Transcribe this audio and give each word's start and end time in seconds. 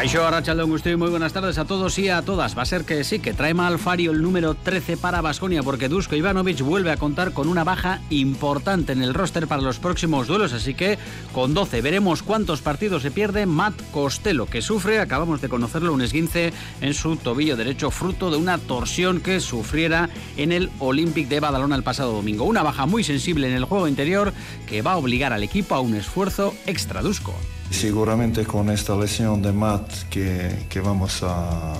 Caixo 0.00 0.24
Arrachalón, 0.24 0.72
usted 0.72 0.96
muy 0.96 1.10
buenas 1.10 1.34
tardes 1.34 1.58
a 1.58 1.66
todos 1.66 1.98
y 1.98 2.08
a 2.08 2.22
todas. 2.22 2.56
Va 2.56 2.62
a 2.62 2.64
ser 2.64 2.86
que 2.86 3.04
sí, 3.04 3.18
que 3.18 3.34
trae 3.34 3.52
mal 3.52 3.78
Fario 3.78 4.12
el 4.12 4.22
número 4.22 4.54
13 4.54 4.96
para 4.96 5.20
Basconia, 5.20 5.62
porque 5.62 5.90
Dusko 5.90 6.16
Ivanovic 6.16 6.62
vuelve 6.62 6.90
a 6.90 6.96
contar 6.96 7.34
con 7.34 7.48
una 7.48 7.64
baja 7.64 8.00
importante 8.08 8.92
en 8.92 9.02
el 9.02 9.12
roster 9.12 9.46
para 9.46 9.60
los 9.60 9.78
próximos 9.78 10.26
duelos. 10.26 10.54
Así 10.54 10.72
que 10.72 10.98
con 11.34 11.52
12 11.52 11.82
veremos 11.82 12.22
cuántos 12.22 12.62
partidos 12.62 13.02
se 13.02 13.10
pierde 13.10 13.44
Matt 13.44 13.74
Costello, 13.90 14.46
que 14.46 14.62
sufre, 14.62 15.00
acabamos 15.00 15.42
de 15.42 15.50
conocerlo, 15.50 15.92
un 15.92 16.00
esguince 16.00 16.54
en 16.80 16.94
su 16.94 17.16
tobillo 17.16 17.58
derecho, 17.58 17.90
fruto 17.90 18.30
de 18.30 18.38
una 18.38 18.56
torsión 18.56 19.20
que 19.20 19.38
sufriera 19.38 20.08
en 20.38 20.52
el 20.52 20.70
Olympic 20.78 21.28
de 21.28 21.40
Badalona 21.40 21.76
el 21.76 21.82
pasado 21.82 22.12
domingo. 22.12 22.44
Una 22.44 22.62
baja 22.62 22.86
muy 22.86 23.04
sensible 23.04 23.50
en 23.50 23.54
el 23.54 23.66
juego 23.66 23.86
interior 23.86 24.32
que 24.66 24.80
va 24.80 24.92
a 24.92 24.96
obligar 24.96 25.34
al 25.34 25.42
equipo 25.42 25.74
a 25.74 25.80
un 25.80 25.94
esfuerzo 25.94 26.54
extra 26.64 27.02
Dusko. 27.02 27.34
Seguramente 27.70 28.44
con 28.44 28.68
esta 28.70 28.96
lesión 28.96 29.40
de 29.42 29.52
Matt 29.52 30.08
que, 30.10 30.80
vamos 30.84 31.22
a, 31.22 31.76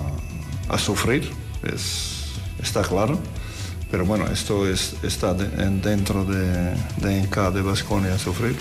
sufrir, 0.77 1.29
es, 1.63 2.31
está 2.61 2.81
claro. 2.81 3.19
Pero 3.91 4.05
bueno, 4.05 4.25
esto 4.27 4.67
es, 4.67 4.95
está 5.03 5.33
de, 5.33 5.45
dentro 5.81 6.23
de, 6.23 6.73
de 6.97 7.27
de 7.51 7.61
Vasconia 7.61 8.17
sufrir 8.17 8.55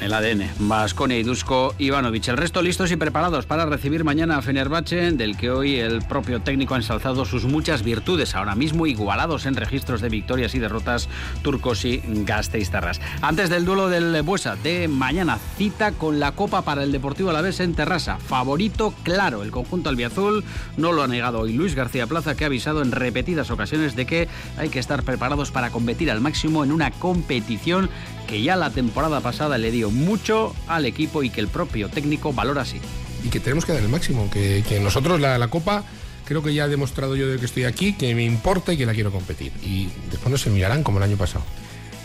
el 0.00 0.12
ADN. 0.12 0.48
Vasconia 0.58 1.18
y 1.18 1.22
Dusko 1.22 1.74
Ivanovic. 1.78 2.28
El 2.28 2.36
resto 2.36 2.62
listos 2.62 2.90
y 2.90 2.96
preparados 2.96 3.46
para 3.46 3.66
recibir 3.66 4.04
mañana 4.04 4.36
a 4.36 4.42
Fenerbahce, 4.42 5.12
del 5.12 5.36
que 5.36 5.50
hoy 5.50 5.78
el 5.78 6.02
propio 6.02 6.40
técnico 6.40 6.74
ha 6.74 6.78
ensalzado 6.78 7.24
sus 7.24 7.44
muchas 7.44 7.82
virtudes, 7.82 8.34
ahora 8.34 8.54
mismo 8.54 8.86
igualados 8.86 9.46
en 9.46 9.56
registros 9.56 10.00
de 10.00 10.08
victorias 10.08 10.54
y 10.54 10.58
derrotas 10.58 11.08
turcos 11.42 11.84
y 11.84 12.02
gasteiztarras. 12.04 13.00
Antes 13.22 13.50
del 13.50 13.64
duelo 13.64 13.88
del 13.88 14.22
Buesa 14.22 14.56
de 14.56 14.88
mañana, 14.88 15.38
cita 15.56 15.92
con 15.92 16.20
la 16.20 16.32
Copa 16.32 16.62
para 16.62 16.82
el 16.82 16.92
Deportivo 16.92 17.30
Alavés 17.30 17.60
en 17.60 17.74
Terrassa. 17.74 18.18
Favorito 18.18 18.94
claro, 19.02 19.42
el 19.42 19.50
conjunto 19.50 19.88
albiazul 19.88 20.44
no 20.76 20.92
lo 20.92 21.02
ha 21.02 21.08
negado 21.08 21.40
hoy 21.40 21.52
Luis 21.52 21.74
García 21.74 22.06
Plaza, 22.06 22.34
que 22.34 22.44
ha 22.44 22.48
avisado 22.48 22.82
en 22.82 22.92
repetidas 22.92 23.50
ocasiones 23.50 23.96
de 23.96 24.06
que 24.06 24.28
hay 24.56 24.68
que 24.68 24.78
estar 24.78 25.02
preparados 25.02 25.50
para 25.50 25.70
competir 25.70 26.10
al 26.10 26.20
máximo 26.20 26.64
en 26.64 26.72
una 26.72 26.90
competición 26.90 27.90
que 28.26 28.42
ya 28.42 28.56
la 28.56 28.70
temporada 28.70 29.20
pasada 29.20 29.58
le 29.58 29.70
dio 29.70 29.90
mucho 29.90 30.54
al 30.66 30.86
equipo 30.86 31.22
y 31.22 31.30
que 31.30 31.40
el 31.40 31.48
propio 31.48 31.88
técnico 31.88 32.32
valora 32.32 32.62
así. 32.62 32.80
Y 33.22 33.28
que 33.28 33.40
tenemos 33.40 33.64
que 33.64 33.72
dar 33.72 33.82
el 33.82 33.88
máximo, 33.88 34.30
que, 34.30 34.80
nosotros 34.82 35.20
la, 35.20 35.38
la 35.38 35.48
Copa 35.48 35.84
creo 36.24 36.42
que 36.42 36.54
ya 36.54 36.64
he 36.64 36.68
demostrado 36.68 37.16
yo 37.16 37.28
de 37.28 37.38
que 37.38 37.44
estoy 37.44 37.64
aquí, 37.64 37.94
que 37.94 38.14
me 38.14 38.24
importa 38.24 38.72
y 38.72 38.76
que 38.76 38.86
la 38.86 38.94
quiero 38.94 39.10
competir. 39.12 39.52
Y 39.62 39.88
después 40.10 40.30
no 40.30 40.38
se 40.38 40.50
mirarán 40.50 40.82
como 40.82 40.98
el 40.98 41.04
año 41.04 41.16
pasado 41.16 41.44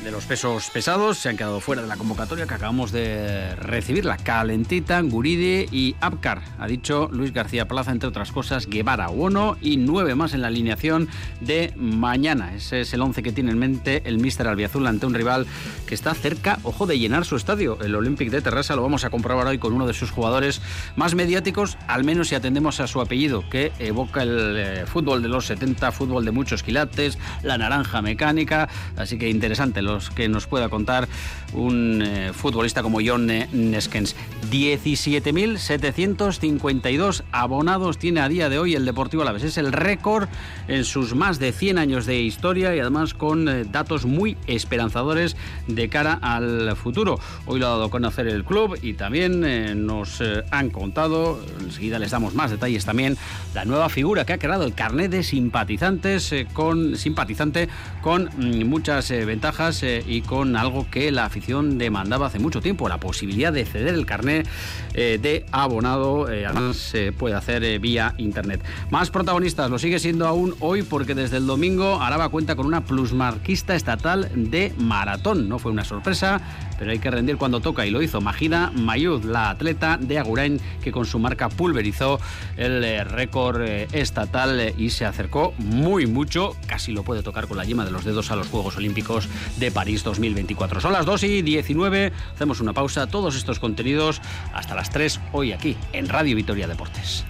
de 0.04 0.12
los 0.12 0.26
pesos 0.26 0.70
pesados 0.70 1.18
se 1.18 1.30
han 1.30 1.36
quedado 1.36 1.60
fuera 1.60 1.82
de 1.82 1.88
la 1.88 1.98
convocatoria 1.98 2.46
que 2.46 2.54
acabamos 2.54 2.92
de 2.92 3.56
recibir, 3.56 4.06
la 4.06 4.18
calentita, 4.18 5.02
Guridi 5.02 5.68
y 5.72 5.96
Abkar. 6.00 6.42
Ha 6.58 6.68
dicho 6.68 7.10
Luis 7.12 7.34
García 7.34 7.68
Plaza, 7.68 7.92
entre 7.92 8.08
otras 8.08 8.32
cosas, 8.32 8.68
Guevara, 8.68 9.10
Uno 9.10 9.58
y 9.62 9.78
nueve 9.78 10.16
más 10.16 10.34
en 10.34 10.42
la 10.42 10.48
alineación 10.48 11.10
de 11.42 11.74
mañana. 11.76 12.56
Ese 12.56 12.82
es 12.82 12.94
el 12.94 13.02
once 13.02 13.22
que 13.22 13.32
tiene 13.32 13.52
en 13.52 13.60
mente 13.60 14.02
el 14.06 14.20
míster 14.20 14.48
albiazul 14.48 14.88
ante 14.88 15.06
un 15.06 15.14
rival 15.14 15.46
que 15.86 15.96
está 15.96 16.14
cerca, 16.14 16.60
ojo, 16.64 16.86
de 16.86 16.98
llenar 16.98 17.26
su 17.26 17.36
estadio. 17.36 17.78
El 17.82 17.96
Olympic 17.96 18.30
de 18.30 18.42
Terrassa 18.42 18.76
lo 18.76 18.84
vamos 18.84 19.04
a 19.04 19.10
comprobar 19.10 19.48
hoy 19.48 19.58
con 19.58 19.74
uno 19.74 19.86
de 19.86 19.94
sus 19.94 20.12
jugadores 20.12 20.62
más 20.96 21.16
mediáticos, 21.16 21.78
al 21.88 22.04
menos 22.04 22.30
si 22.30 22.36
atendemos 22.36 22.80
a 22.80 22.88
su 22.88 23.02
apellido, 23.02 23.48
que 23.50 23.74
evoca 23.80 24.24
el 24.24 24.56
eh, 24.58 24.86
fútbol 24.86 25.22
de 25.22 25.28
los 25.28 25.46
70, 25.48 25.92
fútbol 25.92 26.24
de 26.24 26.32
muchos 26.32 26.64
quilates, 26.64 27.18
la 27.44 27.58
naranja 27.58 28.02
mecánica. 28.02 28.70
Así 28.96 29.18
que 29.18 29.30
interesante 29.30 29.82
que 30.16 30.30
nos 30.30 30.48
pueda 30.48 30.70
contar 30.70 31.10
un 31.54 32.02
eh, 32.02 32.32
futbolista 32.34 32.82
como 32.84 33.00
John 33.06 33.28
Neskens. 33.28 34.16
17.752 34.52 37.24
abonados 37.32 37.98
tiene 37.98 38.20
a 38.22 38.30
día 38.30 38.48
de 38.50 38.60
hoy 38.60 38.76
el 38.76 38.86
Deportivo 38.86 39.24
Alavés. 39.24 39.44
Es 39.44 39.58
el 39.58 39.74
récord 39.74 40.30
en 40.68 40.86
sus 40.86 41.16
más 41.16 41.40
de 41.40 41.52
100 41.52 41.78
años 41.78 42.06
de 42.06 42.22
historia 42.22 42.76
y 42.76 42.80
además 42.80 43.14
con 43.14 43.48
eh, 43.48 43.64
datos 43.66 44.06
muy 44.06 44.36
esperanzadores 44.48 45.38
de 45.68 45.88
cara 45.90 46.18
al 46.22 46.76
futuro. 46.76 47.20
Hoy 47.46 47.60
lo 47.60 47.68
ha 47.68 47.72
dado 47.72 47.86
a 47.86 47.90
conocer 47.90 48.28
el 48.28 48.44
club 48.44 48.78
y 48.82 48.94
también 48.94 49.44
eh, 49.44 49.74
nos 49.76 50.24
han 50.52 50.70
contado, 50.70 51.40
enseguida 51.62 51.98
les 52.00 52.12
damos 52.12 52.36
más 52.36 52.52
detalles 52.52 52.86
también, 52.86 53.18
la 53.54 53.66
nueva 53.66 53.90
figura 53.90 54.26
que 54.26 54.34
ha 54.34 54.38
creado 54.38 54.66
el 54.66 54.74
carnet 54.74 55.12
de 55.12 55.24
simpatizantes 55.24 56.34
con 56.54 56.98
simpatizante 56.98 57.70
con 58.02 58.30
mm, 58.38 58.66
muchas 58.66 59.10
ventajas 59.10 59.79
eh, 59.84 60.04
y 60.08 60.22
con 60.22 60.56
algo 60.56 60.88
que 60.90 61.12
la 61.12 61.26
afición 61.26 61.78
demandaba 61.78 62.28
hace 62.28 62.40
mucho 62.40 62.62
tiempo, 62.62 62.90
la 62.90 63.00
posibilidad 63.00 63.54
de 63.54 63.66
ceder 63.66 63.94
el 63.94 64.06
carnet 64.06 64.48
eh, 64.94 65.20
de 65.22 65.46
abonado, 65.52 66.30
eh, 66.32 66.46
además 66.46 66.78
se 66.78 67.12
puede 67.12 67.36
hacer 67.36 67.80
vía 67.80 68.14
internet. 68.18 68.62
Más 68.90 69.10
protagonistas, 69.10 69.70
lo 69.70 69.80
sigue 69.80 70.00
siendo 70.00 70.28
aún 70.28 70.56
hoy 70.60 70.84
porque 70.84 71.16
desde 71.16 71.38
el 71.38 71.48
domingo 71.48 72.02
Araba 72.02 72.30
cuenta 72.30 72.56
con 72.56 72.66
una 72.66 72.86
plusmarquista 72.86 73.76
estatal 73.76 74.30
de 74.36 74.74
maratón. 74.78 75.50
No 75.50 75.60
fue 75.60 75.72
una 75.72 75.86
sorpresa, 75.86 76.42
pero 76.78 76.92
hay 76.92 77.00
que 77.00 77.12
rendir 77.12 77.38
cuando 77.38 77.60
toca 77.60 77.86
y 77.86 77.92
lo 77.92 78.02
hizo 78.02 78.22
Magida 78.22 78.72
Mayud, 78.76 79.24
la 79.24 79.50
atleta 79.50 79.98
de 79.98 80.20
Agurain 80.20 80.60
que 80.82 80.92
con 80.92 81.06
su 81.06 81.20
marca 81.20 81.50
pulverizó 81.50 82.20
el 82.58 83.06
récord 83.06 83.62
estatal 83.62 84.74
y 84.78 84.90
se 84.90 85.06
acercó 85.06 85.54
muy 85.58 86.08
mucho, 86.08 86.56
casi 86.68 86.92
lo 86.92 87.04
puede 87.04 87.24
tocar 87.24 87.48
con 87.48 87.58
la 87.58 87.66
yema 87.66 87.86
de 87.86 87.92
los 87.92 88.06
dedos 88.06 88.32
a 88.32 88.36
los 88.36 88.48
Juegos 88.48 88.78
Olímpicos 88.78 89.28
de 89.58 89.69
París 89.72 90.04
2024. 90.04 90.82
Son 90.82 90.94
las 90.94 91.06
2 91.06 91.24
y 91.24 91.42
19, 91.42 92.12
hacemos 92.34 92.60
una 92.60 92.74
pausa, 92.74 93.08
todos 93.08 93.36
estos 93.36 93.60
contenidos 93.60 94.22
hasta 94.54 94.76
las 94.76 94.90
3 94.90 95.20
hoy 95.32 95.52
aquí 95.52 95.78
en 95.94 96.08
Radio 96.08 96.36
Vitoria 96.36 96.68
Deportes. 96.68 97.26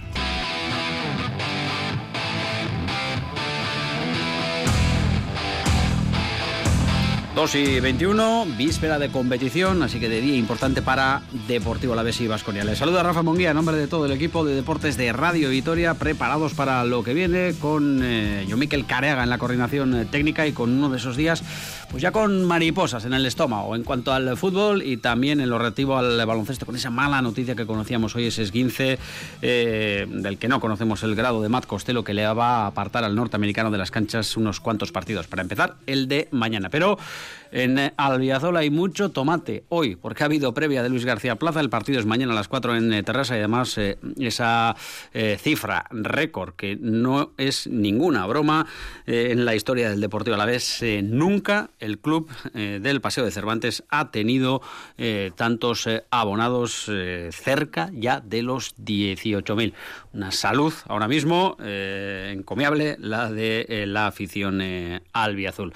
2 7.40 7.54
y 7.54 7.80
21, 7.80 8.44
víspera 8.58 8.98
de 8.98 9.08
competición, 9.08 9.82
así 9.82 9.98
que 9.98 10.10
de 10.10 10.20
día 10.20 10.36
importante 10.36 10.82
para 10.82 11.22
Deportivo 11.48 11.94
Alavés 11.94 12.20
y 12.20 12.26
Vasconia. 12.26 12.64
Les 12.64 12.76
saluda 12.76 13.02
Rafa 13.02 13.22
Monguía 13.22 13.48
en 13.48 13.56
nombre 13.56 13.76
de 13.76 13.86
todo 13.86 14.04
el 14.04 14.12
equipo 14.12 14.44
de 14.44 14.54
deportes 14.54 14.98
de 14.98 15.10
Radio 15.12 15.48
Vitoria, 15.48 15.94
preparados 15.94 16.52
para 16.52 16.84
lo 16.84 17.02
que 17.02 17.14
viene 17.14 17.54
con 17.58 18.00
eh, 18.02 18.44
yo 18.46 18.58
Miquel 18.58 18.84
Careaga 18.84 19.22
en 19.22 19.30
la 19.30 19.38
coordinación 19.38 19.94
eh, 19.94 20.04
técnica 20.04 20.46
y 20.46 20.52
con 20.52 20.70
uno 20.70 20.90
de 20.90 20.98
esos 20.98 21.16
días, 21.16 21.42
pues 21.90 22.02
ya 22.02 22.12
con 22.12 22.44
mariposas 22.44 23.04
en 23.04 23.14
el 23.14 23.26
estómago 23.26 23.74
en 23.74 23.82
cuanto 23.82 24.12
al 24.12 24.36
fútbol 24.36 24.82
y 24.82 24.98
también 24.98 25.40
en 25.40 25.50
lo 25.50 25.58
relativo 25.58 25.96
al 25.98 26.24
baloncesto, 26.24 26.64
con 26.64 26.76
esa 26.76 26.90
mala 26.90 27.20
noticia 27.20 27.56
que 27.56 27.66
conocíamos 27.66 28.14
hoy, 28.14 28.26
ese 28.26 28.42
esguince 28.42 28.98
eh, 29.42 30.06
del 30.08 30.38
que 30.38 30.46
no 30.46 30.60
conocemos 30.60 31.02
el 31.02 31.16
grado 31.16 31.42
de 31.42 31.48
Matt 31.48 31.66
Costello 31.66 32.04
que 32.04 32.14
le 32.14 32.26
va 32.26 32.62
a 32.62 32.66
apartar 32.68 33.02
al 33.02 33.16
norteamericano 33.16 33.72
de 33.72 33.78
las 33.78 33.90
canchas 33.90 34.36
unos 34.36 34.60
cuantos 34.60 34.92
partidos. 34.92 35.26
Para 35.26 35.42
empezar, 35.42 35.76
el 35.86 36.06
de 36.06 36.28
mañana. 36.30 36.70
Pero 36.70 36.96
en 37.50 37.92
Albiazola 37.96 38.60
hay 38.60 38.70
mucho 38.70 39.08
tomate 39.08 39.64
hoy, 39.68 39.96
porque 39.96 40.22
ha 40.22 40.26
habido 40.26 40.54
previa 40.54 40.84
de 40.84 40.90
Luis 40.90 41.04
García 41.04 41.34
Plaza. 41.34 41.58
El 41.58 41.70
partido 41.70 41.98
es 41.98 42.06
mañana 42.06 42.32
a 42.32 42.36
las 42.36 42.46
4 42.46 42.76
en 42.76 42.92
eh, 42.92 43.02
Terrassa 43.02 43.34
y 43.34 43.38
además 43.38 43.76
eh, 43.78 43.98
esa 44.18 44.76
cifra 45.38 45.86
récord 45.90 46.54
que 46.54 46.78
no 46.80 47.32
es 47.36 47.66
ninguna 47.66 48.26
broma 48.26 48.66
en 49.06 49.44
la 49.44 49.54
historia 49.56 49.90
del 49.90 50.00
Deportivo 50.00 50.36
a 50.36 50.38
la 50.38 50.44
vez. 50.44 50.80
nunca 51.02 51.70
el 51.80 51.98
club 51.98 52.30
del 52.52 53.00
Paseo 53.00 53.24
de 53.24 53.30
Cervantes 53.30 53.84
ha 53.88 54.10
tenido 54.10 54.62
tantos 55.34 55.88
abonados 56.10 56.90
cerca 57.30 57.90
ya 57.92 58.20
de 58.20 58.42
los 58.42 58.76
18.000. 58.76 59.72
Una 60.12 60.30
salud 60.30 60.72
ahora 60.86 61.08
mismo 61.08 61.56
encomiable 61.60 62.96
la 62.98 63.30
de 63.32 63.84
la 63.86 64.06
afición 64.06 64.62
albiazul. 65.12 65.72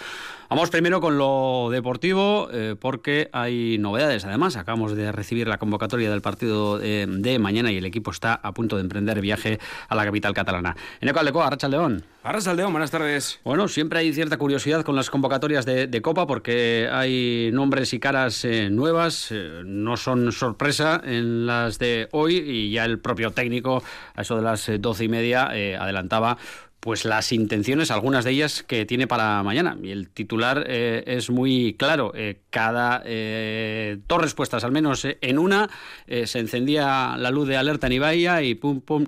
Vamos 0.55 0.71
primero 0.71 1.01
con 1.01 1.19
lo 1.19 1.69
deportivo, 1.73 2.49
eh, 2.53 2.77
porque 2.79 3.29
hay 3.33 3.77
novedades. 3.79 4.25
Además, 4.25 4.55
acabamos 4.55 4.95
de 4.95 5.11
recibir 5.11 5.49
la 5.49 5.59
convocatoria 5.59 6.09
del 6.09 6.21
partido 6.21 6.81
eh, 6.81 7.07
de 7.09 7.41
mañana 7.41 7.73
y 7.73 7.79
el 7.79 7.85
equipo 7.85 8.13
está 8.13 8.35
a 8.35 8.53
punto 8.53 8.77
de 8.77 8.83
emprender 8.83 9.21
viaje 9.21 9.59
a 9.89 9.97
la 9.97 10.05
capital 10.05 10.33
catalana. 10.33 10.77
En 11.01 11.09
Eco 11.09 11.43
Arracha 11.43 11.67
León. 11.67 12.05
Arracha 12.23 12.55
León, 12.55 12.71
buenas 12.71 12.93
tardes. 12.93 13.41
Bueno, 13.43 13.67
siempre 13.67 13.99
hay 13.99 14.13
cierta 14.13 14.37
curiosidad 14.37 14.85
con 14.85 14.95
las 14.95 15.11
convocatorias 15.11 15.67
de, 15.67 16.03
Copa 16.03 16.29
porque 16.29 16.89
hay 16.89 17.51
nombres 17.53 17.93
y 17.93 17.99
caras 17.99 18.45
eh, 18.45 18.71
nuevas, 18.71 19.35
no 19.65 19.97
son 19.97 20.31
sorpresa 20.31 21.03
en 21.05 21.47
las 21.47 21.81
de 21.81 22.09
hoy 22.13 22.37
y 22.37 22.71
ya 22.71 22.85
el 22.85 23.01
propio 23.01 23.33
técnico, 23.33 23.83
a 24.15 24.23
eso 24.23 24.37
de 24.37 24.43
las 24.43 24.71
doce 24.79 25.03
y 25.03 25.09
media, 25.09 25.47
adelantaba 25.81 26.39
pues 26.85 27.07
las 27.07 27.33
intenciones, 27.33 27.91
algunas 27.91 28.27
de 28.27 28.33
ellas 28.33 28.63
que 28.63 28.85
tiene 28.85 29.07
para 29.07 29.43
mañana. 29.43 29.79
Y 29.83 29.91
el 29.91 30.11
titular 30.11 30.67
eh, 30.69 31.03
es 31.07 31.31
muy 31.31 31.77
claro. 31.79 32.13
Eh, 32.15 32.43
cada 32.51 33.01
eh, 33.07 33.97
dos 34.07 34.21
respuestas, 34.21 34.65
al 34.65 34.71
menos 34.71 35.07
en 35.07 35.39
una, 35.39 35.71
se 36.07 36.39
encendía 36.39 37.17
la 37.17 37.31
luz 37.31 37.49
de 37.49 37.57
alerta 37.57 37.87
en 37.87 37.95
Ibaia 37.95 38.43
y 38.43 38.55
pum, 38.55 38.83
pum. 38.83 39.07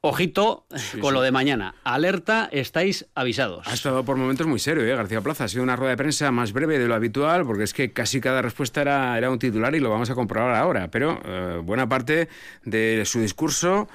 Ojito 0.00 0.64
con 1.02 1.12
lo 1.12 1.20
de 1.20 1.30
mañana. 1.30 1.74
Alerta, 1.84 2.48
estáis 2.52 3.04
avisados. 3.14 3.66
Ha 3.66 3.74
estado 3.74 4.02
por 4.06 4.16
momentos 4.16 4.46
muy 4.46 4.58
serio, 4.58 4.82
¿eh? 4.82 4.96
García 4.96 5.20
Plaza. 5.20 5.44
Ha 5.44 5.48
sido 5.48 5.64
una 5.64 5.76
rueda 5.76 5.90
de 5.90 5.98
prensa 5.98 6.30
más 6.30 6.54
breve 6.54 6.78
de 6.78 6.88
lo 6.88 6.94
habitual, 6.94 7.44
porque 7.44 7.64
es 7.64 7.74
que 7.74 7.92
casi 7.92 8.22
cada 8.22 8.40
respuesta 8.40 8.80
era, 8.80 9.18
era 9.18 9.28
un 9.28 9.38
titular 9.38 9.74
y 9.74 9.80
lo 9.80 9.90
vamos 9.90 10.08
a 10.08 10.14
comprobar 10.14 10.54
ahora. 10.54 10.88
Pero 10.90 11.20
eh, 11.22 11.60
buena 11.62 11.86
parte 11.86 12.30
de 12.64 13.02
su 13.04 13.20
discurso 13.20 13.88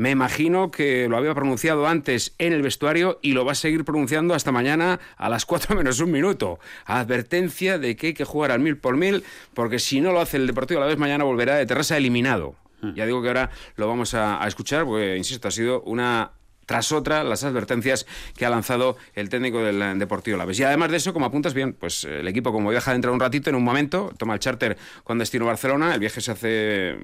me 0.00 0.12
imagino 0.12 0.70
que 0.70 1.08
lo 1.10 1.18
había 1.18 1.34
pronunciado 1.34 1.86
antes 1.86 2.34
en 2.38 2.54
el 2.54 2.62
vestuario 2.62 3.18
y 3.20 3.32
lo 3.32 3.44
va 3.44 3.52
a 3.52 3.54
seguir 3.54 3.84
pronunciando 3.84 4.32
hasta 4.32 4.50
mañana 4.50 4.98
a 5.18 5.28
las 5.28 5.44
4 5.44 5.76
menos 5.76 6.00
un 6.00 6.10
minuto. 6.10 6.58
Advertencia 6.86 7.78
de 7.78 7.96
que 7.96 8.06
hay 8.06 8.14
que 8.14 8.24
jugar 8.24 8.50
al 8.50 8.60
mil 8.60 8.78
por 8.78 8.96
mil, 8.96 9.24
porque 9.52 9.78
si 9.78 10.00
no 10.00 10.12
lo 10.12 10.22
hace 10.22 10.38
el 10.38 10.46
Deportivo 10.46 10.80
a 10.80 10.84
la 10.84 10.86
vez, 10.86 10.96
mañana 10.96 11.24
volverá 11.24 11.56
de 11.56 11.66
Terrassa 11.66 11.98
eliminado. 11.98 12.54
Hmm. 12.80 12.94
Ya 12.94 13.04
digo 13.04 13.20
que 13.20 13.28
ahora 13.28 13.50
lo 13.76 13.88
vamos 13.88 14.14
a, 14.14 14.42
escuchar, 14.48 14.86
porque, 14.86 15.18
insisto, 15.18 15.48
ha 15.48 15.50
sido 15.50 15.82
una 15.82 16.30
tras 16.64 16.92
otra 16.92 17.22
las 17.22 17.44
advertencias 17.44 18.06
que 18.38 18.46
ha 18.46 18.50
lanzado 18.50 18.96
el 19.14 19.28
técnico 19.28 19.62
del 19.62 19.98
Deportivo 19.98 20.38
La 20.38 20.46
Vez. 20.46 20.58
Y 20.60 20.62
además 20.62 20.90
de 20.92 20.96
eso, 20.96 21.12
como 21.12 21.26
apuntas 21.26 21.52
bien, 21.52 21.74
pues 21.74 22.04
el 22.04 22.26
equipo 22.26 22.52
como 22.52 22.70
viaja 22.70 22.92
dentro 22.92 23.10
de 23.10 23.16
un 23.16 23.20
ratito, 23.20 23.50
en 23.50 23.56
un 23.56 23.64
momento, 23.64 24.14
toma 24.16 24.32
el 24.32 24.40
charter 24.40 24.78
con 25.04 25.18
destino 25.18 25.44
Barcelona, 25.44 25.92
el 25.92 26.00
viaje 26.00 26.22
se 26.22 26.30
hace 26.30 26.96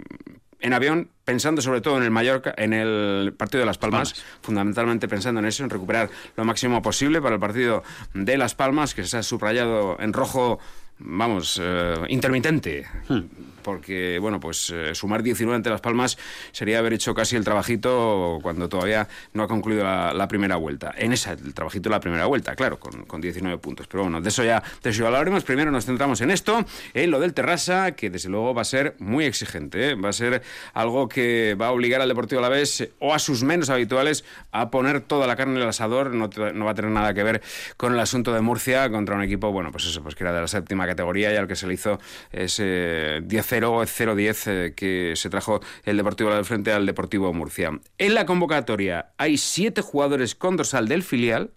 en 0.61 0.73
avión, 0.73 1.11
pensando 1.25 1.63
sobre 1.63 1.81
todo 1.81 1.97
en 1.99 2.03
el 2.03 2.11
Mallorca, 2.11 2.55
en 2.57 2.73
el 2.73 3.35
partido 3.37 3.61
de 3.61 3.67
Las 3.67 3.79
Palmas, 3.79 4.15
fundamentalmente 4.43 5.09
pensando 5.09 5.41
en 5.41 5.47
eso, 5.47 5.65
en 5.65 5.71
recuperar 5.71 6.11
lo 6.37 6.45
máximo 6.45 6.83
posible 6.83 7.21
para 7.21 7.35
el 7.35 7.41
partido 7.41 7.83
de 8.15 8.37
Las 8.39 8.55
Palmas, 8.55 8.95
que 8.95 9.05
se 9.05 9.19
ha 9.19 9.23
subrayado 9.23 9.97
en 10.01 10.13
rojo 10.13 10.59
vamos, 10.99 11.61
eh, 11.63 11.95
intermitente. 12.09 12.87
Hmm. 13.09 13.23
Porque, 13.67 14.21
bueno, 14.21 14.39
pues 14.39 14.71
eh, 14.71 14.95
sumar 14.95 15.25
19 15.25 15.57
ante 15.57 15.71
Las 15.71 15.81
Palmas 15.81 16.17
sería 16.53 16.79
haber 16.79 16.93
hecho 16.93 17.17
casi 17.17 17.35
el 17.35 17.43
trabajito 17.43 18.39
cuando 18.41 18.69
todavía 18.69 19.09
no 19.33 19.43
ha 19.43 19.49
concluido 19.49 19.83
la, 19.83 20.29
primera 20.29 20.55
vuelta. 20.55 20.95
En 20.97 21.13
esa, 21.13 21.33
el 21.33 21.53
trabajito 21.53 21.89
de 21.89 21.97
la 21.97 21.99
primera 21.99 22.27
vuelta, 22.27 22.55
claro, 22.55 22.79
con, 22.79 23.07
con, 23.07 23.21
19 23.21 23.59
puntos. 23.59 23.89
Pero 23.89 24.05
bueno, 24.05 24.21
de 24.21 24.29
eso 24.29 24.45
ya, 24.45 24.63
de 24.85 24.91
eso 24.91 25.05
hablaremos. 25.05 25.43
Primero 25.43 25.73
nos 25.73 25.85
centramos 25.85 26.21
en 26.21 26.31
esto, 26.31 26.65
en 26.95 27.11
lo 27.11 27.19
del 27.19 27.35
Terrassa, 27.35 27.91
que 27.97 28.09
desde 28.09 28.29
luego 28.29 28.55
va 28.55 28.63
a 28.63 28.65
ser 28.65 28.95
muy 29.01 29.25
exigente. 29.25 29.91
¿eh? 29.91 29.95
Va 29.97 30.11
a 30.11 30.13
ser 30.13 30.43
algo 30.73 31.09
que 31.09 31.57
va 31.61 31.67
a 31.67 31.73
obligar 31.73 32.01
al 32.01 32.09
Deportivo 32.09 32.39
Alavés 32.39 32.89
o 33.01 33.15
a 33.15 33.19
sus 33.19 33.43
menos 33.43 33.69
habituales 33.69 34.25
a 34.53 34.71
poner 34.71 35.01
toda 35.01 35.27
la 35.27 35.35
carne 35.35 35.57
en 35.57 35.63
el 35.63 35.69
asador. 35.69 36.15
No, 36.15 36.31
no 36.55 36.65
va 36.65 36.71
a 36.71 36.75
tener 36.77 36.93
nada 36.93 37.15
que 37.15 37.25
ver 37.25 37.43
con 37.77 37.95
el 37.95 37.99
asunto 37.99 38.33
de 38.33 38.43
Murcia 38.43 38.89
contra 38.91 39.17
un 39.17 39.23
equipo, 39.23 39.51
bueno, 39.51 39.73
pues 39.73 39.87
eso, 39.87 40.05
pues 40.05 40.15
que 40.15 40.23
era 40.23 40.33
de 40.33 40.43
la 40.43 40.47
séptima 40.47 40.87
categoría 40.87 41.33
y 41.33 41.37
al 41.37 41.49
que 41.49 41.57
se 41.57 41.67
le 41.67 41.75
hizo 41.75 41.99
ese 42.31 43.23
10-0, 43.23 43.56
0-10 43.63 44.75
que 44.75 45.15
se 45.17 45.31
trajo 45.31 45.61
el 45.85 45.97
Deportivo 45.97 46.35
del 46.35 46.45
frente 46.45 46.73
al 46.73 46.87
Deportivo 46.87 47.33
Murcia. 47.33 47.79
En 47.99 48.15
la 48.15 48.27
convocatoria 48.27 49.13
hay 49.17 49.39
siete 49.39 49.83
jugadores 49.83 50.35
con 50.35 50.57
dorsal 50.57 50.89
del 50.89 51.03
filial, 51.03 51.51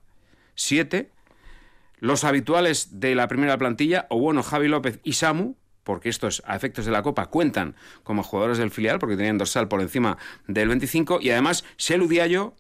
siete, 0.56 1.12
los 2.00 2.24
habituales 2.24 3.00
de 3.00 3.16
la 3.16 3.28
primera 3.28 3.58
plantilla, 3.58 4.08
o 4.10 4.20
bueno, 4.20 4.44
Javi 4.44 4.68
López 4.68 5.00
y 5.04 5.14
Samu, 5.14 5.56
porque 5.84 6.10
estos 6.10 6.44
a 6.46 6.56
efectos 6.56 6.86
de 6.86 6.92
la 6.92 7.04
Copa 7.04 7.28
cuentan 7.28 7.76
como 8.04 8.24
jugadores 8.24 8.58
del 8.58 8.72
filial, 8.72 9.00
porque 9.00 9.18
tenían 9.18 9.38
dorsal 9.38 9.68
por 9.68 9.82
encima 9.82 10.18
del 10.48 10.68
25, 10.68 11.20
y 11.22 11.32
además 11.32 11.66
Selu 11.78 12.08
Diallo, 12.08 12.54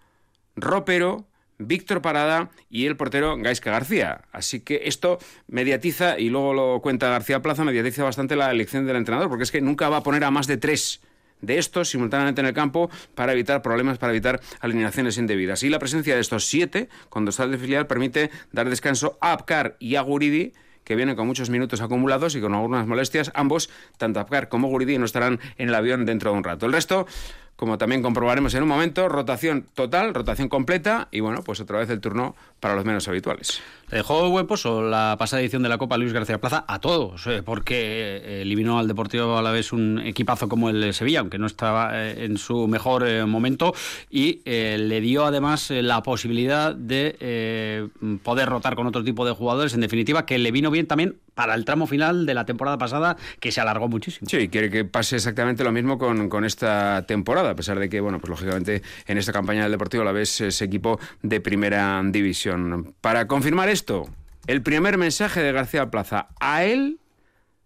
Ropero, 0.56 1.26
Víctor 1.60 2.02
Parada 2.02 2.50
y 2.70 2.88
el 2.88 2.98
portero 2.98 3.38
Gaisca 3.38 3.72
García. 3.72 4.22
Así 4.32 4.62
que 4.62 4.82
esto 4.86 5.20
mediatiza, 5.48 6.18
y 6.18 6.30
luego 6.30 6.54
lo 6.54 6.82
cuenta 6.82 7.10
García 7.10 7.42
Plaza, 7.42 7.64
mediatiza 7.64 8.04
bastante 8.04 8.36
la 8.36 8.50
elección 8.50 8.88
del 8.88 8.96
entrenador, 8.96 9.30
porque 9.30 9.44
es 9.44 9.52
que 9.52 9.62
nunca 9.62 9.90
va 9.90 9.98
a 9.98 10.04
poner 10.04 10.24
a 10.24 10.32
más 10.32 10.48
de 10.48 10.58
tres 10.58 11.02
de 11.42 11.58
estos 11.58 11.90
simultáneamente 11.90 12.42
en 12.42 12.48
el 12.48 12.54
campo 12.54 12.90
para 13.16 13.34
evitar 13.34 13.62
problemas, 13.62 13.98
para 13.98 14.12
evitar 14.12 14.42
alineaciones 14.60 15.18
indebidas. 15.18 15.64
Y 15.64 15.70
la 15.70 15.80
presencia 15.80 16.16
de 16.16 16.22
estos 16.22 16.46
siete, 16.46 16.90
cuando 17.10 17.30
está 17.30 17.48
de 17.48 17.58
filial, 17.58 17.88
permite 17.88 18.30
dar 18.52 18.70
descanso 18.70 19.18
a 19.22 19.34
Apcar 19.34 19.76
y 19.80 19.96
a 19.96 20.02
Guridi, 20.02 20.54
que 20.84 20.96
vienen 20.96 21.16
con 21.16 21.28
muchos 21.28 21.50
minutos 21.50 21.82
acumulados 21.82 22.36
y 22.36 22.42
con 22.42 22.54
algunas 22.54 22.88
molestias. 22.88 23.32
Ambos, 23.36 23.70
tanto 23.98 24.20
Apcar 24.20 24.50
como 24.50 24.70
Guridi, 24.70 24.98
no 24.98 25.06
estarán 25.06 25.40
en 25.58 25.70
el 25.70 25.76
avión 25.76 26.06
dentro 26.06 26.32
de 26.32 26.38
un 26.38 26.44
rato. 26.44 26.66
El 26.66 26.74
resto 26.74 27.06
como 27.60 27.78
también 27.78 28.02
comprobaremos 28.02 28.54
en 28.54 28.64
un 28.64 28.70
momento, 28.70 29.10
rotación 29.10 29.66
total, 29.74 30.14
rotación 30.14 30.48
completa 30.48 31.10
y 31.12 31.20
bueno, 31.20 31.44
pues 31.44 31.60
otra 31.60 31.80
vez 31.80 31.90
el 31.90 32.00
turno 32.00 32.34
para 32.62 32.74
los 32.74 32.86
menos 32.86 33.06
habituales. 33.10 33.62
Le 33.92 33.98
dejó 33.98 34.30
buen 34.30 34.48
pozo 34.48 34.82
la 34.82 35.18
pasada 35.20 35.42
edición 35.42 35.62
de 35.64 35.68
la 35.68 35.78
Copa 35.78 35.98
Luis 35.98 36.14
García 36.14 36.40
Plaza 36.40 36.64
a 36.70 36.80
todos, 36.80 37.28
eh, 37.28 37.44
porque 37.44 37.76
eh, 37.76 38.42
eliminó 38.44 38.80
al 38.80 38.88
Deportivo 38.88 39.38
a 39.38 39.42
la 39.42 39.52
vez 39.52 39.74
un 39.74 40.00
equipazo 40.00 40.48
como 40.48 40.70
el 40.70 40.80
de 40.80 40.94
Sevilla, 40.94 41.20
aunque 41.20 41.38
no 41.38 41.48
estaba 41.48 42.02
eh, 42.02 42.24
en 42.24 42.38
su 42.38 42.66
mejor 42.70 43.28
momento, 43.28 43.74
y 44.10 44.40
le 44.46 45.02
dio 45.02 45.26
además 45.26 45.70
la 45.70 46.02
posibilidad 46.02 46.74
de 46.74 47.90
poder 48.24 48.48
rotar 48.48 48.76
con 48.76 48.88
otro 48.88 49.04
tipo 49.04 49.26
de 49.26 49.34
jugadores, 49.34 49.74
en 49.74 49.82
definitiva, 49.82 50.26
que 50.26 50.38
le 50.38 50.52
vino 50.52 50.72
bien 50.72 50.88
también 50.88 51.18
para 51.40 51.56
el 51.56 51.64
tramo 51.64 51.88
final 51.88 52.26
de 52.26 52.34
la 52.34 52.44
temporada 52.44 52.78
pasada, 52.78 53.16
que 53.40 53.54
se 53.54 53.62
alargó 53.62 53.88
muchísimo. 53.88 54.30
Sí, 54.30 54.50
quiere 54.50 54.70
que 54.70 54.84
pase 54.84 55.16
exactamente 55.16 55.64
lo 55.64 55.72
mismo 55.72 55.98
con, 55.98 56.28
con 56.28 56.44
esta 56.44 57.06
temporada, 57.08 57.52
a 57.52 57.56
pesar 57.56 57.80
de 57.80 57.88
que, 57.88 58.02
bueno, 58.02 58.20
pues 58.20 58.30
lógicamente 58.30 58.82
en 59.08 59.18
esta 59.18 59.32
campaña 59.32 59.64
del 59.64 59.72
Deportivo 59.72 60.04
a 60.04 60.06
la 60.06 60.12
vez 60.12 60.42
es 60.42 60.62
equipo 60.62 61.00
de 61.22 61.40
primera 61.40 62.02
división. 62.04 62.94
Para 63.00 63.28
confirmar 63.28 63.70
esto, 63.70 64.10
el 64.48 64.62
primer 64.62 64.98
mensaje 64.98 65.42
de 65.42 65.54
García 65.54 65.90
Plaza 65.90 66.28
a 66.42 66.66
él 66.66 67.00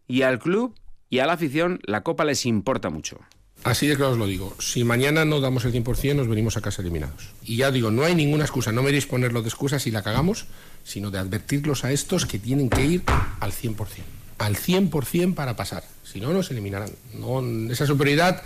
y 0.08 0.22
al 0.22 0.38
club 0.38 0.75
y 1.10 1.18
a 1.18 1.25
la 1.25 1.34
afición, 1.34 1.80
la 1.81 2.02
Copa 2.02 2.25
les 2.25 2.46
importa 2.46 2.92
mucho. 2.92 3.18
Así 3.63 3.88
de 3.88 3.95
claro 3.95 4.12
os 4.12 4.18
lo 4.18 4.27
digo. 4.27 4.56
Si 4.60 4.83
mañana 4.83 5.24
no 5.24 5.39
damos 5.39 5.63
el 5.63 5.71
100%, 5.71 6.15
nos 6.15 6.27
venimos 6.27 6.57
a 6.57 6.62
casa 6.62 6.81
eliminados. 6.81 7.30
Y 7.45 7.57
ya 7.57 7.71
digo, 7.71 7.92
no 7.92 8.04
hay 8.04 8.13
ninguna 8.13 8.44
excusa. 8.44 8.74
No 8.74 8.83
me 8.83 8.92
deis 8.92 9.06
ponerlo 9.06 9.42
de 9.42 9.48
excusa 9.48 9.80
si 9.80 9.89
la 9.89 10.04
cagamos, 10.04 10.45
sino 10.83 11.12
de 11.12 11.19
advertirlos 11.19 11.86
a 11.86 11.92
estos 11.92 12.25
que 12.25 12.39
tienen 12.39 12.69
que 12.69 12.83
ir 12.83 13.04
al 13.39 13.54
100%. 13.54 13.77
Al 14.38 14.57
100% 14.57 15.33
para 15.33 15.56
pasar. 15.56 15.83
Si 16.04 16.19
no, 16.19 16.33
nos 16.33 16.51
eliminarán. 16.51 16.92
No, 17.13 17.42
esa 17.71 17.86
superioridad 17.86 18.44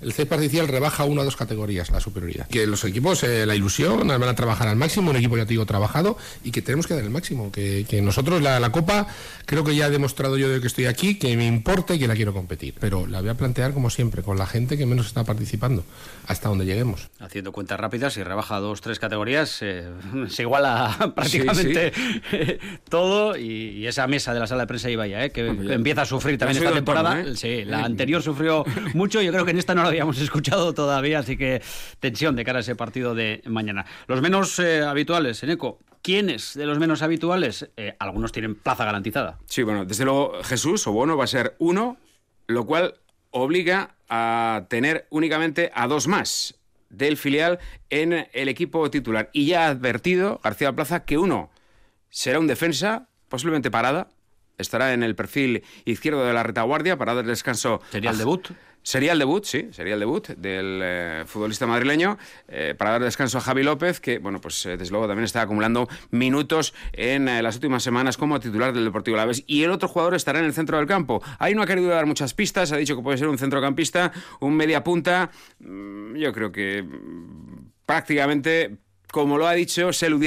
el 0.00 0.12
C 0.12 0.26
parcial 0.26 0.68
rebaja 0.68 1.04
una 1.04 1.22
o 1.22 1.24
dos 1.24 1.36
categorías 1.36 1.90
la 1.90 2.00
superioridad. 2.00 2.48
Que 2.48 2.66
los 2.66 2.84
equipos, 2.84 3.22
eh, 3.22 3.46
la 3.46 3.54
ilusión, 3.54 4.06
van 4.08 4.22
a 4.22 4.34
trabajar 4.34 4.68
al 4.68 4.76
máximo, 4.76 5.10
un 5.10 5.16
equipo 5.16 5.36
ya 5.36 5.44
te 5.44 5.50
digo 5.50 5.66
trabajado 5.66 6.16
y 6.44 6.50
que 6.50 6.62
tenemos 6.62 6.86
que 6.86 6.94
dar 6.94 7.04
el 7.04 7.10
máximo. 7.10 7.50
Que, 7.52 8.00
nosotros 8.02 8.40
la, 8.40 8.58
la, 8.60 8.72
Copa, 8.72 9.06
creo 9.44 9.64
que 9.64 9.74
ya 9.74 9.86
he 9.86 9.90
demostrado 9.90 10.38
yo 10.38 10.48
de 10.48 10.60
que 10.60 10.66
estoy 10.66 10.86
aquí, 10.86 11.18
que 11.18 11.36
me 11.36 11.46
importa 11.46 11.94
y 11.94 11.98
que 11.98 12.08
la 12.08 12.14
quiero 12.14 12.32
competir. 12.32 12.74
Pero 12.80 13.06
la 13.06 13.20
voy 13.20 13.30
a 13.30 13.34
plantear 13.34 13.74
como 13.74 13.90
siempre, 13.90 14.22
con 14.22 14.38
la 14.38 14.46
gente 14.46 14.78
que 14.78 14.86
menos 14.86 15.06
está 15.06 15.24
participando, 15.24 15.84
hasta 16.26 16.48
donde 16.48 16.64
lleguemos. 16.64 17.10
Haciendo 17.18 17.52
cuentas 17.52 17.78
rápidas, 17.78 18.14
si 18.14 18.22
rebaja 18.22 18.58
dos, 18.58 18.80
tres 18.80 18.98
categorías, 18.98 19.58
eh, 19.62 19.88
se 20.28 20.42
iguala 20.42 21.12
prácticamente 21.14 21.92
todo 22.88 23.36
y, 23.36 23.86
esa 23.86 24.06
mesa 24.06 24.32
de 24.32 24.40
la 24.40 24.46
sala 24.46 24.62
de 24.62 24.66
prensa 24.68 24.88
iba 24.88 25.06
ya, 25.06 25.24
eh, 25.24 25.30
que, 25.30 25.48
empieza 25.48 26.02
a 26.02 26.06
sufrir 26.06 26.38
también 26.38 26.62
esta 26.62 26.72
temporada. 26.74 27.24
sí, 27.34 27.64
la 27.64 27.84
anterior 27.84 28.22
sufrió 28.22 28.64
mucho, 28.94 29.20
yo 29.20 29.32
creo 29.32 29.44
que 29.44 29.50
en 29.50 29.58
esta 29.58 29.74
no 29.74 29.89
habíamos 29.90 30.18
escuchado 30.20 30.72
todavía, 30.72 31.20
así 31.20 31.36
que 31.36 31.62
tensión 32.00 32.36
de 32.36 32.44
cara 32.44 32.58
a 32.58 32.60
ese 32.60 32.74
partido 32.74 33.14
de 33.14 33.42
mañana. 33.46 33.84
Los 34.06 34.22
menos 34.22 34.58
eh, 34.58 34.82
habituales, 34.82 35.42
Eneco, 35.42 35.78
¿Quiénes 36.02 36.54
de 36.54 36.64
los 36.64 36.78
menos 36.78 37.02
habituales? 37.02 37.68
Eh, 37.76 37.94
algunos 37.98 38.32
tienen 38.32 38.54
plaza 38.54 38.86
garantizada. 38.86 39.38
Sí, 39.44 39.62
bueno, 39.62 39.84
desde 39.84 40.04
luego 40.04 40.42
Jesús 40.42 40.86
o 40.86 40.92
Bono 40.92 41.16
va 41.16 41.24
a 41.24 41.26
ser 41.26 41.56
uno, 41.58 41.98
lo 42.46 42.64
cual 42.64 42.94
obliga 43.30 43.96
a 44.08 44.64
tener 44.68 45.06
únicamente 45.10 45.70
a 45.74 45.86
dos 45.86 46.08
más 46.08 46.54
del 46.88 47.16
filial 47.16 47.58
en 47.90 48.28
el 48.32 48.48
equipo 48.48 48.90
titular. 48.90 49.28
Y 49.32 49.46
ya 49.46 49.66
ha 49.66 49.68
advertido 49.68 50.40
García 50.42 50.72
Plaza 50.72 51.04
que 51.04 51.18
uno 51.18 51.50
será 52.08 52.38
un 52.38 52.46
defensa, 52.46 53.08
posiblemente 53.28 53.70
parada, 53.70 54.08
estará 54.58 54.94
en 54.94 55.02
el 55.02 55.14
perfil 55.14 55.62
izquierdo 55.84 56.24
de 56.24 56.32
la 56.32 56.42
retaguardia 56.42 56.96
para 56.96 57.14
dar 57.14 57.26
descanso. 57.26 57.80
¿Sería 57.90 58.10
el 58.10 58.18
debut? 58.18 58.48
Sería 58.82 59.12
el 59.12 59.18
debut, 59.18 59.44
sí, 59.44 59.68
sería 59.72 59.94
el 59.94 60.00
debut 60.00 60.28
del 60.28 60.80
eh, 60.82 61.24
futbolista 61.26 61.66
madrileño 61.66 62.16
eh, 62.48 62.74
para 62.76 62.92
dar 62.92 63.02
descanso 63.04 63.38
a 63.38 63.40
Javi 63.42 63.62
López, 63.62 64.00
que, 64.00 64.18
bueno, 64.18 64.40
pues 64.40 64.64
eh, 64.64 64.76
desde 64.78 64.90
luego 64.90 65.06
también 65.06 65.24
está 65.24 65.42
acumulando 65.42 65.86
minutos 66.10 66.72
en 66.92 67.26
las 67.26 67.56
últimas 67.56 67.82
semanas 67.82 68.16
como 68.16 68.40
titular 68.40 68.72
del 68.72 68.84
Deportivo 68.84 69.16
Alavés. 69.16 69.44
Y 69.46 69.62
el 69.64 69.70
otro 69.70 69.88
jugador 69.88 70.14
estará 70.14 70.38
en 70.38 70.46
el 70.46 70.54
centro 70.54 70.78
del 70.78 70.86
campo. 70.86 71.22
Ahí 71.38 71.54
no 71.54 71.62
ha 71.62 71.66
querido 71.66 71.88
dar 71.88 72.06
muchas 72.06 72.32
pistas, 72.32 72.72
ha 72.72 72.78
dicho 72.78 72.96
que 72.96 73.02
puede 73.02 73.18
ser 73.18 73.28
un 73.28 73.38
centrocampista, 73.38 74.12
un 74.40 74.56
media 74.56 74.82
punta. 74.82 75.30
Mm, 75.58 76.16
yo 76.16 76.32
creo 76.32 76.50
que 76.50 76.82
mm, 76.82 77.72
prácticamente 77.84 78.78
como 79.10 79.38
lo 79.38 79.46
ha 79.46 79.52
dicho 79.52 79.92
Selu 79.92 80.18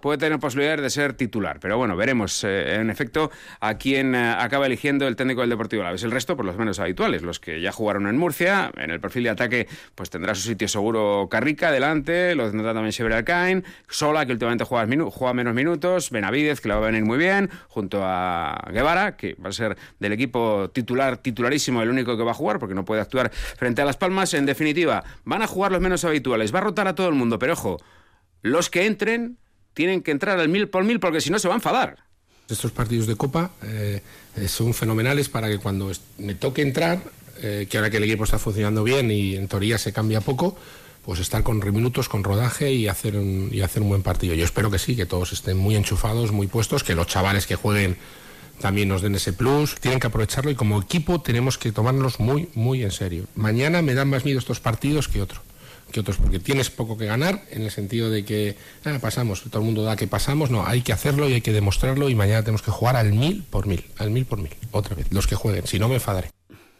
puede 0.00 0.18
tener 0.18 0.38
posibilidades 0.38 0.82
de 0.82 0.90
ser 0.90 1.14
titular. 1.14 1.58
Pero 1.60 1.76
bueno, 1.76 1.96
veremos 1.96 2.44
eh, 2.44 2.76
en 2.76 2.90
efecto 2.90 3.30
a 3.60 3.74
quién 3.74 4.14
eh, 4.14 4.34
acaba 4.38 4.66
eligiendo 4.66 5.06
el 5.06 5.16
técnico 5.16 5.40
del 5.40 5.50
Deportivo 5.50 5.82
Alavés. 5.82 6.02
El 6.04 6.10
resto, 6.10 6.36
por 6.36 6.44
los 6.44 6.56
menos 6.56 6.78
habituales, 6.78 7.22
los 7.22 7.40
que 7.40 7.60
ya 7.60 7.72
jugaron 7.72 8.06
en 8.06 8.16
Murcia, 8.16 8.70
en 8.76 8.90
el 8.90 9.00
perfil 9.00 9.24
de 9.24 9.30
ataque, 9.30 9.68
pues 9.94 10.10
tendrá 10.10 10.34
su 10.34 10.42
sitio 10.42 10.68
seguro 10.68 11.28
Carrica 11.30 11.68
adelante, 11.68 12.34
lo 12.34 12.50
tendrá 12.50 12.72
también 12.72 12.92
Xavier 12.92 13.14
Alcain, 13.14 13.64
Sola, 13.88 14.24
que 14.26 14.32
últimamente 14.32 14.64
juega, 14.64 14.86
juega 15.10 15.34
menos 15.34 15.54
minutos, 15.54 16.10
Benavidez, 16.10 16.60
que 16.60 16.68
le 16.68 16.74
va 16.74 16.80
a 16.80 16.90
venir 16.90 17.04
muy 17.04 17.18
bien, 17.18 17.50
junto 17.68 18.00
a 18.02 18.68
Guevara, 18.72 19.16
que 19.16 19.34
va 19.34 19.48
a 19.48 19.52
ser 19.52 19.76
del 19.98 20.12
equipo 20.12 20.70
titular, 20.70 21.18
titularísimo, 21.18 21.82
el 21.82 21.90
único 21.90 22.16
que 22.16 22.22
va 22.22 22.30
a 22.30 22.34
jugar, 22.34 22.58
porque 22.58 22.74
no 22.74 22.84
puede 22.84 23.00
actuar 23.00 23.30
frente 23.32 23.82
a 23.82 23.84
Las 23.84 23.96
Palmas. 23.96 24.32
En 24.34 24.46
definitiva, 24.46 25.02
van 25.24 25.42
a 25.42 25.46
jugar 25.46 25.72
los 25.72 25.80
menos 25.80 26.04
habituales, 26.04 26.54
va 26.54 26.58
a 26.58 26.62
rotar 26.62 26.86
a 26.86 26.94
todo 26.94 27.08
el 27.08 27.14
mundo, 27.14 27.38
pero 27.38 27.54
ojo, 27.54 27.78
los 28.42 28.70
que 28.70 28.86
entren 28.86 29.38
tienen 29.78 30.02
que 30.02 30.10
entrar 30.10 30.40
al 30.40 30.48
mil 30.48 30.66
por 30.66 30.82
mil 30.82 30.98
porque 30.98 31.20
si 31.20 31.30
no 31.30 31.38
se 31.38 31.46
va 31.46 31.54
a 31.54 31.58
enfadar. 31.58 31.98
Estos 32.48 32.72
partidos 32.72 33.06
de 33.06 33.14
Copa 33.14 33.52
eh, 33.62 34.02
son 34.48 34.74
fenomenales 34.74 35.28
para 35.28 35.46
que 35.46 35.58
cuando 35.58 35.92
me 36.18 36.34
toque 36.34 36.62
entrar, 36.62 37.00
eh, 37.40 37.68
que 37.70 37.78
ahora 37.78 37.88
que 37.88 37.98
el 37.98 38.02
equipo 38.02 38.24
está 38.24 38.40
funcionando 38.40 38.82
bien 38.82 39.08
y 39.12 39.36
en 39.36 39.46
teoría 39.46 39.78
se 39.78 39.92
cambia 39.92 40.20
poco, 40.20 40.58
pues 41.04 41.20
estar 41.20 41.44
con 41.44 41.60
minutos, 41.72 42.08
con 42.08 42.24
rodaje 42.24 42.72
y 42.72 42.88
hacer, 42.88 43.14
un, 43.14 43.50
y 43.52 43.60
hacer 43.60 43.84
un 43.84 43.90
buen 43.90 44.02
partido. 44.02 44.34
Yo 44.34 44.44
espero 44.44 44.68
que 44.68 44.80
sí, 44.80 44.96
que 44.96 45.06
todos 45.06 45.32
estén 45.32 45.56
muy 45.56 45.76
enchufados, 45.76 46.32
muy 46.32 46.48
puestos, 46.48 46.82
que 46.82 46.96
los 46.96 47.06
chavales 47.06 47.46
que 47.46 47.54
jueguen 47.54 47.98
también 48.60 48.88
nos 48.88 49.00
den 49.00 49.14
ese 49.14 49.32
plus, 49.32 49.76
tienen 49.76 50.00
que 50.00 50.08
aprovecharlo 50.08 50.50
y 50.50 50.56
como 50.56 50.82
equipo 50.82 51.20
tenemos 51.20 51.56
que 51.56 51.70
tomarnos 51.70 52.18
muy, 52.18 52.48
muy 52.54 52.82
en 52.82 52.90
serio. 52.90 53.26
Mañana 53.36 53.80
me 53.80 53.94
dan 53.94 54.10
más 54.10 54.24
miedo 54.24 54.40
estos 54.40 54.58
partidos 54.58 55.06
que 55.06 55.22
otros 55.22 55.40
que 55.90 56.00
otros, 56.00 56.16
porque 56.16 56.38
tienes 56.38 56.70
poco 56.70 56.96
que 56.96 57.06
ganar 57.06 57.42
en 57.50 57.62
el 57.62 57.70
sentido 57.70 58.10
de 58.10 58.24
que 58.24 58.56
ah, 58.84 58.98
pasamos, 59.00 59.42
todo 59.42 59.60
el 59.60 59.64
mundo 59.64 59.82
da 59.82 59.96
que 59.96 60.06
pasamos, 60.06 60.50
no, 60.50 60.66
hay 60.66 60.82
que 60.82 60.92
hacerlo 60.92 61.28
y 61.28 61.34
hay 61.34 61.40
que 61.40 61.52
demostrarlo 61.52 62.08
y 62.08 62.14
mañana 62.14 62.42
tenemos 62.42 62.62
que 62.62 62.70
jugar 62.70 62.96
al 62.96 63.12
mil 63.12 63.44
por 63.44 63.66
mil, 63.66 63.84
al 63.98 64.10
mil 64.10 64.24
por 64.26 64.40
mil, 64.40 64.52
otra 64.70 64.94
vez, 64.94 65.12
los 65.12 65.26
que 65.26 65.34
jueguen, 65.34 65.66
si 65.66 65.78
no 65.78 65.88
me 65.88 65.94
enfadaré. 65.94 66.30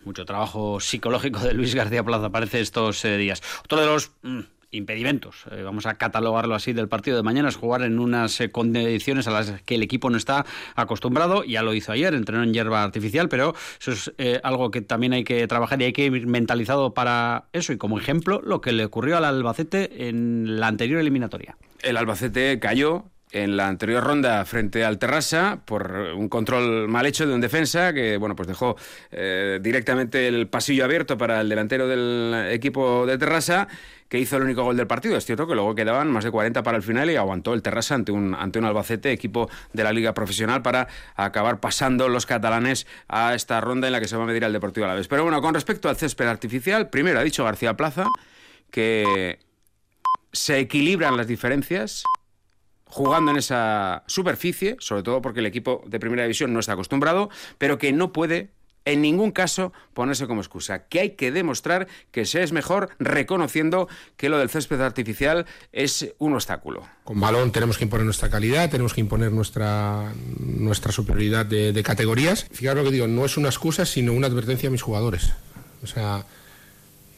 Mucho 0.05 0.25
trabajo 0.25 0.81
psicológico 0.81 1.41
de 1.41 1.53
Luis 1.53 1.75
García 1.75 2.03
Plaza 2.03 2.31
parece 2.31 2.61
estos 2.61 3.05
eh, 3.05 3.17
días. 3.17 3.43
Otro 3.65 3.81
de 3.81 3.87
los... 3.87 4.13
Mm, 4.23 4.41
impedimentos, 4.71 5.45
eh, 5.51 5.63
vamos 5.63 5.87
a 5.87 5.95
catalogarlo 5.95 6.55
así, 6.55 6.73
del 6.73 6.89
partido 6.89 7.17
de 7.17 7.23
mañana 7.23 7.49
es 7.49 7.57
jugar 7.57 7.83
en 7.83 7.99
unas 7.99 8.41
eh, 8.41 8.51
condiciones 8.51 9.27
a 9.27 9.31
las 9.31 9.63
que 9.63 9.77
el 9.77 9.83
equipo 9.83 10.11
no 10.11 10.17
está 10.17 10.45
acostumbrado, 10.75 11.45
ya 11.45 11.63
lo 11.63 11.75
hizo 11.75 11.93
ayer, 11.93 12.15
entrenó 12.15 12.43
en 12.43 12.53
hierba 12.53 12.83
artificial, 12.83 13.29
pero 13.29 13.55
eso 13.81 13.93
es 13.93 14.13
eh, 14.19 14.41
algo 14.43 14.71
que 14.71 14.81
también 14.81 15.13
hay 15.13 15.25
que 15.25 15.47
trabajar 15.47 15.81
y 15.81 15.87
hay 15.87 15.93
que 15.93 16.05
ir 16.05 16.27
mentalizado 16.27 16.93
para 16.93 17.45
eso, 17.53 17.73
y 17.73 17.79
como 17.79 17.99
ejemplo, 17.99 18.41
lo 18.45 18.61
que 18.61 18.73
le 18.73 18.85
ocurrió 18.85 19.17
al 19.17 19.25
Albacete 19.25 20.09
en 20.09 20.61
la 20.61 20.67
anterior 20.67 21.01
eliminatoria. 21.01 21.57
El 21.83 21.97
Albacete 21.97 22.59
cayó 22.59 23.05
en 23.33 23.57
la 23.57 23.69
anterior 23.69 24.03
ronda 24.03 24.45
frente 24.45 24.85
al 24.85 24.99
Terrassa 24.99 25.61
por 25.65 25.93
un 26.17 26.29
control 26.29 26.89
mal 26.89 27.07
hecho 27.07 27.27
de 27.27 27.35
un 27.35 27.41
defensa 27.41 27.93
que 27.93 28.17
bueno 28.17 28.35
pues 28.35 28.49
dejó 28.49 28.77
eh, 29.11 29.59
directamente 29.61 30.29
el 30.29 30.49
pasillo 30.49 30.85
abierto 30.85 31.19
para 31.19 31.41
el 31.41 31.49
delantero 31.49 31.89
del 31.89 32.49
equipo 32.51 33.07
de 33.07 33.19
Terrassa 33.19 33.69
que 34.09 34.19
hizo 34.19 34.37
el 34.37 34.45
único 34.45 34.65
gol 34.65 34.77
del 34.77 34.87
partido. 34.87 35.17
Es 35.17 35.27
cierto 35.27 35.47
que 35.47 35.55
luego 35.55 35.75
quedaban 35.75 36.11
más 36.11 36.25
de 36.25 36.31
40 36.31 36.63
para 36.63 36.77
el 36.77 36.83
final 36.83 37.11
y 37.11 37.17
aguantó 37.17 37.55
el 37.55 37.63
Terrassa 37.63 37.95
ante 37.95 38.11
un, 38.11 38.35
ante 38.35 38.59
un 38.59 38.65
Albacete, 38.65 39.13
equipo 39.13 39.51
de 39.73 39.85
la 39.85 39.93
Liga 39.93 40.15
Profesional, 40.15 40.63
para 40.63 40.89
acabar 41.15 41.61
pasando 41.61 42.09
los 42.09 42.25
catalanes 42.25 42.87
a 43.09 43.35
esta 43.35 43.61
ronda 43.61 43.87
en 43.87 43.93
la 43.93 44.01
que 44.01 44.09
se 44.09 44.17
va 44.17 44.25
a 44.25 44.27
medir 44.27 44.45
al 44.45 44.53
Deportivo 44.53 44.87
a 44.87 44.89
la 44.89 44.95
vez. 44.95 45.09
Pero 45.09 45.25
bueno, 45.25 45.43
con 45.43 45.53
respecto 45.53 45.89
al 45.89 45.97
césped 45.97 46.27
artificial, 46.27 46.89
primero 46.89 47.21
ha 47.21 47.23
dicho 47.23 47.45
García 47.45 47.77
Plaza 47.77 48.07
que 48.71 49.39
se 50.33 50.59
equilibran 50.59 51.17
las 51.17 51.27
diferencias 51.27 52.05
jugando 52.89 53.31
en 53.31 53.39
esa 53.39 54.03
superficie, 54.07 54.77
sobre 54.81 55.03
todo 55.03 55.23
porque 55.23 55.41
el 55.41 55.47
equipo 55.47 55.83
de 55.87 56.01
primera 56.01 56.23
división 56.23 56.53
no 56.53 56.61
está 56.61 56.73
acostumbrado, 56.73 57.31
pero 57.59 57.79
que 57.79 57.93
no 57.93 58.13
puede 58.13 58.51
en 58.93 59.03
ningún 59.03 59.33
caso 59.33 59.73
ponerse 59.93 60.27
como 60.27 60.41
excusa, 60.41 60.87
que 60.89 61.01
hay 61.01 61.11
que 61.11 61.31
demostrar 61.31 61.89
que 62.11 62.25
se 62.25 62.43
es 62.43 62.53
mejor 62.53 62.89
reconociendo 62.99 63.87
que 64.17 64.31
lo 64.31 64.39
del 64.39 64.49
césped 64.49 64.81
artificial 64.81 65.45
es 65.73 66.15
un 66.19 66.33
obstáculo. 66.33 66.89
Con 67.05 67.21
balón 67.21 67.53
tenemos 67.53 67.77
que 67.77 67.85
imponer 67.85 68.07
nuestra 68.07 68.31
calidad, 68.31 68.71
tenemos 68.71 68.95
que 68.95 69.03
imponer 69.03 69.31
nuestra, 69.31 70.13
nuestra 70.39 70.91
superioridad 70.91 71.45
de, 71.45 71.83
categorías. 71.83 72.47
Fijaros 72.51 72.83
lo 72.83 72.91
que 72.91 72.95
digo, 72.95 73.09
no 73.09 73.27
es 73.27 73.37
una 73.37 73.49
excusa, 73.49 73.85
sino 73.85 74.15
una 74.15 74.27
advertencia 74.27 74.69
a 74.69 74.73
mis 74.73 74.83
jugadores. 74.83 75.33
O 75.83 75.87
sea, 75.87 76.25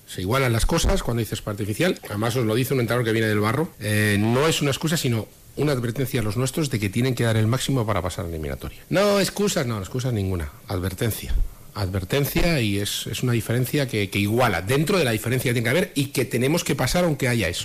se 0.06 0.22
igualan 0.22 0.52
las 0.52 0.66
cosas 0.66 1.04
cuando 1.04 1.20
dices 1.20 1.40
artificial. 1.46 1.98
Además 2.08 2.34
os 2.34 2.44
lo 2.44 2.54
dice 2.56 2.74
un 2.74 2.80
entrenador 2.80 3.04
que 3.04 3.12
viene 3.12 3.28
del 3.28 3.40
barro. 3.40 3.70
Eh, 3.78 4.16
no 4.18 4.48
es 4.48 4.60
una 4.60 4.72
excusa, 4.72 4.96
sino 4.96 5.28
una 5.57 5.73
advertencia 5.73 6.21
a 6.21 6.23
los 6.23 6.37
nuestros 6.37 6.71
de 6.71 6.78
que 6.78 6.88
tienen 6.88 7.14
que 7.14 7.25
dar 7.25 7.37
el 7.37 7.47
máximo 7.47 7.87
para 7.87 8.02
pasar 8.02 8.25
la 8.25 8.30
eliminatoria. 8.30 8.78
No, 8.88 9.21
excusas, 9.21 9.66
no, 9.66 9.78
excusas 9.78 10.12
ninguna. 10.12 10.50
Advertencia. 10.69 11.35
Advertencia 11.75 12.61
y 12.61 12.78
es, 12.78 13.07
una 13.23 13.33
diferencia 13.33 13.87
que, 13.87 14.11
que 14.11 14.19
iguala 14.19 14.62
dentro 14.62 14.99
de 14.99 15.04
la 15.04 15.12
diferencia 15.12 15.50
que 15.50 15.54
tiene 15.54 15.64
que 15.64 15.71
haber 15.71 15.92
y 15.95 16.07
que 16.07 16.25
tenemos 16.25 16.64
que 16.64 16.75
pasar 16.75 17.04
aunque 17.04 17.28
haya 17.28 17.49
eso. 17.49 17.64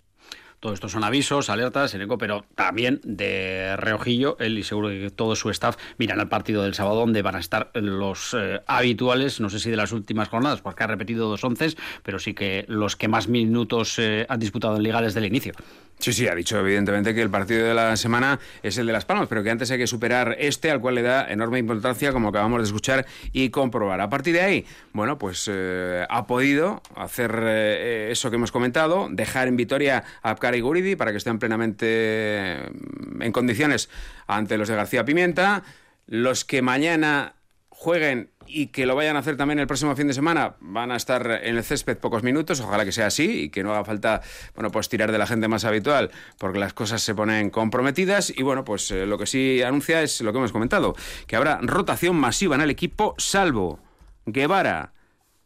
Todo 0.66 0.74
esto 0.74 0.90
son 0.90 1.04
avisos, 1.04 1.52
alertas, 1.52 1.94
eco, 1.94 2.18
pero 2.18 2.44
también 2.56 3.00
de 3.04 3.76
reojillo, 3.78 4.36
él 4.40 4.58
y 4.58 4.64
seguro 4.64 4.90
que 4.90 5.12
todo 5.12 5.36
su 5.36 5.52
staff 5.52 5.78
miran 6.00 6.20
al 6.20 6.28
partido 6.28 6.64
del 6.64 6.74
sábado 6.74 7.02
donde 7.02 7.22
van 7.22 7.36
a 7.36 7.40
estar 7.40 7.70
los 7.76 8.36
eh, 8.36 8.62
habituales, 8.66 9.40
no 9.40 9.52
sé 9.52 9.60
si 9.60 9.70
de 9.70 9.78
las 9.78 9.92
últimas 9.92 10.30
jornadas, 10.30 10.62
porque 10.62 10.84
ha 10.84 10.88
repetido 10.88 11.30
dos 11.30 11.44
once, 11.44 11.76
pero 12.02 12.18
sí 12.18 12.34
que 12.34 12.66
los 12.68 12.96
que 12.96 13.08
más 13.08 13.28
minutos 13.28 14.00
eh, 14.00 14.26
han 14.28 14.40
disputado 14.40 14.76
en 14.78 14.82
Liga 14.82 15.04
desde 15.04 15.20
el 15.20 15.26
inicio. 15.26 15.54
Sí, 15.98 16.12
sí, 16.14 16.28
ha 16.28 16.36
dicho 16.36 16.60
evidentemente 16.60 17.16
que 17.16 17.22
el 17.22 17.30
partido 17.30 17.66
de 17.66 17.74
la 17.74 17.96
semana 17.96 18.40
es 18.62 18.78
el 18.78 18.86
de 18.86 18.94
Las 18.94 19.06
Palmas, 19.06 19.28
pero 19.30 19.44
que 19.44 19.50
antes 19.50 19.72
hay 19.72 19.78
que 19.78 19.88
superar 19.88 20.36
este, 20.40 20.70
al 20.70 20.82
cual 20.82 20.96
le 20.96 21.02
da 21.02 21.32
enorme 21.32 21.58
importancia, 21.58 22.12
como 22.12 22.30
acabamos 22.30 22.60
de 22.60 22.66
escuchar 22.66 23.06
y 23.32 23.50
comprobar. 23.50 24.02
A 24.02 24.10
partir 24.10 24.34
de 24.34 24.42
ahí, 24.42 24.66
bueno, 24.92 25.18
pues 25.18 25.50
eh, 25.52 26.06
ha 26.10 26.28
podido 26.28 26.82
hacer 26.96 27.34
eh, 27.42 28.10
eso 28.12 28.30
que 28.30 28.36
hemos 28.36 28.52
comentado, 28.52 29.08
dejar 29.10 29.48
en 29.48 29.56
Vitoria 29.56 30.04
a 30.22 30.32
Apcar 30.32 30.56
y 30.56 30.62
Guridi 30.62 30.96
para 30.96 31.12
que 31.12 31.18
estén 31.18 31.40
plenamente 31.40 32.56
en 32.56 33.32
condiciones 33.32 33.90
ante 34.28 34.58
los 34.58 34.68
de 34.68 34.76
García 34.76 35.06
Pimienta. 35.06 35.64
Los 36.08 36.46
que 36.46 36.62
mañana 36.62 37.35
jueguen 37.76 38.32
y 38.48 38.68
que 38.68 38.86
lo 38.86 38.96
vayan 38.96 39.16
a 39.16 39.20
hacer 39.20 39.38
también 39.38 39.60
el 39.60 39.68
próximo 39.68 39.96
fin 39.96 40.08
de 40.08 40.14
semana, 40.14 40.56
van 40.60 40.92
a 40.92 40.96
estar 40.96 41.40
en 41.44 41.58
el 41.58 41.64
césped 41.64 41.98
pocos 41.98 42.24
minutos, 42.24 42.62
ojalá 42.62 42.86
que 42.86 42.92
sea 42.92 43.08
así 43.08 43.44
y 43.44 43.50
que 43.50 43.64
no 43.64 43.72
haga 43.72 43.84
falta, 43.84 44.22
bueno, 44.56 44.72
pues 44.72 44.88
tirar 44.88 45.12
de 45.12 45.18
la 45.18 45.28
gente 45.28 45.48
más 45.48 45.66
habitual, 45.66 46.10
porque 46.38 46.58
las 46.58 46.74
cosas 46.74 47.02
se 47.02 47.14
ponen 47.14 47.50
comprometidas 47.50 48.32
y 48.36 48.44
bueno, 48.44 48.64
pues 48.64 48.90
eh, 48.92 49.06
lo 49.06 49.18
que 49.18 49.26
sí 49.26 49.62
anuncia 49.62 50.02
es 50.02 50.22
lo 50.22 50.32
que 50.32 50.38
hemos 50.40 50.52
comentado, 50.52 50.96
que 51.28 51.36
habrá 51.36 51.60
rotación 51.62 52.16
masiva 52.16 52.56
en 52.56 52.62
el 52.62 52.70
equipo, 52.70 53.14
salvo 53.18 53.80
Guevara, 54.26 54.95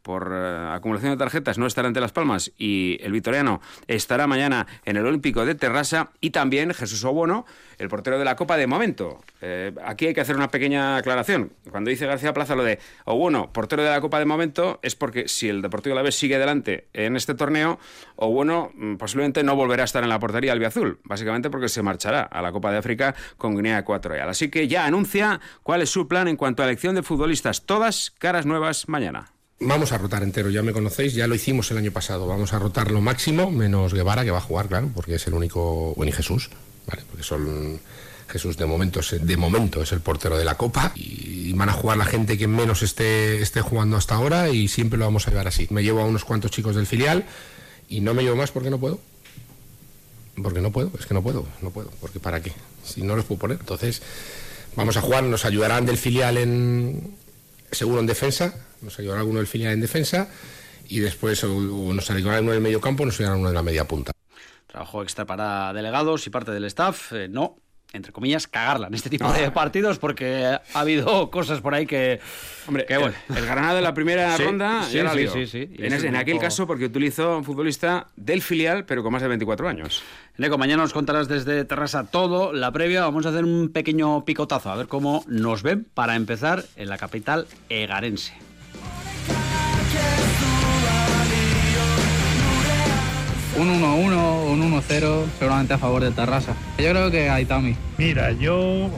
por 0.09 0.31
eh, 0.33 0.69
acumulación 0.71 1.11
de 1.11 1.17
tarjetas 1.17 1.59
no 1.59 1.67
estará 1.67 1.87
ante 1.87 2.01
Las 2.01 2.11
Palmas 2.11 2.51
y 2.57 2.97
el 3.01 3.11
vitoriano 3.11 3.61
estará 3.85 4.25
mañana 4.25 4.65
en 4.83 4.97
el 4.97 5.05
Olímpico 5.05 5.45
de 5.45 5.53
Terrassa 5.53 6.09
y 6.19 6.31
también 6.31 6.73
Jesús 6.73 7.03
Obono, 7.03 7.45
el 7.77 7.89
portero 7.89 8.17
de 8.17 8.25
la 8.25 8.35
Copa 8.35 8.57
de 8.57 8.65
momento. 8.65 9.21
Eh, 9.39 9.71
aquí 9.85 10.07
hay 10.07 10.15
que 10.15 10.21
hacer 10.21 10.35
una 10.35 10.49
pequeña 10.49 10.97
aclaración. 10.97 11.53
Cuando 11.69 11.91
dice 11.91 12.07
García 12.07 12.33
Plaza 12.33 12.55
lo 12.55 12.63
de 12.63 12.79
Obono, 13.05 13.53
portero 13.53 13.83
de 13.83 13.91
la 13.91 14.01
Copa 14.01 14.17
de 14.17 14.25
momento, 14.25 14.79
es 14.81 14.95
porque 14.95 15.27
si 15.27 15.47
el 15.47 15.61
Deportivo 15.61 15.93
la 15.93 16.01
vez 16.01 16.15
sigue 16.15 16.37
adelante 16.37 16.87
en 16.93 17.15
este 17.15 17.35
torneo, 17.35 17.77
Obono 18.15 18.71
mm, 18.73 18.95
posiblemente 18.95 19.43
no 19.43 19.55
volverá 19.55 19.83
a 19.83 19.85
estar 19.85 20.01
en 20.01 20.09
la 20.09 20.17
portería 20.17 20.53
albiazul, 20.53 21.01
básicamente 21.03 21.51
porque 21.51 21.69
se 21.69 21.83
marchará 21.83 22.23
a 22.23 22.41
la 22.41 22.51
Copa 22.51 22.71
de 22.71 22.79
África 22.79 23.13
con 23.37 23.55
Guinea 23.55 23.77
Ecuatorial. 23.77 24.27
Así 24.27 24.49
que 24.49 24.67
ya 24.67 24.85
anuncia 24.85 25.39
cuál 25.61 25.83
es 25.83 25.91
su 25.91 26.07
plan 26.07 26.27
en 26.27 26.35
cuanto 26.35 26.63
a 26.63 26.65
elección 26.65 26.95
de 26.95 27.03
futbolistas, 27.03 27.67
todas 27.67 28.09
caras 28.17 28.47
nuevas 28.47 28.89
mañana. 28.89 29.33
Vamos 29.61 29.91
a 29.91 29.97
rotar 29.97 30.23
entero, 30.23 30.49
ya 30.49 30.63
me 30.63 30.71
conocéis, 30.71 31.13
ya 31.13 31.27
lo 31.27 31.35
hicimos 31.35 31.69
el 31.71 31.77
año 31.77 31.91
pasado. 31.91 32.27
Vamos 32.27 32.53
a 32.53 32.59
rotar 32.59 32.91
lo 32.91 33.01
máximo, 33.01 33.51
menos 33.51 33.93
Guevara, 33.93 34.23
que 34.23 34.31
va 34.31 34.37
a 34.37 34.41
jugar, 34.41 34.67
claro, 34.67 34.89
porque 34.95 35.15
es 35.15 35.27
el 35.27 35.33
único. 35.33 35.93
Bueno, 35.95 36.09
y 36.09 36.13
Jesús, 36.13 36.49
¿vale? 36.87 37.03
Porque 37.09 37.23
son. 37.23 37.79
Jesús 38.29 38.57
de 38.57 38.65
momento, 38.65 38.99
es, 38.99 39.25
de 39.25 39.37
momento 39.37 39.81
es 39.81 39.91
el 39.91 40.01
portero 40.01 40.37
de 40.37 40.45
la 40.45 40.55
Copa 40.55 40.91
y 40.95 41.51
van 41.53 41.69
a 41.69 41.73
jugar 41.73 41.97
la 41.97 42.05
gente 42.05 42.37
que 42.37 42.47
menos 42.47 42.83
esté, 42.83 43.41
esté 43.41 43.61
jugando 43.61 43.97
hasta 43.97 44.15
ahora 44.15 44.49
y 44.49 44.67
siempre 44.67 44.99
lo 44.99 45.05
vamos 45.05 45.27
a 45.27 45.31
llevar 45.31 45.47
así. 45.47 45.67
Me 45.71 45.83
llevo 45.83 46.01
a 46.01 46.05
unos 46.05 46.25
cuantos 46.25 46.51
chicos 46.51 46.75
del 46.75 46.85
filial 46.85 47.25
y 47.89 48.01
no 48.01 48.13
me 48.13 48.23
llevo 48.23 48.35
más 48.35 48.51
porque 48.51 48.69
no 48.69 48.79
puedo. 48.79 48.99
Porque 50.41 50.61
no 50.61 50.71
puedo, 50.71 50.91
es 50.97 51.05
que 51.05 51.13
no 51.13 51.21
puedo, 51.23 51.45
no 51.61 51.71
puedo. 51.71 51.89
Porque 51.99 52.19
¿para 52.19 52.41
qué? 52.41 52.53
Si 52.83 53.01
no 53.01 53.15
los 53.15 53.25
puedo 53.25 53.39
poner. 53.39 53.57
Entonces, 53.59 54.01
vamos 54.75 54.95
a 54.95 55.01
jugar, 55.01 55.23
nos 55.23 55.43
ayudarán 55.43 55.85
del 55.85 55.97
filial 55.97 56.37
en, 56.37 57.15
seguro 57.71 57.99
en 57.99 58.05
defensa, 58.05 58.53
nos 58.81 58.98
ayudará 59.00 59.21
alguno 59.21 59.39
del 59.39 59.48
filial 59.48 59.74
en 59.74 59.81
defensa 59.81 60.29
y 60.88 61.00
después 61.00 61.43
nos 61.43 62.12
ayudará 62.12 62.41
uno 62.41 62.51
del 62.51 62.62
medio 62.62 62.81
campo, 62.81 63.05
nos 63.05 63.19
ayudará 63.19 63.38
uno 63.38 63.50
de 63.50 63.53
la 63.53 63.63
media 63.63 63.86
punta. 63.88 64.12
Trabajo 64.67 65.03
extra 65.03 65.25
para 65.25 65.74
delegados 65.74 66.25
y 66.27 66.29
parte 66.29 66.51
del 66.51 66.65
staff, 66.65 67.13
eh, 67.13 67.27
no, 67.27 67.57
entre 67.91 68.12
comillas, 68.12 68.48
cagarla 68.48 68.88
en 68.88 68.93
este 68.93 69.09
tipo 69.09 69.31
de 69.33 69.50
partidos 69.51 69.98
porque 69.98 70.45
ha 70.45 70.79
habido 70.79 71.31
cosas 71.31 71.62
por 71.62 71.74
ahí 71.74 71.86
que... 71.86 72.19
Hombre, 72.67 72.86
bueno. 72.88 73.15
el, 73.36 73.45
ganador 73.45 73.75
de 73.75 73.81
la 73.81 73.93
primera 73.93 74.38
ronda 74.38 74.83
sí, 74.83 74.98
ya 74.98 75.12
sí, 75.12 75.27
sí, 75.27 75.48
sí, 75.48 75.69
En, 75.77 75.93
en 75.93 76.15
aquel 76.15 76.38
caso 76.39 76.67
porque 76.67 76.86
utilizó 76.86 77.38
un 77.38 77.43
futbolista 77.43 78.07
del 78.15 78.43
filial, 78.43 78.86
pero 78.86 79.01
con 79.01 79.12
más 79.12 79.24
de 79.24 79.27
24 79.27 79.67
años. 79.67 80.03
Neco, 80.38 80.57
mañana 80.57 80.83
nos 80.83 80.93
contarás 80.93 81.27
desde 81.27 81.65
Terrassa 81.65 82.05
todo. 82.05 82.53
La 82.53 82.71
previa, 82.71 83.01
vamos 83.01 83.25
a 83.25 83.29
hacer 83.29 83.43
un 83.43 83.69
pequeño 83.69 84.24
picotazo, 84.24 84.71
a 84.71 84.75
ver 84.75 84.88
cómo 84.88 85.24
nos 85.27 85.63
ven 85.63 85.88
para 85.93 86.15
empezar 86.15 86.65
en 86.75 86.89
la 86.89 86.98
capital 86.98 87.48
egarense. 87.69 88.48
Un 93.57 93.81
1-1 93.81 94.13
o 94.13 94.51
un 94.51 94.71
1-0 94.71 95.25
seguramente 95.37 95.73
a 95.73 95.77
favor 95.77 96.03
de 96.03 96.11
Tarrasa. 96.11 96.53
Yo 96.77 96.89
creo 96.89 97.11
que 97.11 97.29
Aitami. 97.29 97.75
Mira, 97.97 98.31
yo 98.31 98.89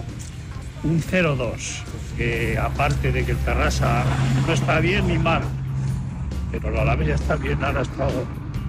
un 0.84 1.02
0-2, 1.02 1.84
que 2.18 2.58
aparte 2.58 3.12
de 3.12 3.26
que 3.26 3.32
el 3.32 3.38
Tarrasa 3.38 4.04
no 4.46 4.54
está 4.54 4.80
bien 4.80 5.08
ni 5.08 5.18
mal, 5.18 5.44
pero 6.52 6.72
la 6.72 6.82
Alavés 6.82 7.08
ya 7.08 7.16
está 7.16 7.36
bien, 7.36 7.64
ahora 7.64 7.82
está, 7.82 8.08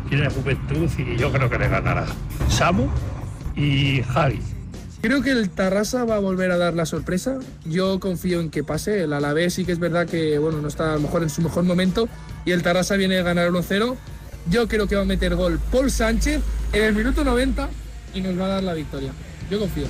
tiene 0.08 0.28
juventud 0.28 0.88
y 0.98 1.16
yo 1.16 1.32
creo 1.32 1.48
que 1.50 1.58
le 1.58 1.68
ganará. 1.68 2.06
Samu 2.48 2.88
y 3.56 4.02
Javi. 4.02 4.40
Creo 5.00 5.20
que 5.20 5.32
el 5.32 5.50
Tarrasa 5.50 6.04
va 6.04 6.14
a 6.14 6.20
volver 6.20 6.52
a 6.52 6.58
dar 6.58 6.74
la 6.74 6.86
sorpresa. 6.86 7.38
Yo 7.64 7.98
confío 7.98 8.40
en 8.40 8.50
que 8.50 8.62
pase. 8.62 9.02
El 9.02 9.12
Alavés 9.12 9.54
sí 9.54 9.64
que 9.64 9.72
es 9.72 9.80
verdad 9.80 10.06
que 10.06 10.38
bueno, 10.38 10.60
no 10.60 10.68
está 10.68 10.92
a 10.92 10.94
lo 10.94 11.00
mejor 11.00 11.24
en 11.24 11.30
su 11.30 11.42
mejor 11.42 11.64
momento 11.64 12.08
y 12.44 12.52
el 12.52 12.62
Tarrasa 12.62 12.94
viene 12.94 13.18
a 13.18 13.24
ganar 13.24 13.50
1-0 13.50 13.96
yo 14.50 14.68
creo 14.68 14.86
que 14.86 14.96
va 14.96 15.02
a 15.02 15.06
meter 15.06 15.34
gol 15.34 15.60
Paul 15.70 15.90
Sánchez 15.90 16.40
en 16.72 16.84
el 16.84 16.94
minuto 16.94 17.24
90 17.24 17.68
y 18.14 18.20
nos 18.20 18.38
va 18.38 18.46
a 18.46 18.48
dar 18.48 18.62
la 18.62 18.74
victoria. 18.74 19.12
Yo 19.50 19.58
confío. 19.58 19.86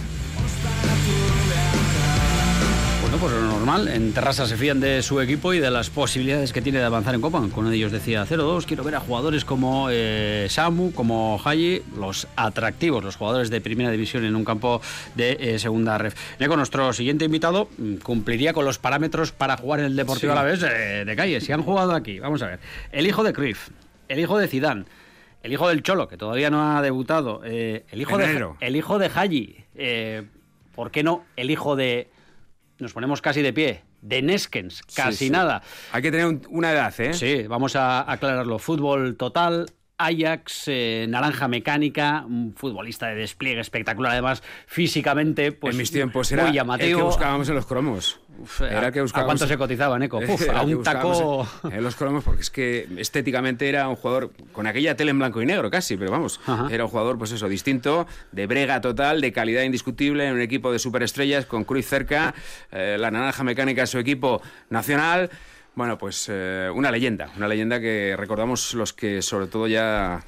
Bueno, 3.01 3.17
pues 3.19 3.33
lo 3.33 3.43
normal. 3.43 3.89
En 3.89 4.13
Terrassa 4.13 4.47
se 4.47 4.57
fían 4.57 4.81
de 4.81 5.03
su 5.03 5.21
equipo 5.21 5.53
y 5.53 5.59
de 5.59 5.71
las 5.71 5.91
posibilidades 5.91 6.53
que 6.53 6.63
tiene 6.63 6.79
de 6.79 6.85
avanzar 6.85 7.15
en 7.15 7.21
Copa. 7.21 7.43
Con 7.55 7.73
ellos 7.73 7.93
decía 7.93 8.25
0-2. 8.25 8.65
Quiero 8.65 8.85
ver 8.85 8.95
a 8.95 9.01
jugadores 9.01 9.45
como 9.45 9.89
eh, 9.91 10.47
Samu, 10.49 10.93
como 10.93 11.41
Haji, 11.45 11.83
los 11.97 12.27
atractivos, 12.37 13.05
los 13.05 13.17
jugadores 13.17 13.51
de 13.51 13.61
primera 13.61 13.91
división 13.91 14.25
en 14.25 14.35
un 14.35 14.45
campo 14.45 14.81
de 15.15 15.37
eh, 15.39 15.59
segunda 15.59 15.99
ref. 15.99 16.15
con 16.47 16.57
nuestro 16.57 16.93
siguiente 16.93 17.25
invitado 17.25 17.69
mm, 17.77 17.97
cumpliría 17.97 18.53
con 18.53 18.65
los 18.65 18.79
parámetros 18.79 19.33
para 19.33 19.57
jugar 19.57 19.81
en 19.81 19.87
el 19.87 19.97
Deportivo 19.97 20.33
a 20.33 20.37
la 20.37 20.43
vez 20.43 20.61
de 20.61 21.15
calle. 21.17 21.41
Si 21.41 21.53
han 21.53 21.63
jugado 21.63 21.93
aquí, 21.93 22.19
vamos 22.19 22.43
a 22.43 22.47
ver. 22.47 22.61
El 22.93 23.07
hijo 23.07 23.23
de 23.23 23.33
Cruyff, 23.33 23.69
el 24.13 24.21
hijo 24.21 24.39
de 24.39 24.47
Zidane, 24.47 24.85
el 25.43 25.53
hijo 25.53 25.69
del 25.69 25.83
Cholo, 25.83 26.07
que 26.07 26.19
todavía 26.19 26.51
no 26.51 26.77
ha 26.77 26.83
debutado, 26.83 27.41
eh, 27.45 27.87
el, 27.91 28.03
hijo 28.03 28.19
de, 28.19 28.47
el 28.61 28.77
hijo 28.77 28.99
de 28.99 29.09
Haji, 29.09 29.57
eh, 29.75 30.25
¿por 30.75 30.91
qué 30.91 31.03
no 31.03 31.25
el 31.35 31.51
hijo 31.51 31.77
de... 31.77 32.11
Nos 32.79 32.93
ponemos 32.93 33.23
casi 33.23 33.41
de 33.41 33.55
pie, 33.55 33.83
de 34.03 34.21
Neskens, 34.21 34.83
casi 34.95 35.31
nada. 35.31 35.63
Hay 35.93 36.03
que 36.03 36.11
tener 36.11 36.41
una 36.51 36.73
edad, 36.73 36.93
¿eh? 37.01 37.15
Sí, 37.15 37.45
vamos 37.47 37.75
a 37.75 38.11
aclararlo. 38.11 38.59
Fútbol 38.59 39.17
total, 39.17 39.67
Ajax, 39.97 40.65
eh, 40.67 41.07
naranja 41.09 41.49
mecánica, 41.49 42.25
un 42.27 42.55
futbolista 42.55 43.09
de 43.09 43.15
despliegue 43.15 43.61
espectacular, 43.61 44.13
además 44.13 44.43
físicamente, 44.67 45.53
pues 45.53 45.75
en 45.75 45.79
mis 45.79 45.91
tiempos 45.91 46.31
era 46.33 46.45
muy 46.45 46.53
llamativo. 46.53 46.91
El 46.91 46.97
que 46.97 47.03
buscábamos 47.03 47.49
en 47.49 47.55
los 47.55 47.67
cromos. 47.67 48.21
Era 48.61 48.91
que 48.91 49.01
¿A 49.01 49.25
cuánto 49.25 49.47
se 49.47 49.57
cotizaba, 49.57 50.03
Eco? 50.05 50.21
a 50.55 50.63
un 50.63 50.83
taco. 50.83 51.47
En 51.71 51.83
los 51.83 51.95
cromos, 51.97 52.25
porque 52.25 52.43
es 52.43 52.51
que 52.51 52.89
estéticamente 52.97 53.69
era 53.69 53.89
un 53.89 53.97
jugador 53.97 54.31
con 54.53 54.67
aquella 54.67 54.97
tele 54.97 55.11
en 55.11 55.19
blanco 55.19 55.43
y 55.43 55.47
negro 55.47 55.71
casi, 55.71 55.97
pero 55.97 56.11
vamos, 56.11 56.41
era 56.71 56.85
un 56.85 56.91
jugador, 56.91 57.19
pues 57.19 57.33
eso, 57.33 57.49
distinto, 57.49 58.07
de 58.33 58.47
brega 58.47 58.81
total, 58.81 59.21
de 59.21 59.33
calidad 59.33 59.63
indiscutible, 59.63 60.27
en 60.27 60.35
un 60.35 60.41
equipo 60.41 60.73
de 60.73 60.79
superestrellas, 60.79 61.47
con 61.47 61.65
Cruz 61.65 61.87
cerca, 61.87 62.35
eh, 62.71 62.97
la 62.99 63.11
naranja 63.11 63.45
mecánica, 63.45 63.87
su 63.87 63.99
equipo 63.99 64.43
nacional. 64.71 65.31
Bueno, 65.75 65.97
pues 65.97 66.27
eh, 66.31 66.71
una 66.75 66.91
leyenda, 66.91 67.31
una 67.37 67.49
leyenda 67.49 67.81
que 67.81 68.15
recordamos 68.19 68.75
los 68.75 68.93
que 68.93 69.23
sobre 69.23 69.47
todo 69.47 69.67
ya 69.67 70.23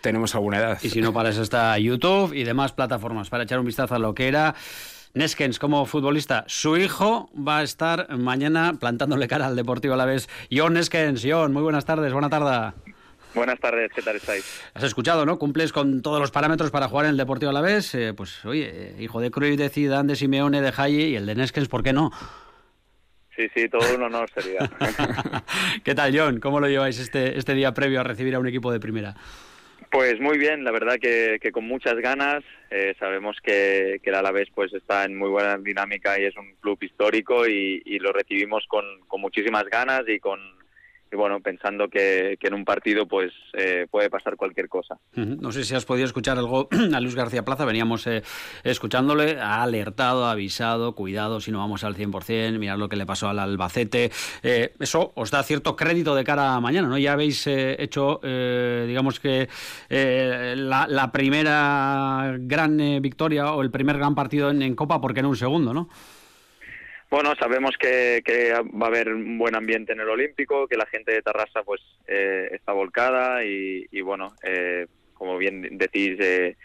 tenemos 0.00 0.34
alguna 0.34 0.58
edad. 0.58 0.78
Y 0.82 0.90
si 0.90 1.00
no, 1.00 1.12
para 1.12 1.30
eso 1.30 1.42
está 1.42 1.78
YouTube 1.78 2.32
y 2.34 2.44
demás 2.44 2.72
plataformas, 2.72 3.28
para 3.28 3.44
echar 3.44 3.58
un 3.60 3.66
vistazo 3.66 3.94
a 3.94 3.98
lo 3.98 4.14
que 4.14 4.28
era. 4.28 4.54
Neskens 5.14 5.58
como 5.58 5.86
futbolista, 5.86 6.44
su 6.46 6.76
hijo 6.76 7.30
va 7.34 7.58
a 7.58 7.62
estar 7.62 8.16
mañana 8.16 8.74
plantándole 8.78 9.28
cara 9.28 9.46
al 9.46 9.56
Deportivo 9.56 9.94
a 9.94 9.96
la 9.96 10.04
vez. 10.04 10.28
John 10.52 10.74
Neskens, 10.74 11.22
John, 11.24 11.52
muy 11.52 11.62
buenas 11.62 11.84
tardes, 11.84 12.12
buena 12.12 12.28
tarde. 12.28 12.72
Buenas 13.34 13.60
tardes, 13.60 13.90
¿qué 13.94 14.02
tal 14.02 14.16
estáis? 14.16 14.62
Has 14.74 14.82
escuchado, 14.82 15.26
¿no? 15.26 15.38
Cumples 15.38 15.72
con 15.72 16.02
todos 16.02 16.20
los 16.20 16.30
parámetros 16.30 16.70
para 16.70 16.88
jugar 16.88 17.06
en 17.06 17.12
el 17.12 17.16
Deportivo 17.16 17.50
a 17.50 17.54
la 17.54 17.60
vez. 17.60 17.94
Eh, 17.94 18.14
pues, 18.14 18.44
oye, 18.44 18.94
hijo 18.98 19.20
de 19.20 19.30
Cruyff, 19.30 19.56
de 19.56 19.68
Zidane, 19.68 20.08
de 20.08 20.16
Simeone, 20.16 20.60
de 20.60 20.72
Hayi 20.76 21.04
y 21.04 21.16
el 21.16 21.26
de 21.26 21.34
Neskens, 21.34 21.68
¿por 21.68 21.82
qué 21.82 21.92
no? 21.92 22.10
Sí, 23.36 23.48
sí, 23.54 23.68
todo 23.68 23.94
un 23.94 24.02
honor 24.02 24.28
sería. 24.34 24.58
¿Qué 25.84 25.94
tal, 25.94 26.18
John? 26.18 26.40
¿Cómo 26.40 26.58
lo 26.58 26.68
lleváis 26.68 26.98
este, 26.98 27.38
este 27.38 27.54
día 27.54 27.72
previo 27.72 28.00
a 28.00 28.02
recibir 28.02 28.34
a 28.34 28.40
un 28.40 28.48
equipo 28.48 28.72
de 28.72 28.80
primera? 28.80 29.14
Pues 29.90 30.20
muy 30.20 30.36
bien, 30.36 30.64
la 30.64 30.70
verdad 30.70 30.98
que, 31.00 31.40
con 31.50 31.66
muchas 31.66 31.94
ganas. 31.96 32.44
Eh, 32.70 32.94
sabemos 32.98 33.38
que, 33.42 34.00
que 34.02 34.10
el 34.10 34.16
Alavés 34.16 34.48
pues 34.54 34.72
está 34.74 35.04
en 35.04 35.16
muy 35.16 35.30
buena 35.30 35.56
dinámica 35.56 36.20
y 36.20 36.24
es 36.24 36.36
un 36.36 36.54
club 36.60 36.78
histórico 36.82 37.46
y, 37.46 37.82
y 37.86 37.98
lo 37.98 38.12
recibimos 38.12 38.66
con, 38.68 38.84
con 39.06 39.22
muchísimas 39.22 39.64
ganas 39.64 40.02
y 40.06 40.18
con, 40.20 40.57
y 41.10 41.16
bueno, 41.16 41.40
pensando 41.40 41.88
que, 41.88 42.38
en 42.40 42.54
un 42.54 42.64
partido 42.64 43.06
pues 43.06 43.32
eh, 43.54 43.86
puede 43.90 44.10
pasar 44.10 44.36
cualquier 44.36 44.68
cosa. 44.68 44.98
No 45.14 45.52
sé 45.52 45.64
si 45.64 45.74
has 45.74 45.84
podido 45.84 46.06
escuchar 46.06 46.38
algo 46.38 46.68
a 46.94 47.00
Luis 47.00 47.14
García 47.14 47.44
Plaza, 47.44 47.64
veníamos 47.64 48.06
eh, 48.06 48.22
escuchándole, 48.64 49.38
ha 49.40 49.62
alertado, 49.62 50.26
ha 50.26 50.32
avisado, 50.32 50.94
cuidado 50.94 51.40
si 51.40 51.50
no 51.50 51.58
vamos 51.58 51.84
al 51.84 51.96
100%, 51.96 52.58
mirad 52.58 52.78
lo 52.78 52.88
que 52.88 52.96
le 52.96 53.06
pasó 53.06 53.28
al 53.28 53.38
Albacete, 53.38 54.10
eh, 54.42 54.74
eso 54.80 55.12
os 55.14 55.30
da 55.30 55.42
cierto 55.42 55.76
crédito 55.76 56.14
de 56.14 56.24
cara 56.24 56.54
a 56.54 56.60
mañana, 56.60 56.88
¿no? 56.88 56.98
Ya 56.98 57.12
habéis 57.12 57.46
hecho, 57.46 58.20
digamos 58.22 59.20
que 59.20 59.48
la, 59.88 61.10
primera 61.12 62.36
gran 62.38 63.00
victoria 63.00 63.52
o 63.52 63.62
el 63.62 63.70
primer 63.70 63.96
gran 63.98 64.14
partido 64.14 64.50
en, 64.50 64.62
en 64.62 64.74
Copa, 64.74 65.00
porque 65.00 65.22
no 65.22 65.30
un 65.30 65.36
segundo, 65.36 65.72
¿no? 65.72 65.88
Bueno, 67.10 67.34
sabemos 67.40 67.74
que, 67.78 68.22
va 68.52 68.86
a 68.86 68.88
haber 68.88 69.14
un 69.14 69.38
buen 69.38 69.54
ambiente 69.54 69.92
en 69.92 70.00
el 70.00 70.10
Olímpico, 70.10 70.68
que 70.68 70.76
la 70.76 70.84
gente 70.86 71.12
de 71.12 71.22
Tarrasa 71.22 71.62
pues 71.62 71.80
eh, 72.06 72.50
está 72.52 72.72
volcada 72.72 73.44
y, 73.44 74.00
bueno, 74.02 74.34
eh, 74.42 74.86
como 75.14 75.38
bien 75.38 75.78
decís, 75.78 76.18
eh, 76.20 76.56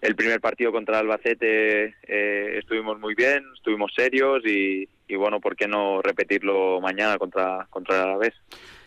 el 0.00 0.14
primer 0.14 0.40
partido 0.40 0.70
contra 0.70 1.00
Albacete 1.00 1.96
estuvimos 2.58 3.00
muy 3.00 3.14
bien, 3.14 3.44
estuvimos 3.56 3.92
serios 3.94 4.46
y, 4.46 4.88
bueno, 5.16 5.40
¿por 5.40 5.56
qué 5.56 5.66
no 5.66 6.00
repetirlo 6.00 6.80
mañana 6.80 7.18
contra, 7.18 7.66
contra 7.68 8.06
la? 8.06 8.32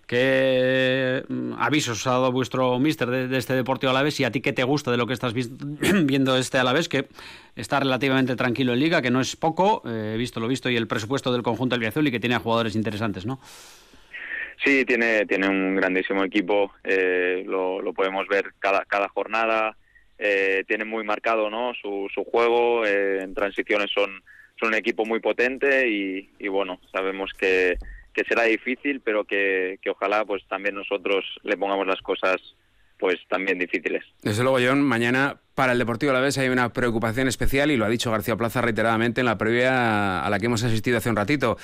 ¿Qué 0.07 1.23
mm, 1.27 1.53
avisos 1.57 2.05
ha 2.07 2.11
dado 2.11 2.31
vuestro 2.31 2.77
mister 2.77 3.09
de, 3.09 3.37
este 3.37 3.53
Deportivo 3.53 3.91
Alavés 3.91 4.19
y 4.19 4.25
a 4.25 4.31
ti 4.31 4.41
qué 4.41 4.51
te 4.51 4.63
gusta 4.63 4.91
de 4.91 4.97
lo 4.97 5.07
que 5.07 5.13
estás 5.13 5.33
viendo 6.05 6.37
este 6.37 6.57
Alavés 6.57 6.89
que 6.89 7.07
está 7.55 7.79
relativamente 7.79 8.35
tranquilo 8.35 8.73
en 8.73 8.79
Liga, 8.79 9.01
que 9.01 9.11
no 9.11 9.21
es 9.21 9.35
poco, 9.35 9.81
eh, 9.85 10.15
visto 10.17 10.39
lo 10.39 10.47
visto, 10.47 10.69
y 10.69 10.75
el 10.75 10.87
presupuesto 10.87 11.31
del 11.31 11.41
conjunto 11.41 11.75
albiazul 11.75 12.07
y 12.07 12.11
que 12.11 12.19
tiene 12.19 12.35
a 12.35 12.39
jugadores 12.39 12.75
interesantes, 12.75 13.25
¿no? 13.25 13.39
Sí, 14.63 14.85
tiene, 14.85 15.25
tiene 15.25 15.47
un 15.47 15.75
grandísimo 15.75 16.23
equipo, 16.23 16.73
eh, 16.83 17.43
lo, 17.45 17.81
podemos 17.93 18.27
ver 18.27 18.53
cada, 18.59 18.85
cada 18.85 19.07
jornada, 19.09 19.75
eh, 20.17 20.63
tiene 20.67 20.85
muy 20.85 21.03
marcado 21.03 21.49
¿no? 21.49 21.73
su, 21.73 22.07
su 22.13 22.23
juego, 22.23 22.85
en 22.85 23.33
transiciones 23.33 23.89
son, 23.91 24.23
son 24.59 24.69
un 24.69 24.75
equipo 24.75 25.05
muy 25.05 25.19
potente 25.19 25.89
y, 25.89 26.29
y 26.39 26.47
bueno, 26.47 26.79
sabemos 26.91 27.33
que 27.33 27.77
que 28.13 28.23
será 28.23 28.43
difícil, 28.43 29.01
pero 29.01 29.25
que, 29.25 29.79
que 29.81 29.89
ojalá 29.89 30.25
pues 30.25 30.43
también 30.47 30.75
nosotros 30.75 31.25
le 31.43 31.57
pongamos 31.57 31.87
las 31.87 32.01
cosas 32.01 32.37
pues 33.03 33.19
también 33.27 33.59
difíciles. 33.59 34.03
Desde 34.21 34.43
luego, 34.43 34.59
John, 34.65 34.81
mañana 34.81 35.37
para 35.55 35.73
el 35.73 35.77
Deportivo 35.77 36.11
a 36.11 36.13
la 36.13 36.21
vez 36.21 36.37
hay 36.37 36.49
una 36.49 36.71
preocupación 36.73 37.27
especial 37.27 37.69
y 37.69 37.77
lo 37.77 37.85
ha 37.85 37.89
dicho 37.89 38.09
García 38.09 38.35
Plaza 38.35 38.61
reiteradamente 38.61 39.21
en 39.21 39.25
la 39.25 39.37
previa 39.37 40.25
a 40.25 40.29
la 40.29 40.39
que 40.39 40.45
hemos 40.45 40.63
asistido 40.63 40.97
hace 40.97 41.09
un 41.09 41.15
ratito. 41.15 41.57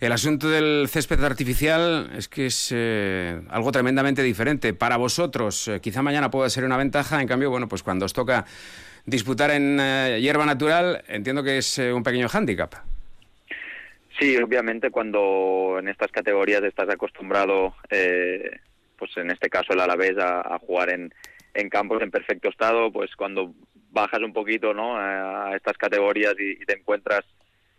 El 0.00 0.12
asunto 0.12 0.48
del 0.48 0.88
césped 0.88 1.22
artificial 1.22 2.10
es 2.16 2.28
que 2.28 2.46
es 2.46 2.72
eh, 2.74 3.40
algo 3.50 3.70
tremendamente 3.72 4.22
diferente. 4.22 4.72
Para 4.72 4.96
vosotros, 4.96 5.68
eh, 5.68 5.80
quizá 5.80 6.02
mañana 6.02 6.30
pueda 6.30 6.48
ser 6.48 6.64
una 6.64 6.76
ventaja, 6.76 7.20
en 7.20 7.28
cambio, 7.28 7.50
bueno, 7.50 7.68
pues 7.68 7.82
cuando 7.82 8.06
os 8.06 8.12
toca 8.12 8.46
disputar 9.04 9.50
en 9.50 9.78
eh, 9.78 10.18
hierba 10.20 10.46
natural, 10.46 11.04
entiendo 11.08 11.42
que 11.42 11.58
es 11.58 11.78
un 11.78 12.02
pequeño 12.02 12.28
hándicap. 12.28 12.74
Sí, 14.18 14.36
obviamente 14.38 14.90
cuando 14.90 15.76
en 15.78 15.88
estas 15.88 16.10
categorías 16.10 16.62
estás 16.62 16.88
acostumbrado, 16.88 17.74
eh, 17.90 18.50
pues 18.98 19.14
en 19.16 19.30
este 19.30 19.50
caso 19.50 19.72
el 19.72 19.80
Alavés, 19.80 20.16
a, 20.18 20.58
jugar 20.58 20.90
en, 20.90 21.12
en, 21.52 21.68
campos 21.68 22.00
en 22.02 22.10
perfecto 22.10 22.48
estado, 22.48 22.90
pues 22.90 23.14
cuando 23.14 23.54
bajas 23.90 24.20
un 24.20 24.32
poquito 24.32 24.72
¿no? 24.72 24.96
a 24.98 25.54
estas 25.54 25.76
categorías 25.76 26.34
y, 26.38 26.56
te 26.64 26.78
encuentras 26.78 27.24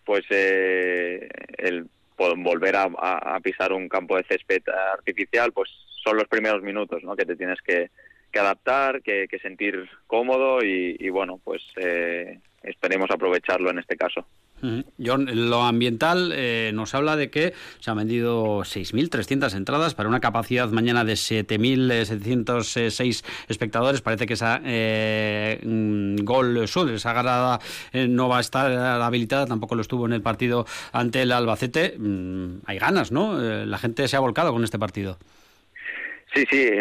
pues 0.05 0.25
eh, 0.29 1.27
el 1.57 1.89
volver 2.17 2.75
a, 2.75 3.39
pisar 3.41 3.73
un 3.73 3.89
campo 3.89 4.17
de 4.17 4.23
césped 4.23 4.63
artificial, 4.93 5.51
pues 5.51 5.69
son 6.03 6.17
los 6.17 6.27
primeros 6.27 6.63
minutos 6.63 7.03
¿no? 7.03 7.15
que 7.15 7.25
te 7.25 7.35
tienes 7.35 7.61
que, 7.61 7.89
adaptar, 8.33 9.01
que, 9.01 9.27
sentir 9.41 9.89
cómodo 10.05 10.63
y, 10.63 11.09
bueno, 11.09 11.39
pues 11.43 11.63
eh, 11.77 12.39
esperemos 12.63 13.09
aprovecharlo 13.11 13.69
en 13.71 13.79
este 13.79 13.97
caso. 13.97 14.25
John, 14.61 15.27
lo 15.49 15.61
ambiental 15.61 16.31
eh, 16.33 16.71
nos 16.73 16.95
habla 16.95 17.15
de 17.15 17.29
que 17.29 17.53
se 17.79 17.91
han 17.91 17.97
vendido 17.97 18.61
6.300 18.61 19.55
entradas 19.55 19.93
para 19.93 20.09
una 20.09 20.19
capacidad 20.19 20.67
mañana 20.69 21.05
de 21.05 21.13
7.706 21.13 23.23
espectadores. 23.49 24.01
Parece 24.01 24.25
que 24.25 24.33
esa 24.33 24.59
eh, 24.65 25.59
mm, 25.63 26.23
gol 26.23 26.67
sur, 26.67 26.89
esa 26.89 27.13
grada 27.13 27.59
eh, 27.93 28.07
no 28.07 28.29
va 28.29 28.39
a 28.39 28.41
estar 28.41 28.71
habilitada, 28.71 29.45
tampoco 29.45 29.75
lo 29.75 29.81
estuvo 29.81 30.07
en 30.07 30.13
el 30.13 30.23
partido 30.23 30.65
ante 30.91 31.21
el 31.21 31.31
Albacete. 31.31 31.93
Mm, 31.97 32.61
hay 32.65 32.79
ganas, 32.79 33.11
¿no? 33.11 33.37
la 33.37 33.77
gente 33.77 34.07
se 34.07 34.15
ha 34.15 34.19
volcado 34.19 34.51
con 34.51 34.63
este 34.63 34.79
partido. 34.79 35.19
Sí, 36.33 36.45
sí, 36.49 36.71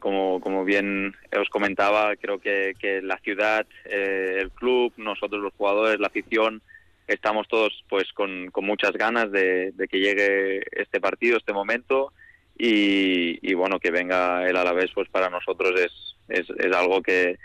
como, 0.00 0.40
como 0.40 0.64
bien 0.64 1.16
os 1.38 1.50
comentaba, 1.50 2.16
creo 2.16 2.38
que, 2.38 2.72
que 2.78 3.02
la 3.02 3.18
ciudad, 3.18 3.66
el 3.84 4.50
club, 4.50 4.94
nosotros 4.96 5.42
los 5.42 5.52
jugadores, 5.54 6.00
la 6.00 6.06
afición, 6.06 6.62
estamos 7.08 7.48
todos 7.48 7.84
pues 7.88 8.12
con, 8.12 8.50
con 8.50 8.64
muchas 8.64 8.92
ganas 8.92 9.32
de, 9.32 9.72
que 9.90 9.98
llegue 9.98 10.62
este 10.70 11.00
partido, 11.00 11.38
este 11.38 11.52
momento 11.52 12.12
y, 12.56 13.38
y, 13.42 13.54
bueno 13.54 13.80
que 13.80 13.90
venga 13.90 14.46
el 14.48 14.56
Alavés 14.56 14.90
pues 14.94 15.08
para 15.08 15.30
nosotros 15.30 15.80
es, 15.80 16.14
es, 16.28 16.74
algo 16.74 17.02
que, 17.02 17.38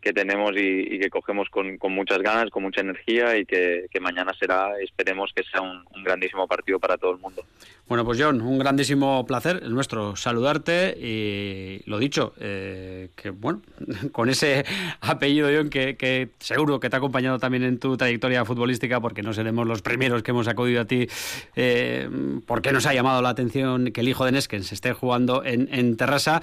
que 0.00 0.12
tenemos 0.12 0.52
y, 0.56 0.98
que 1.00 1.10
cogemos 1.10 1.48
con, 1.50 1.78
con, 1.78 1.92
muchas 1.92 2.18
ganas, 2.18 2.50
con 2.50 2.62
mucha 2.62 2.80
energía 2.80 3.36
y 3.36 3.44
que, 3.44 3.88
mañana 4.00 4.32
será, 4.38 4.78
esperemos 4.80 5.32
que 5.34 5.42
sea 5.42 5.62
un, 5.62 5.84
grandísimo 6.04 6.46
partido 6.46 6.78
para 6.78 6.96
todo 6.96 7.12
el 7.12 7.18
mundo. 7.18 7.44
Bueno, 7.88 8.04
pues 8.04 8.20
John, 8.20 8.42
un 8.42 8.58
grandísimo 8.58 9.24
placer 9.24 9.60
el 9.62 9.72
nuestro 9.72 10.14
saludarte 10.14 10.94
y 11.00 11.80
lo 11.88 11.98
dicho, 11.98 12.34
eh, 12.38 13.08
que 13.16 13.30
bueno, 13.30 13.62
con 14.12 14.28
ese 14.28 14.66
apellido 15.00 15.48
John 15.50 15.70
que, 15.70 16.28
seguro 16.38 16.80
que 16.80 16.90
te 16.90 16.96
ha 16.96 16.98
acompañado 16.98 17.38
también 17.38 17.62
en 17.62 17.78
tu 17.78 17.96
trayectoria 17.96 18.44
futbolística 18.44 19.00
porque 19.00 19.22
no 19.22 19.32
seremos 19.32 19.66
los 19.66 19.80
primeros 19.80 20.22
que 20.22 20.32
hemos 20.32 20.48
acudido 20.48 20.82
a 20.82 20.84
ti 20.84 21.08
eh, 21.56 22.10
porque 22.46 22.72
nos 22.72 22.84
ha 22.84 22.92
llamado 22.92 23.22
la 23.22 23.30
atención 23.30 23.90
que 23.90 24.02
el 24.02 24.08
hijo 24.08 24.26
de 24.26 24.32
Neskens 24.32 24.70
esté 24.70 24.92
jugando 24.92 25.42
en, 25.42 25.70
en 25.72 25.96
Terrassa, 25.96 26.42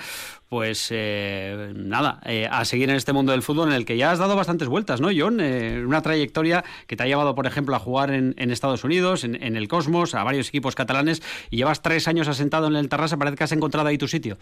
pues 0.49 0.87
eh, 0.91 1.73
nada, 1.75 2.21
eh, 2.25 2.47
a 2.49 2.65
seguir 2.65 2.89
en 2.89 2.95
este 2.95 3.13
mundo 3.13 3.31
del 3.31 3.41
fútbol 3.41 3.69
en 3.69 3.75
el 3.75 3.85
que 3.85 3.97
ya 3.97 4.11
has 4.11 4.19
dado 4.19 4.35
bastantes 4.35 4.67
vueltas, 4.67 5.01
¿no, 5.01 5.09
John? 5.15 5.41
Una 5.41 6.01
trayectoria 6.01 6.63
que 6.87 6.95
te 6.95 7.03
ha 7.03 7.07
llevado, 7.07 7.35
por 7.35 7.47
ejemplo, 7.47 7.75
a 7.75 7.79
jugar 7.79 8.11
en, 8.11 8.33
Estados 8.37 8.83
Unidos, 8.83 9.23
en, 9.23 9.35
el 9.35 9.67
Cosmos, 9.67 10.15
a 10.15 10.23
varios 10.23 10.47
equipos 10.49 10.75
catalanes, 10.75 11.21
y 11.49 11.57
llevas 11.57 11.81
tres 11.81 12.07
años 12.07 12.27
asentado 12.27 12.67
en 12.67 12.75
el 12.75 12.89
Tarrasa, 12.89 13.17
parece 13.17 13.37
que 13.37 13.43
has 13.43 13.51
encontrado 13.51 13.87
ahí 13.87 13.97
tu 13.97 14.07
sitio. 14.07 14.37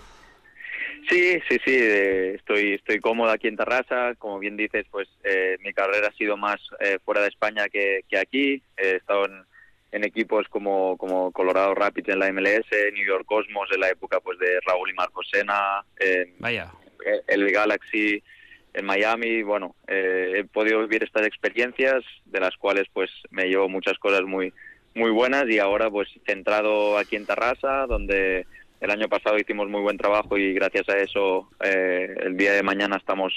Sí, 1.10 1.40
sí, 1.50 1.58
sí, 1.66 1.76
estoy, 1.76 2.74
estoy 2.76 3.00
cómodo 3.00 3.30
aquí 3.30 3.48
en 3.48 3.58
Tarrasa, 3.58 4.16
como 4.16 4.40
bien 4.40 4.56
dices, 4.56 4.86
pues 4.90 5.10
mi 5.60 5.74
carrera 5.74 6.08
ha 6.08 6.18
sido 6.18 6.38
más 6.38 6.62
fuera 7.04 7.22
de 7.22 7.28
España 7.28 7.68
que, 7.68 8.06
que 8.08 8.18
aquí, 8.18 8.64
he 8.78 8.96
estado 8.96 9.26
en 9.26 9.44
en 9.94 10.04
equipos 10.04 10.48
como, 10.50 10.98
como 10.98 11.32
Colorado 11.32 11.76
Rapids 11.76 12.10
en 12.10 12.20
la 12.20 12.32
MLS, 12.34 12.66
New 12.94 13.06
York 13.06 13.26
Cosmos 13.26 13.70
en 13.72 13.80
la 13.80 13.90
época 13.90 14.20
pues 14.20 14.40
de 14.40 14.60
Raúl 14.66 14.90
y 14.90 14.94
Marcos 14.94 15.30
Sena, 15.32 15.86
Vaya. 16.40 16.72
el 17.28 17.52
Galaxy 17.52 18.24
en 18.74 18.86
Miami. 18.86 19.44
Bueno, 19.44 19.76
eh, 19.88 20.34
he 20.38 20.44
podido 20.46 20.80
vivir 20.80 21.04
estas 21.04 21.28
experiencias 21.28 22.04
de 22.26 22.40
las 22.40 22.58
cuales 22.58 22.88
pues 22.92 23.12
me 23.30 23.46
llevo 23.46 23.70
muchas 23.70 24.00
cosas 24.00 24.24
muy 24.24 24.52
muy 24.96 25.12
buenas 25.12 25.46
y 25.50 25.60
ahora 25.60 25.90
pues 25.90 26.10
centrado 26.26 26.98
aquí 26.98 27.16
en 27.16 27.26
Tarrasa, 27.26 27.86
donde 27.88 28.46
el 28.82 28.92
año 28.92 29.08
pasado 29.08 29.38
hicimos 29.38 29.70
muy 29.70 29.82
buen 29.82 29.98
trabajo 29.98 30.38
y 30.38 30.54
gracias 30.54 30.90
a 30.90 30.98
eso 30.98 31.50
eh, 31.64 32.14
el 32.22 32.38
día 32.38 32.54
de 32.54 32.64
mañana 32.64 32.98
estamos 32.98 33.34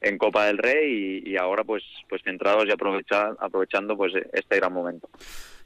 en 0.00 0.18
Copa 0.18 0.46
del 0.46 0.58
Rey 0.58 1.22
y, 1.24 1.36
ahora 1.36 1.64
pues 1.64 1.82
pues 2.08 2.22
centrados 2.22 2.66
y 2.66 2.72
aprovechando 2.72 3.96
pues 3.96 4.12
este 4.32 4.56
gran 4.56 4.72
momento. 4.72 5.08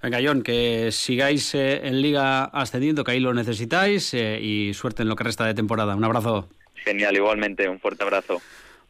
Venga, 0.03 0.19
John, 0.23 0.43
que 0.43 0.91
sigáis 0.91 1.55
eh, 1.55 1.87
en 1.87 2.03
Liga 2.03 2.45
ascendiendo, 2.45 3.05
que 3.05 3.13
ahí 3.13 3.21
lo 3.21 3.35
necesitáis 3.35 4.13
eh, 4.15 4.41
y 4.41 4.75
suerte 4.75 5.03
en 5.03 5.09
lo 5.09 5.17
que 5.17 5.25
resta 5.25 5.47
de 5.47 5.55
temporada. 5.55 5.95
Un 5.95 6.05
abrazo. 6.05 6.49
Genial, 6.75 7.15
igualmente, 7.15 7.69
un 7.69 7.79
fuerte 7.79 8.03
abrazo. 8.03 8.43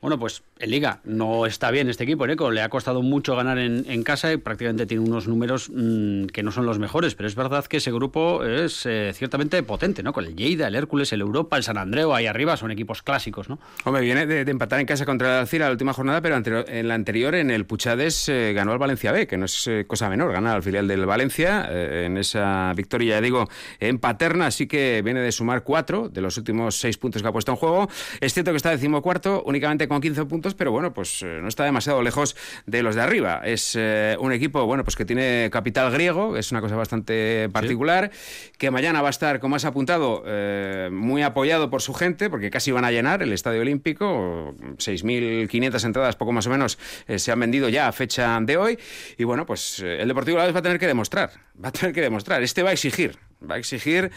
Bueno, 0.03 0.19
pues 0.19 0.43
en 0.59 0.71
Liga 0.71 0.99
no 1.05 1.47
está 1.47 1.71
bien 1.71 1.89
este 1.89 2.03
equipo, 2.03 2.27
Eco. 2.27 2.51
Le 2.51 2.61
ha 2.61 2.69
costado 2.69 3.03
mucho 3.03 3.37
ganar 3.37 3.59
en, 3.59 4.03
casa 4.03 4.33
y 4.33 4.37
prácticamente 4.37 4.85
tiene 4.85 5.05
unos 5.05 5.29
números 5.29 5.71
mm, 5.73 6.25
que 6.27 6.43
no 6.43 6.51
son 6.51 6.67
los 6.67 6.81
mejores, 6.81 7.15
pero 7.15 7.29
es 7.29 7.37
verdad 7.37 7.65
que 7.67 7.77
ese 7.77 7.93
grupo 7.93 8.45
es 8.45 8.85
eh, 8.85 9.13
ciertamente 9.15 9.63
potente, 9.63 10.03
¿no? 10.03 10.13
Con 10.13 10.25
el 10.25 10.35
Lleida, 10.35 10.67
el 10.67 10.75
Hércules, 10.75 11.13
el 11.13 11.21
Europa, 11.21 11.57
el 11.57 11.63
San 11.63 11.79
Andreu, 11.79 12.13
ahí 12.13 12.27
arriba 12.27 12.57
son 12.57 12.73
equipos 12.73 13.01
clásicos, 13.01 13.49
¿no? 13.49 13.61
Hombre, 13.85 14.03
viene 14.03 14.27
de, 14.27 14.41
empatar 14.51 14.81
en 14.81 14.87
casa 14.87 15.07
contra 15.07 15.35
el 15.35 15.41
Alcira 15.43 15.67
la 15.67 15.71
última 15.71 15.93
jornada, 15.93 16.21
pero 16.21 16.43
en 16.67 16.89
la 16.89 16.95
anterior, 16.95 17.37
en 17.37 17.53
el 17.53 17.65
Puchades, 17.65 18.29
eh, 18.29 18.53
ganó 18.55 18.73
al 18.73 18.79
Valencia 18.79 19.13
B, 19.13 19.29
que 19.29 19.37
no 19.37 19.45
es 19.45 19.69
eh, 19.69 19.85
cosa 19.87 20.09
menor, 20.09 20.33
ganar 20.33 20.57
al 20.57 20.65
filial 20.65 20.89
del 20.89 21.07
Valencia 21.07 21.71
en 21.71 22.17
esa 22.17 22.73
victoria, 22.75 23.15
ya 23.15 23.21
digo, 23.21 23.49
en 23.79 24.01
Paterna, 24.01 24.47
así 24.47 24.67
que 24.67 25.01
viene 25.05 25.21
de 25.21 25.31
sumar 25.31 25.63
cuatro 25.63 26.09
de 26.09 26.21
los 26.21 26.37
últimos 26.39 26.75
seis 26.75 26.99
puntos 26.99 27.23
que 27.23 27.29
ha 27.29 27.33
puesto 27.33 27.53
en 27.53 27.57
juego. 27.57 27.89
Es 28.21 28.35
cierto 28.35 28.51
que 28.51 28.57
está 28.57 28.71
decimocuarto, 28.71 29.45
únicamente 29.47 29.92
con 29.93 30.01
15 30.01 30.25
puntos, 30.27 30.55
pero 30.55 30.73
bueno, 30.73 30.93
pues 30.93 31.23
eh, 31.23 31.39
no 31.41 31.49
está 31.49 31.65
demasiado 31.65 32.03
lejos 32.03 32.37
de 32.67 32.83
los 32.83 32.95
de 32.95 33.03
arriba. 33.03 33.43
Es 33.45 33.77
eh, 33.79 34.17
un 34.19 34.33
equipo, 34.33 34.65
bueno, 34.67 34.85
pues 34.85 34.97
que 34.97 35.05
tiene 35.05 35.49
capital 35.53 35.93
griego, 35.93 36.37
es 36.37 36.51
una 36.51 36.61
cosa 36.61 36.77
bastante 36.77 37.49
particular, 37.53 38.11
que 38.59 38.71
mañana 38.71 39.03
va 39.03 39.09
a 39.09 39.11
estar, 39.11 39.41
como 39.41 39.57
has 39.57 39.65
apuntado, 39.65 40.23
eh, 40.27 40.89
muy 40.93 41.23
apoyado 41.23 41.71
por 41.71 41.83
su 41.83 41.95
gente, 41.95 42.31
porque 42.31 42.51
casi 42.51 42.73
van 42.73 42.85
a 42.85 42.91
llenar 42.91 43.23
el 43.23 43.33
Estadio 43.33 43.61
Olímpico, 43.61 44.55
6.500 44.79 45.85
entradas, 45.85 46.17
poco 46.17 46.33
más 46.33 46.47
o 46.47 46.51
menos, 46.51 46.79
se 47.17 47.33
han 47.33 47.41
vendido 47.41 47.69
ya 47.69 47.89
a 47.89 47.93
fecha 47.93 48.39
de 48.41 48.57
hoy, 48.57 48.79
y 49.19 49.25
bueno, 49.25 49.47
pues 49.47 49.81
el 49.81 50.09
Deportivo 50.09 50.39
la 50.39 50.47
vez 50.47 50.55
va 50.55 50.61
a 50.61 50.63
tener 50.63 50.79
que 50.79 50.87
demostrar, 50.87 51.31
va 51.63 51.69
a 51.69 51.73
tener 51.73 51.95
que 51.95 52.01
demostrar, 52.01 52.43
este 52.43 52.63
va 52.63 52.71
a 52.71 52.73
exigir, 52.73 53.19
va 53.49 53.57
a 53.57 53.59
exigir, 53.59 54.11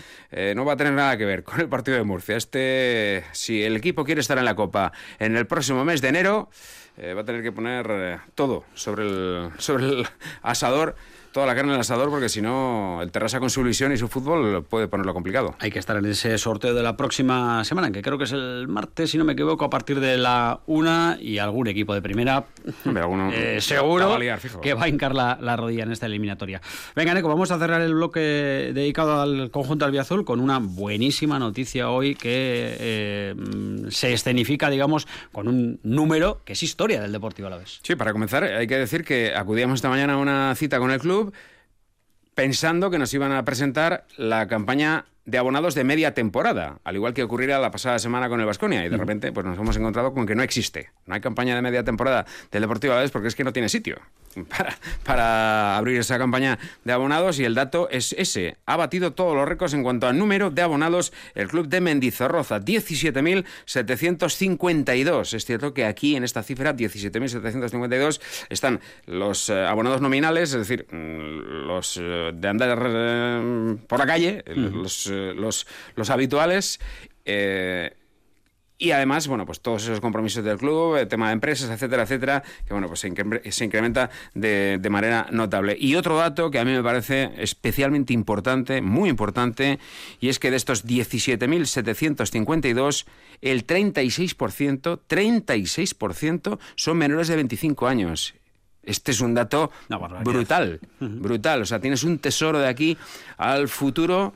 no 0.56 0.66
va 0.66 0.74
a 0.74 0.78
tener 0.78 0.94
nada 0.94 1.18
que 1.18 1.26
ver 1.26 1.44
con 1.44 1.60
el 1.60 1.70
partido 1.70 1.98
de 1.98 2.04
Murcia. 2.04 2.36
Este, 2.36 3.24
si 3.32 3.64
el 3.64 3.76
equipo 3.76 4.04
quiere 4.04 4.22
estar 4.22 4.38
en 4.38 4.46
la 4.46 4.56
Copa 4.56 4.92
en 5.20 5.36
el 5.36 5.48
próximo 5.48 5.86
mes 5.86 6.02
de 6.02 6.10
enero, 6.10 6.50
eh, 6.98 7.14
va 7.14 7.22
a 7.22 7.26
tener 7.26 7.44
que 7.44 7.52
poner 7.52 7.88
eh, 7.90 8.18
todo 8.36 8.64
sobre 8.74 9.04
el, 9.04 9.52
sobre 9.58 9.86
el 9.86 10.08
asador 10.42 10.96
toda 11.36 11.48
la 11.48 11.54
carne 11.54 11.72
en 11.72 11.76
el 11.76 11.82
asador 11.82 12.10
porque 12.10 12.30
si 12.30 12.42
no 12.42 13.02
el 13.02 13.12
Terrassa 13.12 13.42
con 13.42 13.50
su 13.50 13.62
visión 13.62 13.92
y 13.92 13.98
su 13.98 14.08
fútbol 14.08 14.64
puede 14.64 14.88
ponerlo 14.88 15.14
complicado. 15.14 15.54
Hay 15.60 15.70
que 15.70 15.80
estar 15.80 15.98
en 15.98 16.06
ese 16.06 16.38
sorteo 16.38 16.74
de 16.74 16.82
la 16.82 16.96
próxima 16.96 17.62
semana, 17.66 17.92
que 17.92 18.02
creo 18.02 18.18
que 18.18 18.24
es 18.24 18.32
el 18.32 18.70
martes, 18.70 19.12
si 19.12 19.18
no 19.18 19.26
me 19.26 19.34
equivoco, 19.34 19.66
a 19.66 19.70
partir 19.70 20.00
de 20.00 20.18
la 20.18 20.62
una 20.66 21.18
y 21.20 21.40
algún 21.40 21.68
equipo 21.68 21.94
de 21.94 22.02
primera 22.02 22.46
eh, 23.34 23.58
seguro 23.60 24.18
que 24.62 24.74
va 24.76 24.86
a 24.86 24.88
hincar 24.88 25.14
la, 25.14 25.58
rodilla 25.58 25.84
en 25.84 25.92
esta 25.92 26.06
eliminatoria. 26.06 26.62
Venga, 26.96 27.14
Neco, 27.14 27.28
vamos 27.28 27.52
a 27.52 27.60
cerrar 27.60 27.82
el 27.82 27.96
bloque 27.96 28.72
dedicado 28.74 29.20
al 29.20 29.52
conjunto 29.52 29.84
albiazul 29.84 30.24
con 30.24 30.40
una 30.40 30.60
buenísima 30.60 31.38
noticia 31.38 31.90
hoy 31.90 32.16
que 32.16 32.78
eh, 32.80 33.36
se 33.90 34.14
escenifica, 34.14 34.70
digamos, 34.70 35.06
con 35.34 35.50
un 35.50 35.82
número 35.84 36.40
que 36.46 36.54
es 36.54 36.64
historia 36.64 37.02
del 37.02 37.12
Deportivo 37.12 37.50
Alavés. 37.50 37.82
Sí, 37.84 37.96
para 37.96 38.14
comenzar 38.14 38.46
hay 38.46 38.68
que 38.68 38.78
decir 38.78 39.04
que 39.04 39.36
acudíamos 39.36 39.80
esta 39.80 39.90
mañana 39.90 40.14
a 40.14 40.18
una 40.18 40.56
cita 40.56 40.80
con 40.80 40.92
el 40.92 41.02
club 41.02 41.25
pensando 42.34 42.92
que 42.92 43.00
nos 43.00 43.14
iban 43.14 43.32
a 43.32 43.46
presentar 43.46 44.06
la 44.18 44.48
campaña 44.48 45.06
de 45.26 45.38
abonados 45.38 45.74
de 45.74 45.84
media 45.84 46.14
temporada, 46.14 46.80
al 46.84 46.96
igual 46.96 47.14
que 47.14 47.24
ocurriera 47.24 47.60
la 47.60 47.72
pasada 47.72 47.98
semana 47.98 48.30
con 48.30 48.40
el 48.40 48.46
Vasconia 48.46 48.86
y 48.86 48.90
de 48.90 48.98
repente 48.98 49.32
pues 49.32 49.46
nos 49.46 49.58
hemos 49.58 49.76
encontrado 49.76 50.14
con 50.14 50.28
que 50.28 50.36
no 50.36 50.44
existe, 50.44 50.92
no 51.08 51.16
hay 51.16 51.22
campaña 51.22 51.56
de 51.56 51.62
media 51.62 51.84
temporada 51.84 52.26
del 52.52 52.62
Deportivo 52.62 52.94
Alavés 52.94 53.12
porque 53.12 53.30
es 53.30 53.36
que 53.36 53.44
no 53.44 53.52
tiene 53.52 53.70
sitio 53.70 53.98
para, 54.50 54.76
para, 55.04 55.78
abrir 55.78 56.00
esa 56.00 56.18
campaña 56.18 56.58
de 56.84 56.94
abonados 56.94 57.38
y 57.40 57.46
el 57.46 57.54
dato 57.56 57.90
es 57.90 58.14
ese. 58.18 58.58
Ha 58.66 58.76
batido 58.76 59.14
todos 59.14 59.34
los 59.36 59.48
récords 59.48 59.74
en 59.74 59.84
cuanto 59.84 60.08
al 60.08 60.18
número 60.18 60.50
de 60.52 60.62
abonados 60.62 61.14
el 61.34 61.48
club 61.48 61.68
de 61.68 61.80
Mendizorroza, 61.82 62.60
17.752. 62.60 65.34
Es 65.34 65.46
cierto 65.46 65.74
que 65.74 65.86
aquí 65.86 66.16
en 66.16 66.24
esta 66.24 66.44
cifra, 66.44 66.76
17.752, 66.76 68.22
están 68.50 68.80
los 69.06 69.50
eh, 69.50 69.66
abonados 69.66 70.02
nominales, 70.02 70.54
es 70.54 70.68
decir, 70.68 70.86
mm, 70.92 71.68
los 71.68 71.98
eh, 72.02 72.32
de 72.34 72.48
andar 72.48 72.82
eh, 72.86 73.78
por 73.88 74.00
la 74.00 74.06
calle, 74.06 74.44
los, 74.48 75.08
los, 75.08 75.68
los, 75.96 76.10
habituales. 76.10 76.80
Y 78.78 78.92
además, 78.92 79.28
bueno, 79.28 79.46
pues 79.46 79.62
todos 79.62 79.84
esos 79.84 80.02
compromisos 80.02 80.44
del 80.44 80.58
club, 80.58 80.98
el 80.98 81.08
tema 81.08 81.28
de 81.28 81.34
empresas, 81.34 81.70
etcétera, 81.70 82.04
etcétera, 82.04 82.44
que 82.66 82.74
bueno, 82.74 82.88
pues 82.88 83.00
se, 83.00 83.08
incrementa 83.08 84.10
de, 84.34 84.80
de, 84.82 84.90
manera 84.90 85.28
notable. 85.32 85.78
Y 85.80 85.96
otro 85.96 86.18
dato 86.18 86.52
que 86.52 86.60
a 86.60 86.66
mí 86.66 86.74
me 86.74 86.84
parece 86.84 87.32
especialmente 87.38 88.12
importante, 88.12 88.82
muy 88.82 89.10
importante, 89.10 89.80
y 90.20 90.28
es 90.28 90.40
que 90.40 90.52
de 90.52 90.58
estos 90.58 90.86
17.752, 90.86 93.06
el 93.42 93.66
36%, 93.66 95.00
36% 95.08 96.60
son 96.76 96.98
menores 96.98 97.30
de 97.30 97.38
25 97.38 97.88
años. 97.88 98.36
Este 98.84 99.12
es 99.12 99.22
un 99.22 99.34
dato 99.34 99.72
brutal, 100.24 100.82
brutal. 101.00 101.62
O 101.62 101.66
sea, 101.66 101.80
tienes 101.80 102.04
un 102.04 102.20
tesoro 102.20 102.60
de 102.60 102.68
aquí 102.68 102.98
al 103.38 103.68
futuro 103.68 104.34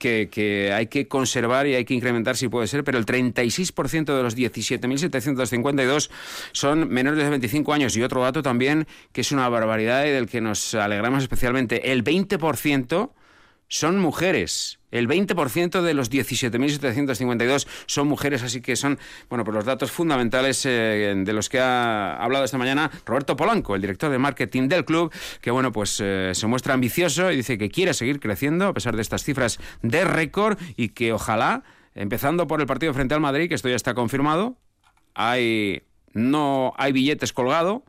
que, 0.00 0.72
hay 0.74 0.86
que 0.86 1.06
conservar 1.06 1.66
y 1.66 1.74
hay 1.74 1.84
que 1.84 1.94
incrementar 1.94 2.36
si 2.36 2.48
puede 2.48 2.66
ser, 2.66 2.82
pero 2.82 2.98
el 2.98 3.06
36% 3.06 4.16
de 4.16 4.22
los 4.22 4.36
17.752 4.36 6.10
son 6.52 6.88
menores 6.88 7.22
de 7.22 7.30
25 7.30 7.72
años. 7.72 7.96
Y 7.96 8.02
otro 8.02 8.22
dato 8.22 8.42
también 8.42 8.86
que 9.12 9.20
es 9.20 9.30
una 9.30 9.48
barbaridad 9.48 10.06
y 10.06 10.10
del 10.10 10.26
que 10.26 10.40
nos 10.40 10.74
alegramos 10.74 11.22
especialmente, 11.22 11.92
el 11.92 12.02
20% 12.02 13.10
son 13.70 14.00
mujeres. 14.00 14.80
El 14.90 15.08
20% 15.08 15.80
de 15.80 15.94
los 15.94 16.10
17.752 16.10 17.68
son 17.86 18.08
mujeres, 18.08 18.42
así 18.42 18.60
que 18.60 18.74
son 18.74 18.98
bueno, 19.28 19.44
pues 19.44 19.54
los 19.54 19.64
datos 19.64 19.92
fundamentales 19.92 20.66
eh, 20.66 21.14
de 21.16 21.32
los 21.32 21.48
que 21.48 21.60
ha 21.60 22.16
hablado 22.16 22.44
esta 22.44 22.58
mañana 22.58 22.90
Roberto 23.06 23.36
Polanco, 23.36 23.76
el 23.76 23.80
director 23.80 24.10
de 24.10 24.18
marketing 24.18 24.68
del 24.68 24.84
club, 24.84 25.12
que 25.40 25.52
bueno, 25.52 25.70
pues 25.70 26.00
eh, 26.02 26.32
se 26.34 26.46
muestra 26.48 26.74
ambicioso 26.74 27.30
y 27.30 27.36
dice 27.36 27.56
que 27.56 27.70
quiere 27.70 27.94
seguir 27.94 28.18
creciendo 28.18 28.66
a 28.66 28.74
pesar 28.74 28.96
de 28.96 29.02
estas 29.02 29.22
cifras 29.22 29.60
de 29.82 30.04
récord 30.04 30.58
y 30.76 30.88
que 30.88 31.12
ojalá, 31.12 31.62
empezando 31.94 32.48
por 32.48 32.60
el 32.60 32.66
partido 32.66 32.92
frente 32.92 33.14
al 33.14 33.20
Madrid, 33.20 33.48
que 33.48 33.54
esto 33.54 33.68
ya 33.68 33.76
está 33.76 33.94
confirmado, 33.94 34.58
hay 35.14 35.84
no 36.12 36.74
hay 36.76 36.90
billetes 36.90 37.32
colgado, 37.32 37.84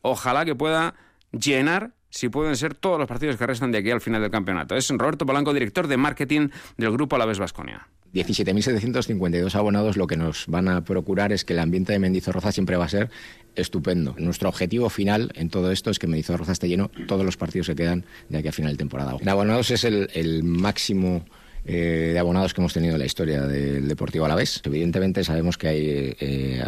ojalá 0.00 0.44
que 0.44 0.54
pueda 0.54 0.94
llenar 1.32 1.90
si 2.14 2.28
pueden 2.28 2.56
ser 2.56 2.74
todos 2.74 2.96
los 2.96 3.08
partidos 3.08 3.36
que 3.36 3.44
restan 3.44 3.72
de 3.72 3.78
aquí 3.78 3.90
al 3.90 4.00
final 4.00 4.22
del 4.22 4.30
campeonato. 4.30 4.76
Es 4.76 4.88
Roberto 4.88 5.26
Polanco, 5.26 5.52
director 5.52 5.88
de 5.88 5.96
marketing 5.96 6.48
del 6.76 6.92
grupo 6.92 7.16
Alaves 7.16 7.40
Vasconia. 7.40 7.88
17.752 8.14 9.52
abonados 9.56 9.96
lo 9.96 10.06
que 10.06 10.16
nos 10.16 10.46
van 10.46 10.68
a 10.68 10.84
procurar 10.84 11.32
es 11.32 11.44
que 11.44 11.54
el 11.54 11.58
ambiente 11.58 11.92
de 11.92 11.98
Mendizorroza 11.98 12.52
siempre 12.52 12.76
va 12.76 12.84
a 12.84 12.88
ser 12.88 13.10
estupendo. 13.56 14.14
Nuestro 14.18 14.48
objetivo 14.48 14.88
final 14.90 15.32
en 15.34 15.50
todo 15.50 15.72
esto 15.72 15.90
es 15.90 15.98
que 15.98 16.06
Mendizorroza 16.06 16.52
esté 16.52 16.68
lleno 16.68 16.92
todos 17.08 17.26
los 17.26 17.36
partidos 17.36 17.66
que 17.66 17.74
quedan 17.74 18.04
de 18.28 18.38
aquí 18.38 18.46
a 18.46 18.52
final 18.52 18.72
de 18.72 18.78
temporada. 18.78 19.16
En 19.20 19.28
abonados 19.28 19.72
es 19.72 19.82
el, 19.82 20.08
el 20.14 20.44
máximo 20.44 21.24
eh, 21.66 22.10
de 22.12 22.18
abonados 22.18 22.52
que 22.52 22.60
hemos 22.60 22.72
tenido 22.72 22.94
en 22.94 22.98
la 22.98 23.06
historia 23.06 23.42
del 23.42 23.88
Deportivo 23.88 24.24
Alavés. 24.24 24.60
Evidentemente 24.64 25.24
sabemos 25.24 25.56
que 25.56 25.68
hay, 25.68 26.16
eh, 26.20 26.62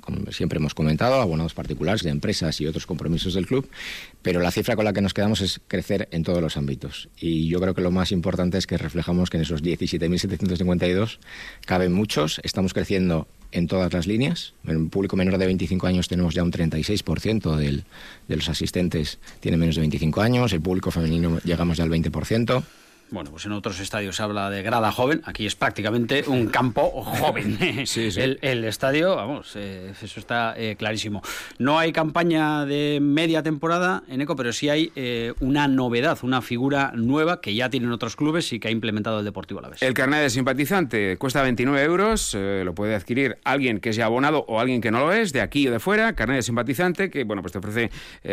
como 0.00 0.32
siempre 0.32 0.58
hemos 0.58 0.74
comentado, 0.74 1.14
abonados 1.20 1.54
particulares 1.54 2.02
de 2.02 2.10
empresas 2.10 2.60
y 2.60 2.66
otros 2.66 2.86
compromisos 2.86 3.34
del 3.34 3.46
club, 3.46 3.68
pero 4.22 4.40
la 4.40 4.50
cifra 4.50 4.74
con 4.74 4.84
la 4.84 4.92
que 4.92 5.02
nos 5.02 5.14
quedamos 5.14 5.40
es 5.40 5.60
crecer 5.68 6.08
en 6.10 6.24
todos 6.24 6.42
los 6.42 6.56
ámbitos. 6.56 7.08
Y 7.18 7.48
yo 7.48 7.60
creo 7.60 7.74
que 7.74 7.80
lo 7.80 7.90
más 7.90 8.10
importante 8.10 8.58
es 8.58 8.66
que 8.66 8.76
reflejamos 8.76 9.30
que 9.30 9.36
en 9.36 9.44
esos 9.44 9.62
17.752 9.62 11.18
caben 11.64 11.92
muchos, 11.92 12.40
estamos 12.42 12.74
creciendo 12.74 13.28
en 13.52 13.66
todas 13.66 13.92
las 13.92 14.06
líneas. 14.06 14.54
En 14.66 14.76
un 14.76 14.90
público 14.90 15.16
menor 15.16 15.38
de 15.38 15.46
25 15.46 15.86
años 15.86 16.08
tenemos 16.08 16.34
ya 16.34 16.42
un 16.42 16.52
36% 16.52 17.56
del, 17.56 17.84
de 18.28 18.36
los 18.36 18.48
asistentes 18.48 19.18
tiene 19.40 19.56
menos 19.56 19.76
de 19.76 19.80
25 19.80 20.20
años, 20.20 20.52
el 20.52 20.60
público 20.60 20.90
femenino 20.90 21.38
llegamos 21.44 21.76
ya 21.76 21.84
al 21.84 21.90
20%. 21.90 22.64
Bueno, 23.12 23.32
pues 23.32 23.44
en 23.46 23.52
otros 23.52 23.80
estadios 23.80 24.14
se 24.16 24.22
habla 24.22 24.50
de 24.50 24.62
grada 24.62 24.92
joven, 24.92 25.20
aquí 25.24 25.44
es 25.44 25.56
prácticamente 25.56 26.22
un 26.28 26.46
campo 26.46 27.02
joven. 27.02 27.58
Sí, 27.84 28.10
sí. 28.10 28.20
El, 28.20 28.64
estadio, 28.64 29.16
vamos, 29.16 29.52
eh, 29.56 29.92
eso 30.00 30.20
está 30.20 30.54
eh, 30.56 30.76
clarísimo. 30.76 31.22
No 31.58 31.78
hay 31.78 31.92
campaña 31.92 32.66
de 32.66 32.98
media 33.00 33.42
temporada 33.42 34.02
en 34.08 34.20
ECO, 34.20 34.36
pero 34.36 34.52
sí 34.52 34.68
hay 34.68 34.92
eh, 34.96 35.32
una 35.40 35.66
novedad, 35.66 36.18
una 36.22 36.42
figura 36.42 36.92
nueva 36.94 37.40
que 37.40 37.54
ya 37.54 37.70
tienen 37.70 37.90
otros 37.90 38.16
clubes 38.16 38.52
y 38.52 38.60
que 38.60 38.68
ha 38.68 38.70
implementado 38.70 39.20
el 39.20 39.24
Deportivo 39.24 39.60
Alavés. 39.60 39.82
El 39.82 39.94
carnet 39.94 40.20
de 40.20 40.30
simpatizante 40.30 41.16
cuesta 41.16 41.42
29 41.42 41.82
euros, 41.82 42.34
lo 42.34 42.74
puede 42.74 42.94
adquirir 42.94 43.38
alguien 43.44 43.80
que 43.80 43.92
sea 43.92 44.06
abonado 44.06 44.44
o 44.46 44.60
alguien 44.60 44.80
que 44.80 44.90
no 44.90 45.00
lo 45.00 45.12
es, 45.12 45.32
de 45.32 45.40
aquí 45.40 45.66
o 45.66 45.72
de 45.72 45.80
fuera, 45.80 46.14
carnet 46.14 46.36
de 46.36 46.42
simpatizante 46.42 47.10
que, 47.10 47.24
bueno, 47.24 47.42
pues 47.42 47.52
te 47.52 47.58
ofrece 47.58 47.90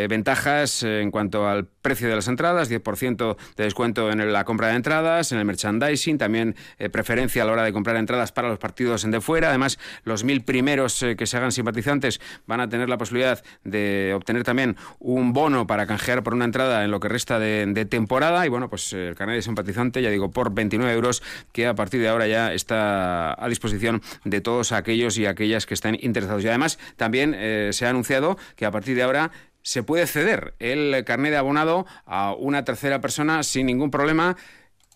ventajas 0.07 0.83
en 0.83 1.09
cuanto 1.09 1.47
al 1.47 1.65
precio 1.65 2.09
de 2.09 2.15
las 2.15 2.27
entradas, 2.27 2.69
10% 2.69 3.37
de 3.55 3.63
descuento 3.63 4.11
en 4.11 4.31
la 4.31 4.43
compra 4.43 4.66
de 4.69 4.75
entradas, 4.75 5.31
en 5.31 5.39
el 5.39 5.45
merchandising, 5.45 6.17
también 6.17 6.55
eh, 6.79 6.89
preferencia 6.89 7.43
a 7.43 7.45
la 7.45 7.51
hora 7.53 7.63
de 7.63 7.73
comprar 7.73 7.95
entradas 7.95 8.31
para 8.31 8.49
los 8.49 8.59
partidos 8.59 9.03
en 9.03 9.11
de 9.11 9.21
fuera. 9.21 9.49
Además, 9.49 9.79
los 10.03 10.23
mil 10.23 10.43
primeros 10.43 11.01
eh, 11.03 11.15
que 11.15 11.25
se 11.25 11.37
hagan 11.37 11.51
simpatizantes 11.51 12.19
van 12.45 12.59
a 12.59 12.69
tener 12.69 12.89
la 12.89 12.97
posibilidad 12.97 13.43
de 13.63 14.13
obtener 14.15 14.43
también 14.43 14.77
un 14.99 15.33
bono 15.33 15.67
para 15.67 15.85
canjear 15.87 16.23
por 16.23 16.33
una 16.33 16.45
entrada 16.45 16.83
en 16.83 16.91
lo 16.91 16.99
que 16.99 17.07
resta 17.07 17.39
de, 17.39 17.85
temporada. 17.89 18.45
Y 18.45 18.49
bueno, 18.49 18.69
pues 18.69 18.93
el 18.93 19.15
canal 19.15 19.35
de 19.35 19.41
simpatizante, 19.41 20.01
ya 20.01 20.09
digo, 20.09 20.31
por 20.31 20.53
29 20.53 20.93
euros, 20.93 21.23
que 21.51 21.67
a 21.67 21.75
partir 21.75 22.01
de 22.01 22.09
ahora 22.09 22.27
ya 22.27 22.53
está 22.53 23.33
a 23.33 23.47
disposición 23.49 24.01
de 24.23 24.41
todos 24.41 24.71
aquellos 24.71 25.17
y 25.17 25.25
aquellas 25.25 25.65
que 25.65 25.73
estén 25.73 25.97
interesados. 26.01 26.43
Y 26.43 26.47
además, 26.47 26.79
también 26.95 27.33
eh, 27.35 27.69
se 27.73 27.85
ha 27.85 27.89
anunciado 27.89 28.37
que 28.55 28.65
a 28.65 28.71
partir 28.71 28.95
de 28.95 29.03
ahora 29.03 29.31
se 29.67 29.83
puede 29.83 30.07
ceder 30.07 30.53
el 30.59 31.03
carnet 31.03 31.31
de 31.31 31.37
abonado 31.37 31.85
a 32.05 32.33
una 32.33 32.63
tercera 32.63 33.01
persona 33.01 33.43
sin 33.43 33.65
ningún 33.65 33.91
problema 33.91 34.37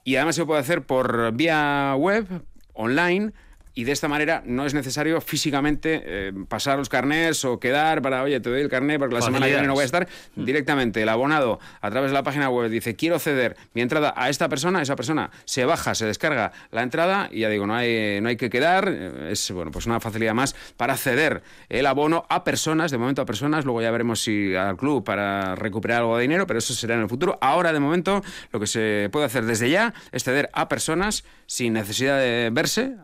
y 0.05 0.15
además 0.15 0.37
se 0.37 0.45
puede 0.45 0.61
hacer 0.61 0.83
por 0.83 1.33
vía 1.33 1.93
web, 1.97 2.25
online, 2.71 3.33
y 3.73 3.83
de 3.85 3.91
esta 3.91 4.07
manera 4.07 4.43
no 4.45 4.65
es 4.65 4.73
necesario 4.73 5.21
físicamente 5.21 6.01
eh, 6.03 6.33
pasar 6.47 6.77
los 6.77 6.89
carnés 6.89 7.45
o 7.45 7.59
quedar 7.59 8.01
para, 8.01 8.23
oye, 8.23 8.39
te 8.39 8.49
doy 8.49 8.61
el 8.61 8.69
carnet 8.69 8.99
porque 8.99 9.15
la 9.15 9.21
semana 9.21 9.45
que 9.45 9.53
viene 9.53 9.67
no 9.67 9.73
voy 9.73 9.83
a 9.83 9.85
estar. 9.85 10.07
Mm. 10.35 10.45
Directamente 10.45 11.01
el 11.01 11.09
abonado 11.09 11.59
a 11.79 11.89
través 11.89 12.11
de 12.11 12.13
la 12.13 12.23
página 12.23 12.49
web 12.49 12.69
dice, 12.69 12.95
quiero 12.95 13.19
ceder 13.19 13.55
mi 13.73 13.81
entrada 13.81 14.13
a 14.15 14.29
esta 14.29 14.49
persona, 14.49 14.81
esa 14.81 14.95
persona 14.95 15.31
se 15.45 15.65
baja, 15.65 15.95
se 15.95 16.05
descarga 16.05 16.51
la 16.71 16.83
entrada 16.83 17.29
y 17.31 17.41
ya 17.41 17.49
digo, 17.49 17.65
no 17.65 17.75
hay, 17.75 18.19
no 18.21 18.29
hay 18.29 18.37
que 18.37 18.49
quedar, 18.49 18.87
eh, 18.89 19.29
es 19.31 19.51
bueno, 19.51 19.71
pues 19.71 19.85
una 19.85 19.99
facilidad 19.99 20.33
más 20.33 20.55
para 20.77 20.97
ceder 20.97 21.41
el 21.69 21.85
abono 21.85 22.25
a 22.29 22.43
personas, 22.43 22.91
de 22.91 22.97
momento 22.97 23.21
a 23.21 23.25
personas, 23.25 23.65
luego 23.65 23.81
ya 23.81 23.91
veremos 23.91 24.21
si 24.21 24.55
al 24.55 24.75
club 24.77 25.03
para 25.03 25.55
recuperar 25.55 25.99
algo 25.99 26.17
de 26.17 26.23
dinero, 26.23 26.45
pero 26.47 26.59
eso 26.59 26.73
será 26.73 26.95
en 26.95 27.01
el 27.01 27.09
futuro. 27.09 27.37
Ahora, 27.41 27.73
de 27.73 27.79
momento, 27.79 28.21
lo 28.51 28.59
que 28.59 28.67
se 28.67 29.09
puede 29.11 29.25
hacer 29.25 29.45
desde 29.45 29.69
ya 29.69 29.93
es 30.11 30.23
ceder 30.23 30.49
a 30.53 30.67
personas 30.67 31.23
sin 31.45 31.73
necesidad 31.73 32.19
de 32.19 32.49
verse 32.51 32.95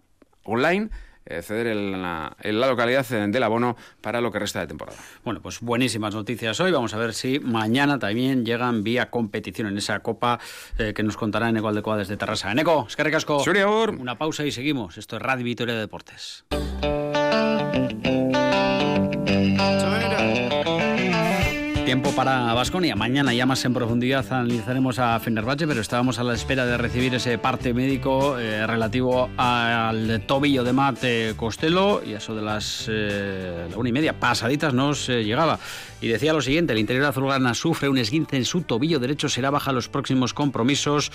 online 0.48 0.90
eh, 1.30 1.42
ceder 1.42 1.68
en 1.68 2.02
la, 2.02 2.36
localidad 2.44 3.06
del 3.06 3.44
abono 3.44 3.76
para 4.02 4.22
lo 4.22 4.32
que 4.32 4.40
resta 4.40 4.62
de 4.62 4.68
temporada. 4.68 4.98
Bueno, 5.26 5.42
pues 5.42 5.60
buenísimas 5.60 6.16
noticias 6.16 6.60
hoy. 6.62 6.72
Vamos 6.72 6.94
a 6.94 6.98
ver 6.98 7.14
si 7.14 7.40
mañana 7.40 8.00
también 8.00 8.46
llegan 8.46 8.84
vía 8.84 9.10
competición 9.10 9.68
en 9.68 9.78
esa 9.78 10.00
copa 10.00 10.40
eh, 10.78 10.94
que 10.94 11.04
nos 11.04 11.18
contará 11.18 11.50
Eco 11.50 11.68
Aldecoa 11.68 11.98
desde 11.98 12.16
Terrassa. 12.16 12.52
Eneco, 12.52 12.86
es 12.88 12.96
que 12.96 13.04
recasco. 13.04 13.44
Una 14.00 14.18
pausa 14.18 14.46
y 14.46 14.52
seguimos. 14.52 14.98
Esto 14.98 15.18
es 15.18 15.22
Radio 15.22 15.44
Vitoria 15.44 15.74
de 15.74 15.82
Deportes. 15.82 16.46
Tiempo 21.88 22.12
para 22.12 22.54
Basconia. 22.54 22.98
Mañana 22.98 23.34
ya 23.34 23.46
más 23.46 23.64
en 23.64 23.74
profundidad 23.74 24.26
analizaremos 24.30 25.00
a 25.00 25.18
Fenerbahce, 25.22 25.66
pero 25.66 25.80
estábamos 25.80 26.20
a 26.20 26.24
la 26.26 26.34
espera 26.34 26.66
de 26.66 26.78
recibir 26.78 27.16
ese 27.16 27.38
parte 27.38 27.74
médico 27.74 28.38
eh, 28.38 28.68
relativo 28.68 29.30
al 29.38 30.22
tobillo 30.28 30.66
de 30.66 30.74
Mate 30.74 31.34
Costello 31.38 32.04
y 32.04 32.12
eso 32.12 32.36
de 32.36 32.42
las 32.42 32.90
eh, 32.92 33.70
una 33.78 33.88
y 33.88 33.94
media 33.94 34.20
pasaditas 34.20 34.74
nos 34.74 35.08
eh, 35.08 35.24
llegaba. 35.24 35.60
Y 36.00 36.08
decía 36.08 36.32
lo 36.32 36.42
siguiente, 36.42 36.74
el 36.74 36.80
interior 36.80 37.06
azulgrana 37.06 37.56
sufre 37.56 37.90
un 37.90 37.98
esguince 37.98 38.38
en 38.38 38.46
su 38.46 38.62
tobillo 38.62 39.00
derecho, 39.00 39.30
será 39.30 39.50
baja 39.50 39.72
los 39.72 39.90
próximos 39.90 40.34
compromisos, 40.34 41.12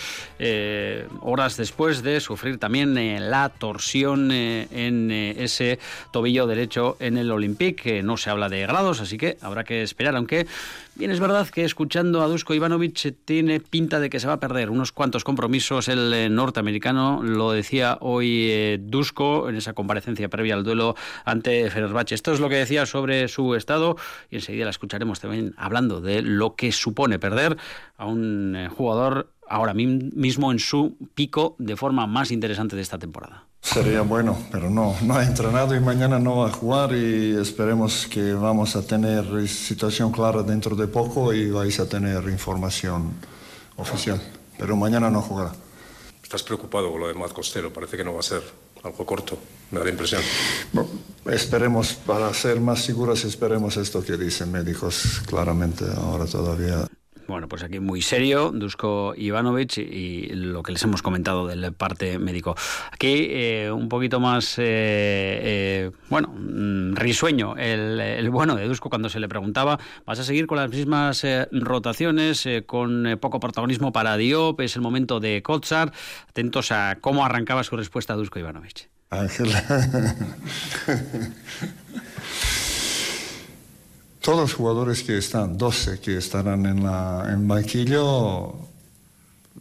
horas 1.20 1.56
después 1.56 2.02
de 2.02 2.18
sufrir 2.20 2.58
también 2.58 2.94
la 3.30 3.48
torsión 3.48 4.32
en 4.32 5.10
ese 5.10 5.78
tobillo 6.10 6.48
derecho 6.48 6.96
en 6.98 7.16
el 7.16 7.30
Olympique. 7.30 8.02
no 8.02 8.16
se 8.16 8.30
habla 8.30 8.48
de 8.48 8.62
grados, 8.62 9.00
así 9.00 9.18
que 9.18 9.38
habrá 9.40 9.62
que 9.62 9.82
esperar, 9.82 10.16
aunque 10.16 10.46
Bien, 10.94 11.10
es 11.10 11.20
verdad 11.20 11.48
que 11.48 11.64
escuchando 11.64 12.20
a 12.20 12.28
Dusko 12.28 12.52
Ivanovic 12.52 13.06
eh, 13.06 13.12
tiene 13.12 13.60
pinta 13.60 13.98
de 13.98 14.10
que 14.10 14.20
se 14.20 14.26
va 14.26 14.34
a 14.34 14.40
perder 14.40 14.68
unos 14.68 14.92
cuantos 14.92 15.24
compromisos 15.24 15.88
el 15.88 16.12
eh, 16.12 16.28
norteamericano, 16.28 17.22
lo 17.22 17.50
decía 17.52 17.96
hoy 18.02 18.48
eh, 18.50 18.78
Dusko 18.78 19.48
en 19.48 19.56
esa 19.56 19.72
comparecencia 19.72 20.28
previa 20.28 20.52
al 20.52 20.64
duelo 20.64 20.94
ante 21.24 21.70
Fenerbahce. 21.70 22.14
Esto 22.14 22.32
es 22.32 22.40
lo 22.40 22.50
que 22.50 22.56
decía 22.56 22.84
sobre 22.84 23.28
su 23.28 23.54
estado 23.54 23.96
y 24.30 24.36
enseguida 24.36 24.66
la 24.66 24.70
escucharemos 24.70 25.18
también 25.18 25.54
hablando 25.56 26.02
de 26.02 26.20
lo 26.20 26.56
que 26.56 26.72
supone 26.72 27.18
perder 27.18 27.56
a 27.96 28.04
un 28.04 28.68
jugador 28.76 29.32
ahora 29.48 29.72
mismo 29.72 30.52
en 30.52 30.58
su 30.58 30.98
pico 31.14 31.56
de 31.58 31.74
forma 31.76 32.06
más 32.06 32.30
interesante 32.30 32.76
de 32.76 32.82
esta 32.82 32.98
temporada. 32.98 33.46
Sería 33.62 34.02
bueno, 34.02 34.36
pero 34.50 34.68
no, 34.68 34.96
no 35.02 35.16
ha 35.16 35.24
entrenado 35.24 35.74
y 35.74 35.80
mañana 35.80 36.18
no 36.18 36.38
va 36.38 36.48
a 36.48 36.52
jugar 36.52 36.92
y 36.94 37.36
esperemos 37.36 38.06
que 38.06 38.34
vamos 38.34 38.76
a 38.76 38.82
tener 38.82 39.48
situación 39.48 40.10
clara 40.10 40.42
dentro 40.42 40.74
de 40.76 40.88
poco 40.88 41.32
y 41.32 41.50
vais 41.50 41.78
a 41.80 41.88
tener 41.88 42.24
información 42.24 43.14
oficial. 43.76 44.20
Pero 44.58 44.76
mañana 44.76 45.10
no 45.10 45.22
jugará. 45.22 45.52
¿Estás 46.22 46.42
preocupado 46.42 46.90
con 46.90 47.00
lo 47.00 47.08
de 47.08 47.14
Matt 47.14 47.32
Costello? 47.32 47.72
Parece 47.72 47.96
que 47.96 48.04
no 48.04 48.12
va 48.12 48.20
a 48.20 48.24
ser 48.24 48.42
algo 48.82 49.06
corto, 49.06 49.38
me 49.70 49.78
da 49.78 49.84
la 49.84 49.90
impresión. 49.90 50.22
esperemos, 51.26 51.94
para 51.94 52.34
ser 52.34 52.60
más 52.60 52.82
seguros, 52.82 53.24
esperemos 53.24 53.76
esto 53.76 54.02
que 54.02 54.16
dicen 54.16 54.50
médicos 54.50 55.22
claramente 55.26 55.84
ahora 55.96 56.26
todavía. 56.26 56.86
Bueno, 57.28 57.48
pues 57.48 57.62
aquí 57.62 57.80
muy 57.80 58.02
serio, 58.02 58.50
Dusko 58.52 59.14
Ivanovic 59.16 59.78
y, 59.78 60.28
lo 60.34 60.62
que 60.62 60.72
les 60.72 60.82
hemos 60.82 61.02
comentado 61.02 61.46
del 61.46 61.72
parte 61.72 62.18
médico. 62.18 62.54
Aquí 62.90 63.28
eh, 63.30 63.70
un 63.70 63.88
poquito 63.88 64.20
más, 64.20 64.58
eh, 64.58 64.62
eh, 64.64 65.90
bueno, 66.08 66.28
mm, 66.28 66.94
risueño 66.94 67.56
el, 67.56 68.28
bueno 68.30 68.56
de 68.56 68.66
Dusko 68.66 68.88
cuando 68.88 69.08
se 69.08 69.20
le 69.20 69.28
preguntaba, 69.28 69.78
¿vas 70.06 70.18
a 70.18 70.24
seguir 70.24 70.46
con 70.46 70.58
las 70.58 70.70
mismas 70.70 71.24
rotaciones, 71.52 72.48
con 72.66 73.18
poco 73.20 73.40
protagonismo 73.40 73.92
para 73.92 74.16
Diop? 74.16 74.60
Es 74.60 74.76
el 74.76 74.82
momento 74.82 75.20
de 75.20 75.42
Kotsar. 75.42 75.92
Atentos 76.28 76.72
a 76.72 76.98
cómo 77.00 77.24
arrancaba 77.24 77.64
su 77.64 77.76
respuesta 77.76 78.14
a 78.14 78.16
Dusko 78.16 78.38
Ivanovic. 78.38 78.88
Ángel. 79.10 79.52
Todos 84.22 84.38
los 84.38 84.54
jugadores 84.54 85.02
que 85.02 85.18
están, 85.18 85.58
12 85.58 85.98
que 85.98 86.16
estarán 86.16 86.64
en, 86.64 86.84
la, 86.84 87.26
en 87.28 87.48
banquillo, 87.48 88.54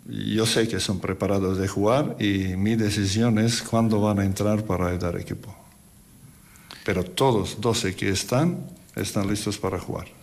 yo 0.06 0.45
sé 0.45 0.67
que 0.67 0.80
son 0.80 1.00
preparados 1.00 1.58
de 1.58 1.67
jugar 1.67 2.15
y 2.19 2.56
mi 2.58 2.76
decisión 2.76 3.39
es 3.39 3.63
cuándo 3.63 4.00
van 4.00 4.19
a 4.19 4.24
entrar 4.24 4.63
para 4.63 4.89
ayudar 4.89 5.19
equipo. 5.19 5.52
Pero 6.86 7.04
todos 7.04 7.60
12 7.60 7.95
que 7.95 8.10
están, 8.10 8.67
están 8.95 9.28
listos 9.28 9.58
para 9.58 9.80
jugar. 9.80 10.21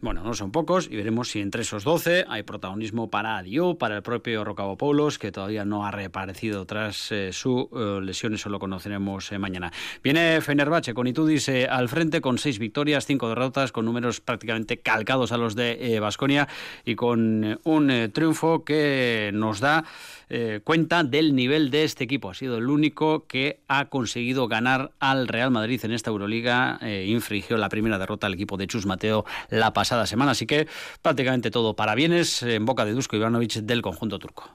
Bueno, 0.00 0.22
no 0.22 0.32
son 0.32 0.52
pocos 0.52 0.86
y 0.88 0.94
veremos 0.94 1.28
si 1.28 1.40
entre 1.40 1.62
esos 1.62 1.82
12 1.82 2.26
hay 2.28 2.44
protagonismo 2.44 3.10
para 3.10 3.42
Dio, 3.42 3.78
para 3.78 3.96
el 3.96 4.02
propio 4.02 4.44
Rocabopoulos, 4.44 5.18
que 5.18 5.32
todavía 5.32 5.64
no 5.64 5.84
ha 5.84 5.90
reaparecido 5.90 6.66
tras 6.66 7.10
eh, 7.10 7.32
su 7.32 7.68
eh, 7.74 8.00
lesión, 8.00 8.34
eso 8.34 8.48
lo 8.48 8.60
conoceremos 8.60 9.32
eh, 9.32 9.40
mañana. 9.40 9.72
Viene 10.04 10.40
Fenerbahce 10.40 10.94
con 10.94 11.08
Itudis 11.08 11.48
al 11.68 11.88
frente 11.88 12.20
con 12.20 12.38
seis 12.38 12.60
victorias, 12.60 13.06
cinco 13.06 13.28
derrotas, 13.28 13.72
con 13.72 13.86
números 13.86 14.20
prácticamente 14.20 14.78
calcados 14.78 15.32
a 15.32 15.36
los 15.36 15.56
de 15.56 15.98
Basconia 15.98 16.46
y 16.84 16.94
con 16.94 17.58
un 17.64 18.10
triunfo 18.12 18.64
que 18.64 19.32
nos 19.34 19.58
da 19.58 19.84
eh, 20.30 20.60
cuenta 20.62 21.04
del 21.04 21.34
nivel 21.34 21.70
de 21.70 21.84
este 21.84 22.04
equipo. 22.04 22.30
Ha 22.30 22.34
sido 22.34 22.58
el 22.58 22.68
único 22.68 23.26
que 23.26 23.60
ha 23.66 23.86
conseguido 23.86 24.46
ganar 24.46 24.92
al 25.00 25.26
Real 25.26 25.50
Madrid 25.50 25.80
en 25.84 25.92
esta 25.92 26.10
Euroliga. 26.10 26.78
Eh, 26.82 27.06
infringió 27.08 27.56
la 27.56 27.70
primera 27.70 27.98
derrota 27.98 28.26
al 28.26 28.34
equipo 28.34 28.58
de 28.58 28.66
Chus 28.66 28.84
Mateo 28.84 29.24
la 29.48 29.72
pasada 29.72 29.87
semana. 30.06 30.32
Así 30.32 30.46
que 30.46 30.66
prácticamente 31.02 31.50
todo 31.50 31.74
para 31.74 31.94
bienes 31.94 32.42
en 32.42 32.64
boca 32.64 32.84
de 32.84 32.92
Dusko 32.92 33.16
Ivanovic 33.16 33.54
del 33.62 33.82
conjunto 33.82 34.18
turco. 34.18 34.48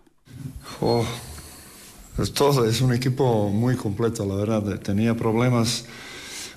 Oh, 0.81 1.05
es 2.17 2.33
todo, 2.33 2.65
es 2.65 2.81
un 2.81 2.93
equipo 2.93 3.49
muy 3.49 3.75
completo, 3.75 4.25
la 4.25 4.35
verdad. 4.35 4.79
Tenía 4.79 5.15
problemas 5.15 5.85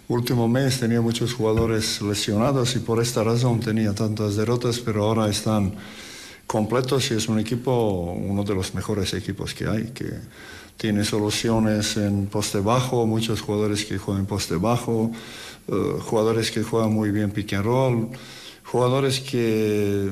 último 0.09 0.47
mes 0.47 0.79
tenía 0.79 1.01
muchos 1.01 1.35
jugadores 1.35 2.01
lesionados 2.01 2.77
y 2.77 2.79
por 2.79 3.03
esta 3.03 3.25
razón 3.25 3.61
tenía 3.61 3.93
tantas 3.95 4.37
derrotas, 4.37 4.79
pero 4.79 5.05
ahora 5.05 5.29
están 5.29 5.75
completos 6.47 7.11
y 7.11 7.15
es 7.15 7.29
un 7.29 7.41
equipo, 7.41 8.13
uno 8.13 8.45
de 8.45 8.55
los 8.55 8.75
mejores 8.75 9.15
equipos 9.15 9.53
que 9.53 9.67
hay, 9.67 9.85
que 9.87 10.07
tiene 10.77 11.05
soluciones 11.05 11.97
en 11.97 12.27
poste 12.27 12.61
bajo, 12.61 13.07
muchos 13.07 13.41
jugadores 13.41 13.85
que 13.85 13.99
juegan 13.99 14.27
poste 14.27 14.57
bajo, 14.57 15.11
eh, 15.69 15.73
jugadores 16.01 16.51
que 16.53 16.63
juegan 16.63 16.93
muy 16.93 17.11
bien 17.11 17.33
pick 17.33 17.55
and 17.55 17.65
roll, 17.65 18.09
jugadores 18.67 19.21
que 19.21 20.11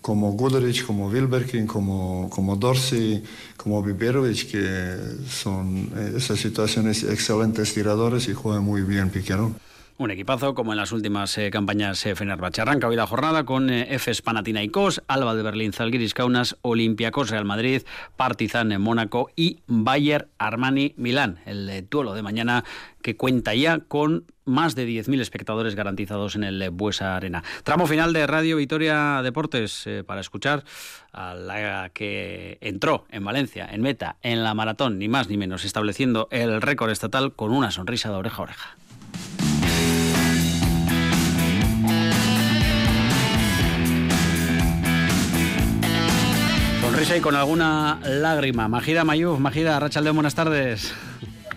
como 0.00 0.32
Guderic, 0.32 0.84
como 0.84 1.08
Wilberkin, 1.08 1.66
como, 1.66 2.28
como 2.28 2.56
Dorsey, 2.56 3.22
como 3.56 3.82
Biberovic, 3.82 4.50
que 4.50 4.96
son 5.26 5.90
eh, 5.96 6.12
esas 6.16 6.38
situaciones 6.38 7.04
excelentes 7.04 7.72
tiradores 7.72 8.28
y 8.28 8.34
juegan 8.34 8.64
muy 8.64 8.82
bien 8.82 9.10
roll. 9.30 9.54
Un 9.96 10.10
equipazo 10.10 10.56
como 10.56 10.72
en 10.72 10.78
las 10.78 10.90
últimas 10.90 11.38
eh, 11.38 11.50
campañas 11.52 12.04
eh, 12.04 12.16
Fenerbahce. 12.16 12.60
Arranca 12.60 12.88
hoy 12.88 12.96
la 12.96 13.06
jornada 13.06 13.44
con 13.44 13.70
eh, 13.70 13.94
Efes 13.94 14.22
Panathinaikos, 14.22 15.02
Alba 15.06 15.36
de 15.36 15.44
Berlín, 15.44 15.72
Zalgiris 15.72 16.14
Kaunas, 16.14 16.56
Olympiacos 16.62 17.30
Real 17.30 17.44
Madrid, 17.44 17.82
Partizan 18.16 18.72
en 18.72 18.80
Mónaco 18.80 19.30
y 19.36 19.60
Bayer 19.68 20.26
Armani 20.36 20.94
Milán. 20.96 21.38
El 21.46 21.70
eh, 21.70 21.86
duelo 21.88 22.14
de 22.14 22.22
mañana 22.22 22.64
que 23.02 23.16
cuenta 23.16 23.54
ya 23.54 23.78
con 23.78 24.24
más 24.44 24.74
de 24.74 24.86
10.000 24.86 25.20
espectadores 25.20 25.74
garantizados 25.74 26.36
en 26.36 26.44
el 26.44 26.70
Buesa 26.70 27.16
Arena. 27.16 27.42
Tramo 27.62 27.86
final 27.86 28.12
de 28.12 28.26
Radio 28.26 28.56
Vitoria 28.56 29.20
Deportes 29.22 29.88
para 30.06 30.20
escuchar 30.20 30.64
a 31.12 31.34
la 31.34 31.90
que 31.90 32.58
entró 32.60 33.06
en 33.10 33.24
Valencia, 33.24 33.68
en 33.70 33.82
meta, 33.82 34.16
en 34.22 34.42
la 34.44 34.54
maratón, 34.54 34.98
ni 34.98 35.08
más 35.08 35.28
ni 35.28 35.36
menos, 35.36 35.64
estableciendo 35.64 36.28
el 36.30 36.60
récord 36.60 36.90
estatal 36.90 37.32
con 37.32 37.52
una 37.52 37.70
sonrisa 37.70 38.10
de 38.10 38.16
oreja 38.16 38.36
a 38.38 38.42
oreja. 38.42 38.76
sonrisa 46.94 47.16
y 47.16 47.20
con 47.20 47.34
alguna 47.34 47.98
lágrima. 48.04 48.68
Mayuf, 49.02 49.40
buenas 50.14 50.36
tardes. 50.36 50.94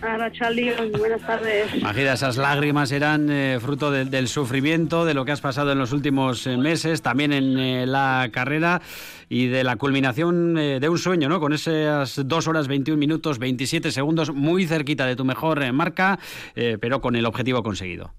Rachaldeón, 0.00 0.92
buenas 0.92 1.26
tardes. 1.26 1.82
Majida, 1.82 2.12
esas 2.12 2.36
lágrimas 2.36 2.92
eran 2.92 3.30
eh, 3.30 3.58
fruto 3.60 3.90
del 3.90 4.28
sufrimiento, 4.28 5.04
de 5.04 5.14
lo 5.14 5.24
que 5.24 5.32
has 5.32 5.40
pasado 5.40 5.72
en 5.72 5.78
los 5.78 5.92
últimos 5.92 6.46
eh, 6.46 6.56
meses, 6.56 7.02
también 7.02 7.32
en 7.32 7.58
eh, 7.58 7.86
la 7.86 8.28
carrera 8.32 8.80
y 9.28 9.48
de 9.48 9.64
la 9.64 9.76
culminación 9.76 10.54
de 10.54 10.88
un 10.88 10.98
sueño, 10.98 11.28
¿no? 11.28 11.38
Con 11.38 11.52
esas 11.52 12.26
dos 12.26 12.48
horas 12.48 12.66
21 12.66 12.98
minutos 12.98 13.38
27 13.38 13.90
segundos, 13.90 14.32
muy 14.32 14.66
cerquita 14.66 15.06
de 15.06 15.16
tu 15.16 15.24
mejor 15.26 15.70
marca, 15.72 16.18
pero 16.54 17.02
con 17.02 17.14
el 17.14 17.26
objetivo 17.26 17.62
conseguido. 17.62 18.14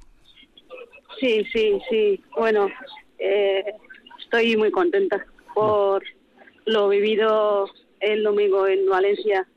Sí, 1.19 1.43
sí, 1.51 1.79
sí. 1.89 2.23
Bueno, 2.37 2.69
estoy 4.19 4.55
muy 4.55 4.69
contenta 4.69 5.25
por 5.55 6.03
lo 6.65 6.89
vivido 6.89 7.67
el 7.99 8.21
domingo 8.21 8.67
en 8.67 8.87
Valencia. 8.87 9.47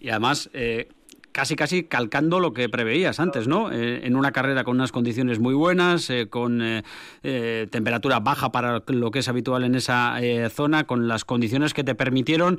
Y 0.00 0.10
además, 0.10 0.50
eh, 0.52 0.88
casi 1.32 1.56
casi 1.56 1.84
calcando 1.84 2.40
lo 2.40 2.52
que 2.52 2.68
preveías 2.68 3.20
antes, 3.20 3.46
¿no? 3.46 3.72
Eh, 3.72 4.06
en 4.06 4.16
una 4.16 4.32
carrera 4.32 4.64
con 4.64 4.76
unas 4.76 4.92
condiciones 4.92 5.38
muy 5.38 5.54
buenas, 5.54 6.08
eh, 6.10 6.28
con 6.28 6.62
temperatura 7.22 8.20
baja 8.20 8.52
para 8.52 8.82
lo 8.86 9.10
que 9.10 9.18
es 9.18 9.28
habitual 9.28 9.64
en 9.64 9.74
esa 9.74 10.18
zona, 10.50 10.86
con 10.86 11.08
las 11.08 11.24
condiciones 11.24 11.74
que 11.74 11.84
te 11.84 11.94
permitieron, 11.94 12.58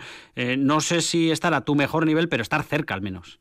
no 0.58 0.82
sé 0.82 1.02
si 1.02 1.32
estar 1.32 1.54
a 1.54 1.62
tu 1.62 1.76
mejor 1.76 2.06
nivel, 2.06 2.30
pero 2.30 2.44
estar 2.44 2.64
cerca 2.64 2.94
al 2.94 3.02
menos. 3.02 3.40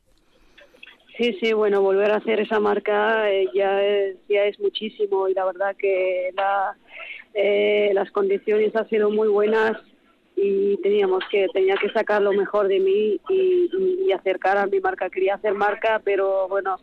Sí, 1.17 1.35
sí, 1.41 1.53
bueno, 1.53 1.81
volver 1.81 2.11
a 2.11 2.17
hacer 2.17 2.39
esa 2.39 2.59
marca 2.59 3.25
ya, 3.53 3.83
es, 3.83 4.17
ya 4.29 4.43
es 4.45 4.59
muchísimo 4.59 5.27
y 5.27 5.33
la 5.33 5.45
verdad 5.45 5.75
que 5.75 6.29
la, 6.35 6.77
eh, 7.39 7.91
las 7.93 8.09
condiciones 8.09 8.75
han 8.75 8.89
sido 8.89 9.11
muy 9.11 9.27
buenas 9.27 9.77
y 10.39 10.77
teníamos 10.77 11.23
que 11.31 11.47
tenía 11.51 11.75
que 11.77 11.89
sacar 11.89 12.21
lo 12.21 12.31
mejor 12.31 12.67
de 12.67 12.79
mí 12.79 13.19
y, 13.27 14.11
acercar 14.13 14.57
a 14.57 14.65
mi 14.65 14.79
marca 14.79 15.09
quería 15.09 15.35
hacer 15.35 15.53
marca 15.53 16.01
pero 16.03 16.47
bueno 16.47 16.79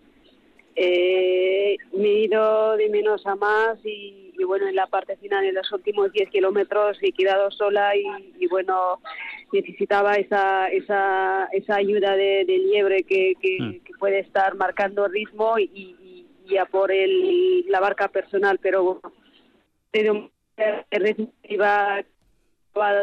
eh, 0.77 1.77
me 1.97 2.09
he 2.09 2.19
ido 2.25 2.77
de 2.77 2.88
menos 2.90 3.27
a 3.27 3.35
más 3.35 3.79
y, 3.83 4.33
bueno 4.45 4.69
en 4.69 4.75
la 4.75 4.87
parte 4.88 5.17
final 5.17 5.45
en 5.45 5.55
los 5.55 5.73
últimos 5.73 6.12
10 6.12 6.29
kilómetros 6.29 6.99
he 7.01 7.12
quedado 7.12 7.51
sola 7.51 7.97
y, 7.97 8.47
bueno 8.49 9.01
necesitaba 9.53 10.14
esa 10.17 10.69
esa, 10.69 11.49
esa 11.53 11.77
ayuda 11.77 12.14
de, 12.14 12.45
liebre 12.45 13.05
que, 13.05 13.35
mm. 13.40 13.71
que, 13.85 13.93
puede 13.99 14.19
estar 14.19 14.55
marcando 14.55 15.09
ritmo 15.09 15.59
y, 15.59 16.27
a 16.61 16.67
por 16.67 16.93
el, 16.93 17.64
la 17.69 17.81
barca 17.81 18.09
personal 18.09 18.59
pero 18.61 18.85
bueno 18.85 20.31
iba 21.45 22.05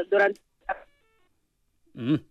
durante 0.10 0.40
Mm, 0.40 0.51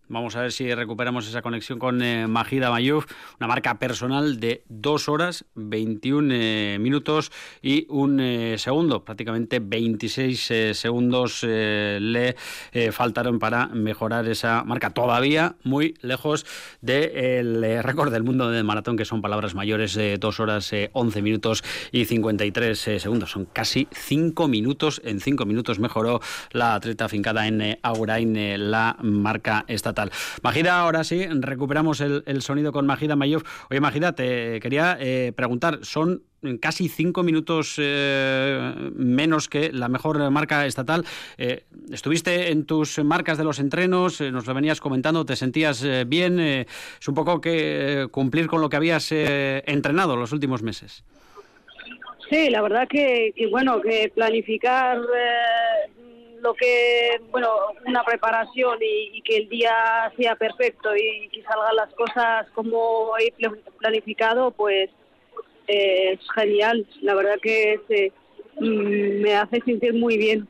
vamos 0.08 0.36
a 0.36 0.42
ver 0.42 0.52
si 0.52 0.72
recuperamos 0.74 1.28
esa 1.28 1.42
conexión 1.42 1.78
con 1.78 2.02
eh, 2.02 2.26
Majida 2.26 2.70
Mayuf, 2.70 3.06
una 3.38 3.46
marca 3.46 3.78
personal 3.78 4.40
de 4.40 4.64
2 4.68 5.08
horas, 5.08 5.44
21 5.54 6.34
eh, 6.34 6.78
minutos 6.80 7.30
y 7.62 7.86
un 7.88 8.20
eh, 8.20 8.56
segundo. 8.58 9.04
Prácticamente 9.04 9.60
26 9.60 10.52
segundos 10.72 11.42
le 11.42 12.36
faltaron 12.92 13.38
para 13.38 13.66
mejorar 13.66 14.26
esa 14.28 14.64
marca. 14.64 14.90
Todavía 14.90 15.56
muy 15.62 15.94
lejos 16.00 16.46
del 16.80 17.82
récord 17.82 18.12
del 18.12 18.22
mundo 18.22 18.50
de 18.50 18.62
maratón, 18.62 18.96
que 18.96 19.04
son 19.04 19.22
palabras 19.22 19.54
mayores 19.54 19.94
de 19.94 20.16
2 20.18 20.40
horas, 20.40 20.72
11 20.92 21.22
minutos 21.22 21.64
y 21.92 22.04
53 22.04 22.78
segundos. 22.78 23.30
Son 23.30 23.44
casi 23.44 23.88
5 23.90 24.48
minutos. 24.48 25.00
En 25.04 25.20
5 25.20 25.44
minutos 25.46 25.78
mejoró 25.78 26.20
la 26.52 26.74
atleta 26.74 27.08
fincada 27.08 27.46
en 27.46 27.78
Agurain 27.82 28.70
la 28.70 28.96
marca 29.02 29.49
estatal. 29.66 30.10
Magida, 30.42 30.80
ahora 30.80 31.04
sí, 31.04 31.26
recuperamos 31.26 32.00
el, 32.00 32.42
sonido 32.42 32.72
con 32.72 32.86
Magida 32.86 33.16
Mayov. 33.16 33.42
Oye, 33.70 33.80
Magida, 33.80 34.14
te 34.14 34.60
quería 34.60 34.96
eh, 35.00 35.32
preguntar, 35.34 35.80
son 35.82 36.22
casi 36.60 36.88
cinco 36.88 37.22
minutos 37.22 37.74
eh, 37.78 38.74
menos 38.94 39.48
que 39.48 39.72
la 39.72 39.88
mejor 39.88 40.30
marca 40.30 40.64
estatal. 40.66 41.04
Eh, 41.36 41.64
¿Estuviste 41.92 42.50
en 42.50 42.64
tus 42.64 42.98
marcas 43.04 43.36
de 43.36 43.44
los 43.44 43.58
entrenos? 43.58 44.20
nos 44.20 44.46
lo 44.46 44.54
venías 44.54 44.80
comentando, 44.80 45.24
¿te 45.26 45.36
sentías 45.36 45.86
bien? 46.06 46.40
es 46.40 47.08
un 47.08 47.14
poco 47.14 47.40
que 47.40 48.08
cumplir 48.10 48.46
con 48.46 48.60
lo 48.60 48.68
que 48.68 48.76
habías 48.76 49.12
entrenado 49.12 50.16
los 50.16 50.32
últimos 50.32 50.62
meses. 50.62 51.04
Sí, 52.30 52.48
la 52.48 52.62
verdad 52.62 52.86
que, 52.88 53.32
que 53.34 53.48
bueno, 53.48 53.80
que 53.80 54.10
planificar 54.14 55.00
lo 56.40 56.54
que, 56.54 57.20
bueno, 57.30 57.48
una 57.86 58.02
preparación 58.04 58.78
y, 58.80 59.18
y 59.18 59.22
que 59.22 59.36
el 59.36 59.48
día 59.48 60.12
sea 60.16 60.36
perfecto 60.36 60.94
y 60.96 61.28
que 61.28 61.42
salgan 61.42 61.76
las 61.76 61.92
cosas 61.94 62.46
como 62.54 63.12
he 63.18 63.32
pl- 63.32 63.60
planificado, 63.78 64.50
pues 64.50 64.90
eh, 65.68 66.12
es 66.12 66.20
genial. 66.34 66.86
La 67.02 67.14
verdad 67.14 67.36
que 67.42 67.80
se, 67.88 68.12
mm, 68.60 69.20
me 69.22 69.34
hace 69.36 69.60
sentir 69.62 69.94
muy 69.94 70.16
bien. 70.16 70.48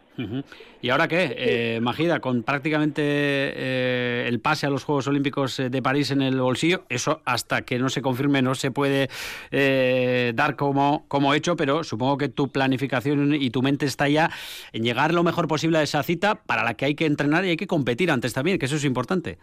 ¿Y 0.82 0.88
ahora 0.90 1.08
qué? 1.08 1.34
Eh, 1.36 1.80
Magida, 1.80 2.20
con 2.20 2.42
prácticamente 2.42 3.02
eh, 3.04 4.24
el 4.28 4.40
pase 4.40 4.66
a 4.66 4.70
los 4.70 4.84
Juegos 4.84 5.06
Olímpicos 5.08 5.58
eh, 5.60 5.68
de 5.70 5.82
París 5.82 6.10
en 6.10 6.22
el 6.22 6.40
bolsillo, 6.40 6.84
eso 6.88 7.20
hasta 7.24 7.62
que 7.62 7.78
no 7.78 7.88
se 7.88 8.00
confirme 8.02 8.42
no 8.42 8.54
se 8.54 8.70
puede 8.70 9.08
eh, 9.50 10.32
dar 10.34 10.56
como, 10.56 11.04
como 11.08 11.34
hecho, 11.34 11.56
pero 11.56 11.84
supongo 11.84 12.16
que 12.18 12.28
tu 12.28 12.48
planificación 12.48 13.34
y 13.34 13.50
tu 13.50 13.62
mente 13.62 13.86
está 13.86 14.08
ya 14.08 14.30
en 14.72 14.82
llegar 14.84 15.12
lo 15.12 15.22
mejor 15.22 15.48
posible 15.48 15.78
a 15.78 15.82
esa 15.82 16.02
cita 16.02 16.36
para 16.36 16.64
la 16.64 16.74
que 16.74 16.86
hay 16.86 16.94
que 16.94 17.06
entrenar 17.06 17.44
y 17.44 17.50
hay 17.50 17.56
que 17.56 17.66
competir 17.66 18.10
antes 18.10 18.32
también, 18.32 18.58
que 18.58 18.66
eso 18.66 18.76
es 18.76 18.84
importante. 18.84 19.38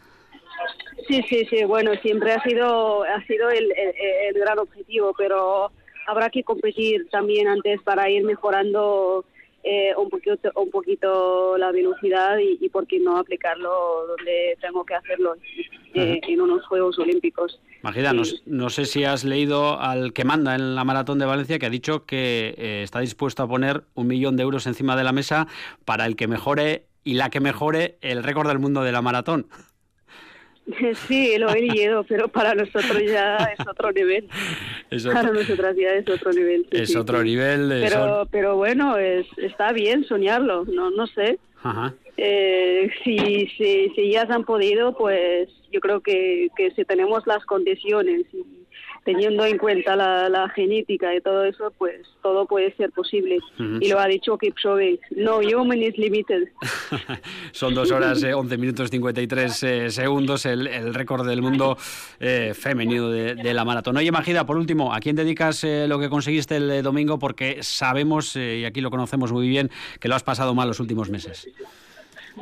Sí, 1.07 1.21
sí, 1.30 1.45
sí. 1.49 1.63
Bueno, 1.63 1.91
siempre 2.01 2.34
ha 2.34 2.41
sido 2.43 3.03
ha 3.03 3.23
sido 3.25 3.49
el, 3.49 3.65
el- 3.71 3.93
el 4.30 4.34
gran 4.41 4.59
objetivo, 4.59 5.13
pero 5.17 5.71
habrá 6.07 6.30
que 6.30 6.43
competir 6.43 7.07
también 7.09 7.47
antes 7.47 7.82
para 7.84 8.09
ir 8.09 8.23
mejorando 8.23 9.23
eh, 9.70 9.93
un 9.97 10.09
poquito 10.09 10.49
un 10.55 10.70
poquito 10.70 11.57
la 11.57 11.74
velocidad 11.74 12.38
y, 12.38 12.57
y 12.63 12.70
por 12.70 12.88
qué 12.88 12.99
no 12.99 13.18
aplicarlo 13.18 14.07
donde 14.07 14.57
tengo 14.61 14.86
que 14.86 14.95
hacerlo 14.95 15.36
eh, 15.93 16.22
en 16.26 16.39
unos 16.39 16.65
Juegos 16.68 16.97
Olímpicos. 16.99 17.59
Magida, 17.82 18.13
no, 18.13 18.24
no 18.45 18.70
sé 18.70 18.86
si 18.86 19.03
has 19.03 19.26
leído 19.26 19.78
al 19.80 20.13
que 20.13 20.24
manda 20.24 20.55
en 20.55 20.74
la 20.74 20.86
Maratón 20.86 21.20
de 21.20 21.26
Valencia 21.26 21.59
que 21.59 21.65
ha 21.65 21.70
dicho 21.70 22.05
que 22.05 22.55
eh, 22.57 22.84
está 22.84 23.01
dispuesto 23.01 23.43
a 23.43 23.47
poner 23.47 23.84
un 23.93 24.07
millón 24.07 24.38
de 24.38 24.43
euros 24.43 24.68
encima 24.68 24.95
de 24.95 25.03
la 25.03 25.11
mesa 25.11 25.47
para 25.84 26.05
el 26.05 26.15
que 26.15 26.28
mejore 26.28 26.86
y 27.03 27.15
la 27.15 27.30
que 27.30 27.41
mejore 27.41 27.97
el 28.01 28.24
récord 28.24 28.47
del 28.47 28.59
mundo 28.59 28.84
de 28.84 28.93
la 28.93 29.01
maratón. 29.01 29.47
Sí, 31.07 31.38
lo 31.38 31.49
he 31.49 31.61
leído, 31.61 32.03
pero 32.03 32.28
para 32.28 32.53
nosotros 32.53 33.01
ya 33.05 33.38
es 33.57 33.68
otro 33.68 33.91
nivel. 33.91 34.28
Es 34.89 35.05
Para 35.05 35.32
nosotras 35.32 35.76
ya 35.76 35.89
es 35.95 36.07
otro 36.09 36.32
nivel. 36.32 36.65
sí, 36.72 36.78
es 36.82 36.89
sí, 36.91 36.97
otro 36.97 37.18
sí. 37.20 37.24
nivel. 37.26 37.68
Pero, 37.82 38.20
son- 38.20 38.28
pero 38.32 38.55
bueno, 38.55 38.97
es, 38.97 39.26
está 39.38 39.74
bien 39.74 40.05
soñarlo, 40.05 40.63
no, 40.65 40.91
no 40.91 41.07
sé. 41.07 41.39
Ajá. 41.61 41.93
Eh, 42.15 42.89
si, 43.03 43.47
si, 43.57 43.89
si 43.95 44.11
ya 44.11 44.26
se 44.26 44.32
han 44.34 44.45
podido, 44.45 44.95
pues 44.97 45.49
yo 45.74 45.82
creo 45.82 45.99
que, 46.01 46.47
que 46.55 46.72
si 46.72 46.86
tenemos 46.86 47.28
las 47.28 47.43
condiciones 47.45 48.22
y 48.34 48.43
teniendo 49.07 49.45
en 49.45 49.57
cuenta 49.57 49.95
la, 49.95 50.27
la 50.27 50.49
genética 50.49 51.15
y 51.15 51.21
todo 51.21 51.45
eso, 51.45 51.71
pues 51.77 52.05
todo 52.21 52.45
puede 52.45 52.75
ser 52.75 52.91
posible. 52.91 53.39
Y 53.79 53.87
lo 53.87 54.01
ha 54.01 54.05
dicho 54.05 54.37
Kipchoge, 54.37 54.99
no 55.11 55.37
human 55.37 55.81
is 55.81 55.97
limited. 55.97 56.49
Son 57.53 57.73
dos 57.73 57.89
horas, 57.89 58.21
eh, 58.23 58.33
11 58.33 58.57
minutos 58.57 58.89
53 58.89 59.63
eh, 59.63 59.89
segundos, 59.91 60.45
el, 60.45 60.67
el 60.67 60.93
récord 60.93 61.25
del 61.25 61.41
mundo 61.41 61.77
eh, 62.19 62.51
femenino 62.53 63.09
de, 63.09 63.35
de 63.35 63.53
la 63.53 63.63
maratón. 63.63 63.95
Oye, 63.95 64.11
Magida, 64.11 64.45
por 64.45 64.57
último, 64.57 64.93
¿a 64.93 64.99
quién 64.99 65.15
dedicas 65.15 65.63
eh, 65.63 65.85
lo 65.87 65.99
que 65.99 66.09
conseguiste 66.09 66.57
el 66.57 66.69
eh, 66.69 66.81
domingo? 66.81 67.17
Porque 67.17 67.59
sabemos, 67.61 68.35
eh, 68.35 68.57
y 68.57 68.65
aquí 68.65 68.81
lo 68.81 68.91
conocemos 68.91 69.31
muy 69.31 69.47
bien, 69.47 69.71
que 70.01 70.09
lo 70.09 70.15
has 70.15 70.23
pasado 70.23 70.53
mal 70.53 70.67
los 70.67 70.81
últimos 70.81 71.09
meses. 71.09 71.47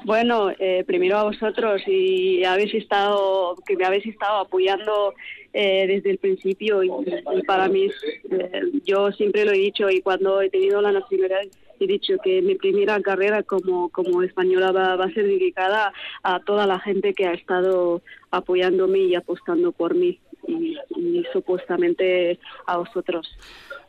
Bueno, 0.04 0.52
eh, 0.60 0.84
primero 0.86 1.18
a 1.18 1.24
vosotros 1.24 1.82
y 1.88 2.44
habéis 2.44 2.74
estado, 2.74 3.56
que 3.66 3.78
me 3.78 3.86
habéis 3.86 4.06
estado 4.06 4.40
apoyando 4.40 5.14
eh, 5.58 5.88
desde 5.88 6.12
el 6.12 6.18
principio 6.18 6.84
y, 6.84 6.90
y 6.90 7.42
para 7.44 7.70
mí, 7.70 7.88
eh, 8.30 8.62
yo 8.84 9.10
siempre 9.14 9.46
lo 9.46 9.52
he 9.54 9.58
dicho 9.58 9.90
y 9.90 10.02
cuando 10.02 10.42
he 10.42 10.50
tenido 10.50 10.82
la 10.82 10.92
nacionalidad 10.92 11.44
he 11.80 11.88
dicho 11.88 12.16
que 12.22 12.42
mi 12.42 12.56
primera 12.56 13.00
carrera 13.02 13.42
como, 13.42 13.88
como 13.88 14.22
española 14.22 14.74
va, 14.74 14.98
va 14.98 15.06
a 15.06 15.14
ser 15.14 15.26
dedicada 15.26 15.94
a 16.24 16.42
toda 16.42 16.68
la 16.68 16.78
gente 16.80 17.14
que 17.14 17.26
ha 17.28 17.34
estado 17.34 18.02
apoyándome 18.32 19.00
y 19.00 19.16
apostando 19.16 19.72
por 19.72 19.96
mí 19.96 20.20
y, 20.46 20.76
y 20.90 21.24
supuestamente 21.32 22.38
a 22.66 22.76
vosotros. 22.76 23.26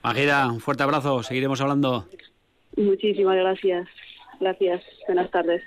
Magida, 0.04 0.48
un 0.48 0.60
fuerte 0.60 0.84
abrazo, 0.84 1.24
seguiremos 1.24 1.60
hablando. 1.60 2.06
Muchísimas 2.76 3.36
gracias. 3.38 3.88
Gracias. 4.38 4.84
Buenas 5.08 5.32
tardes. 5.32 5.62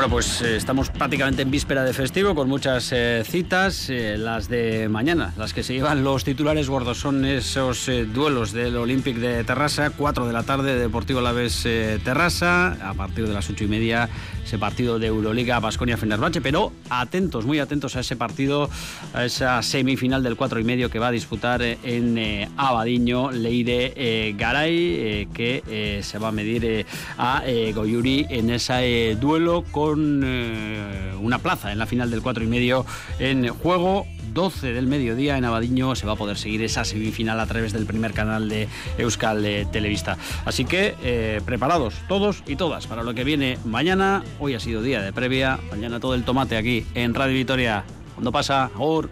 Bueno, 0.00 0.14
pues 0.14 0.40
eh, 0.40 0.56
estamos 0.56 0.88
prácticamente 0.88 1.42
en 1.42 1.50
víspera 1.50 1.84
de 1.84 1.92
festivo 1.92 2.34
con 2.34 2.48
muchas 2.48 2.90
eh, 2.90 3.22
citas, 3.22 3.90
eh, 3.90 4.16
las 4.16 4.48
de 4.48 4.88
mañana, 4.88 5.34
las 5.36 5.52
que 5.52 5.62
se 5.62 5.74
llevan 5.74 6.02
los 6.02 6.24
titulares 6.24 6.70
gordos. 6.70 6.96
Son 6.96 7.26
esos 7.26 7.90
duelos 8.10 8.52
del 8.52 8.78
Olympic 8.78 9.18
de 9.18 9.44
Terrassa, 9.44 9.90
4 9.90 10.26
de 10.26 10.32
la 10.32 10.42
tarde, 10.42 10.78
Deportivo 10.78 11.20
Laves 11.20 11.66
eh, 11.66 12.00
Terrassa, 12.02 12.78
a 12.82 12.94
partir 12.94 13.28
de 13.28 13.34
las 13.34 13.50
ocho 13.50 13.64
y 13.64 13.68
media 13.68 14.08
ese 14.50 14.58
partido 14.58 14.98
de 14.98 15.06
Euroliga 15.06 15.60
Basconia 15.60 15.96
Fenerbahce, 15.96 16.40
pero 16.40 16.72
atentos, 16.88 17.46
muy 17.46 17.60
atentos 17.60 17.94
a 17.94 18.00
ese 18.00 18.16
partido, 18.16 18.68
a 19.14 19.24
esa 19.24 19.62
semifinal 19.62 20.24
del 20.24 20.34
4 20.34 20.58
y 20.58 20.64
medio 20.64 20.90
que 20.90 20.98
va 20.98 21.06
a 21.06 21.10
disputar 21.12 21.62
eh, 21.62 21.78
en 21.84 22.18
eh, 22.18 22.48
Abadiño, 22.56 23.30
Leire 23.30 23.92
eh, 23.94 24.34
Garay, 24.36 25.28
que 25.32 26.00
se 26.02 26.18
va 26.18 26.28
a 26.28 26.32
medir 26.32 26.84
a 27.16 27.44
Goyuri 27.72 28.26
en 28.28 28.50
ese 28.50 29.16
duelo 29.20 29.62
con 29.70 30.24
una 30.24 31.38
plaza 31.38 31.70
en 31.70 31.78
la 31.78 31.86
final 31.86 32.10
del 32.10 32.20
4 32.20 32.42
y 32.42 32.48
medio 32.48 32.84
en 33.20 33.50
juego. 33.50 34.04
12 34.32 34.72
del 34.72 34.86
mediodía 34.86 35.36
en 35.36 35.44
Abadiño 35.44 35.94
se 35.94 36.06
va 36.06 36.12
a 36.12 36.16
poder 36.16 36.36
seguir 36.36 36.62
esa 36.62 36.84
semifinal 36.84 37.40
a 37.40 37.46
través 37.46 37.72
del 37.72 37.86
primer 37.86 38.12
canal 38.12 38.48
de 38.48 38.68
Euskal 38.98 39.44
eh, 39.44 39.66
Televista. 39.70 40.16
Así 40.44 40.64
que 40.64 40.94
eh, 41.02 41.40
preparados 41.44 41.94
todos 42.08 42.42
y 42.46 42.56
todas 42.56 42.86
para 42.86 43.02
lo 43.02 43.14
que 43.14 43.24
viene 43.24 43.58
mañana. 43.64 44.22
Hoy 44.38 44.54
ha 44.54 44.60
sido 44.60 44.82
día 44.82 45.02
de 45.02 45.12
previa, 45.12 45.58
mañana 45.70 46.00
todo 46.00 46.14
el 46.14 46.24
tomate 46.24 46.56
aquí 46.56 46.86
en 46.94 47.14
Radio 47.14 47.34
Vitoria. 47.34 47.84
Cuando 48.14 48.32
pasa, 48.32 48.64
Agur. 48.74 49.10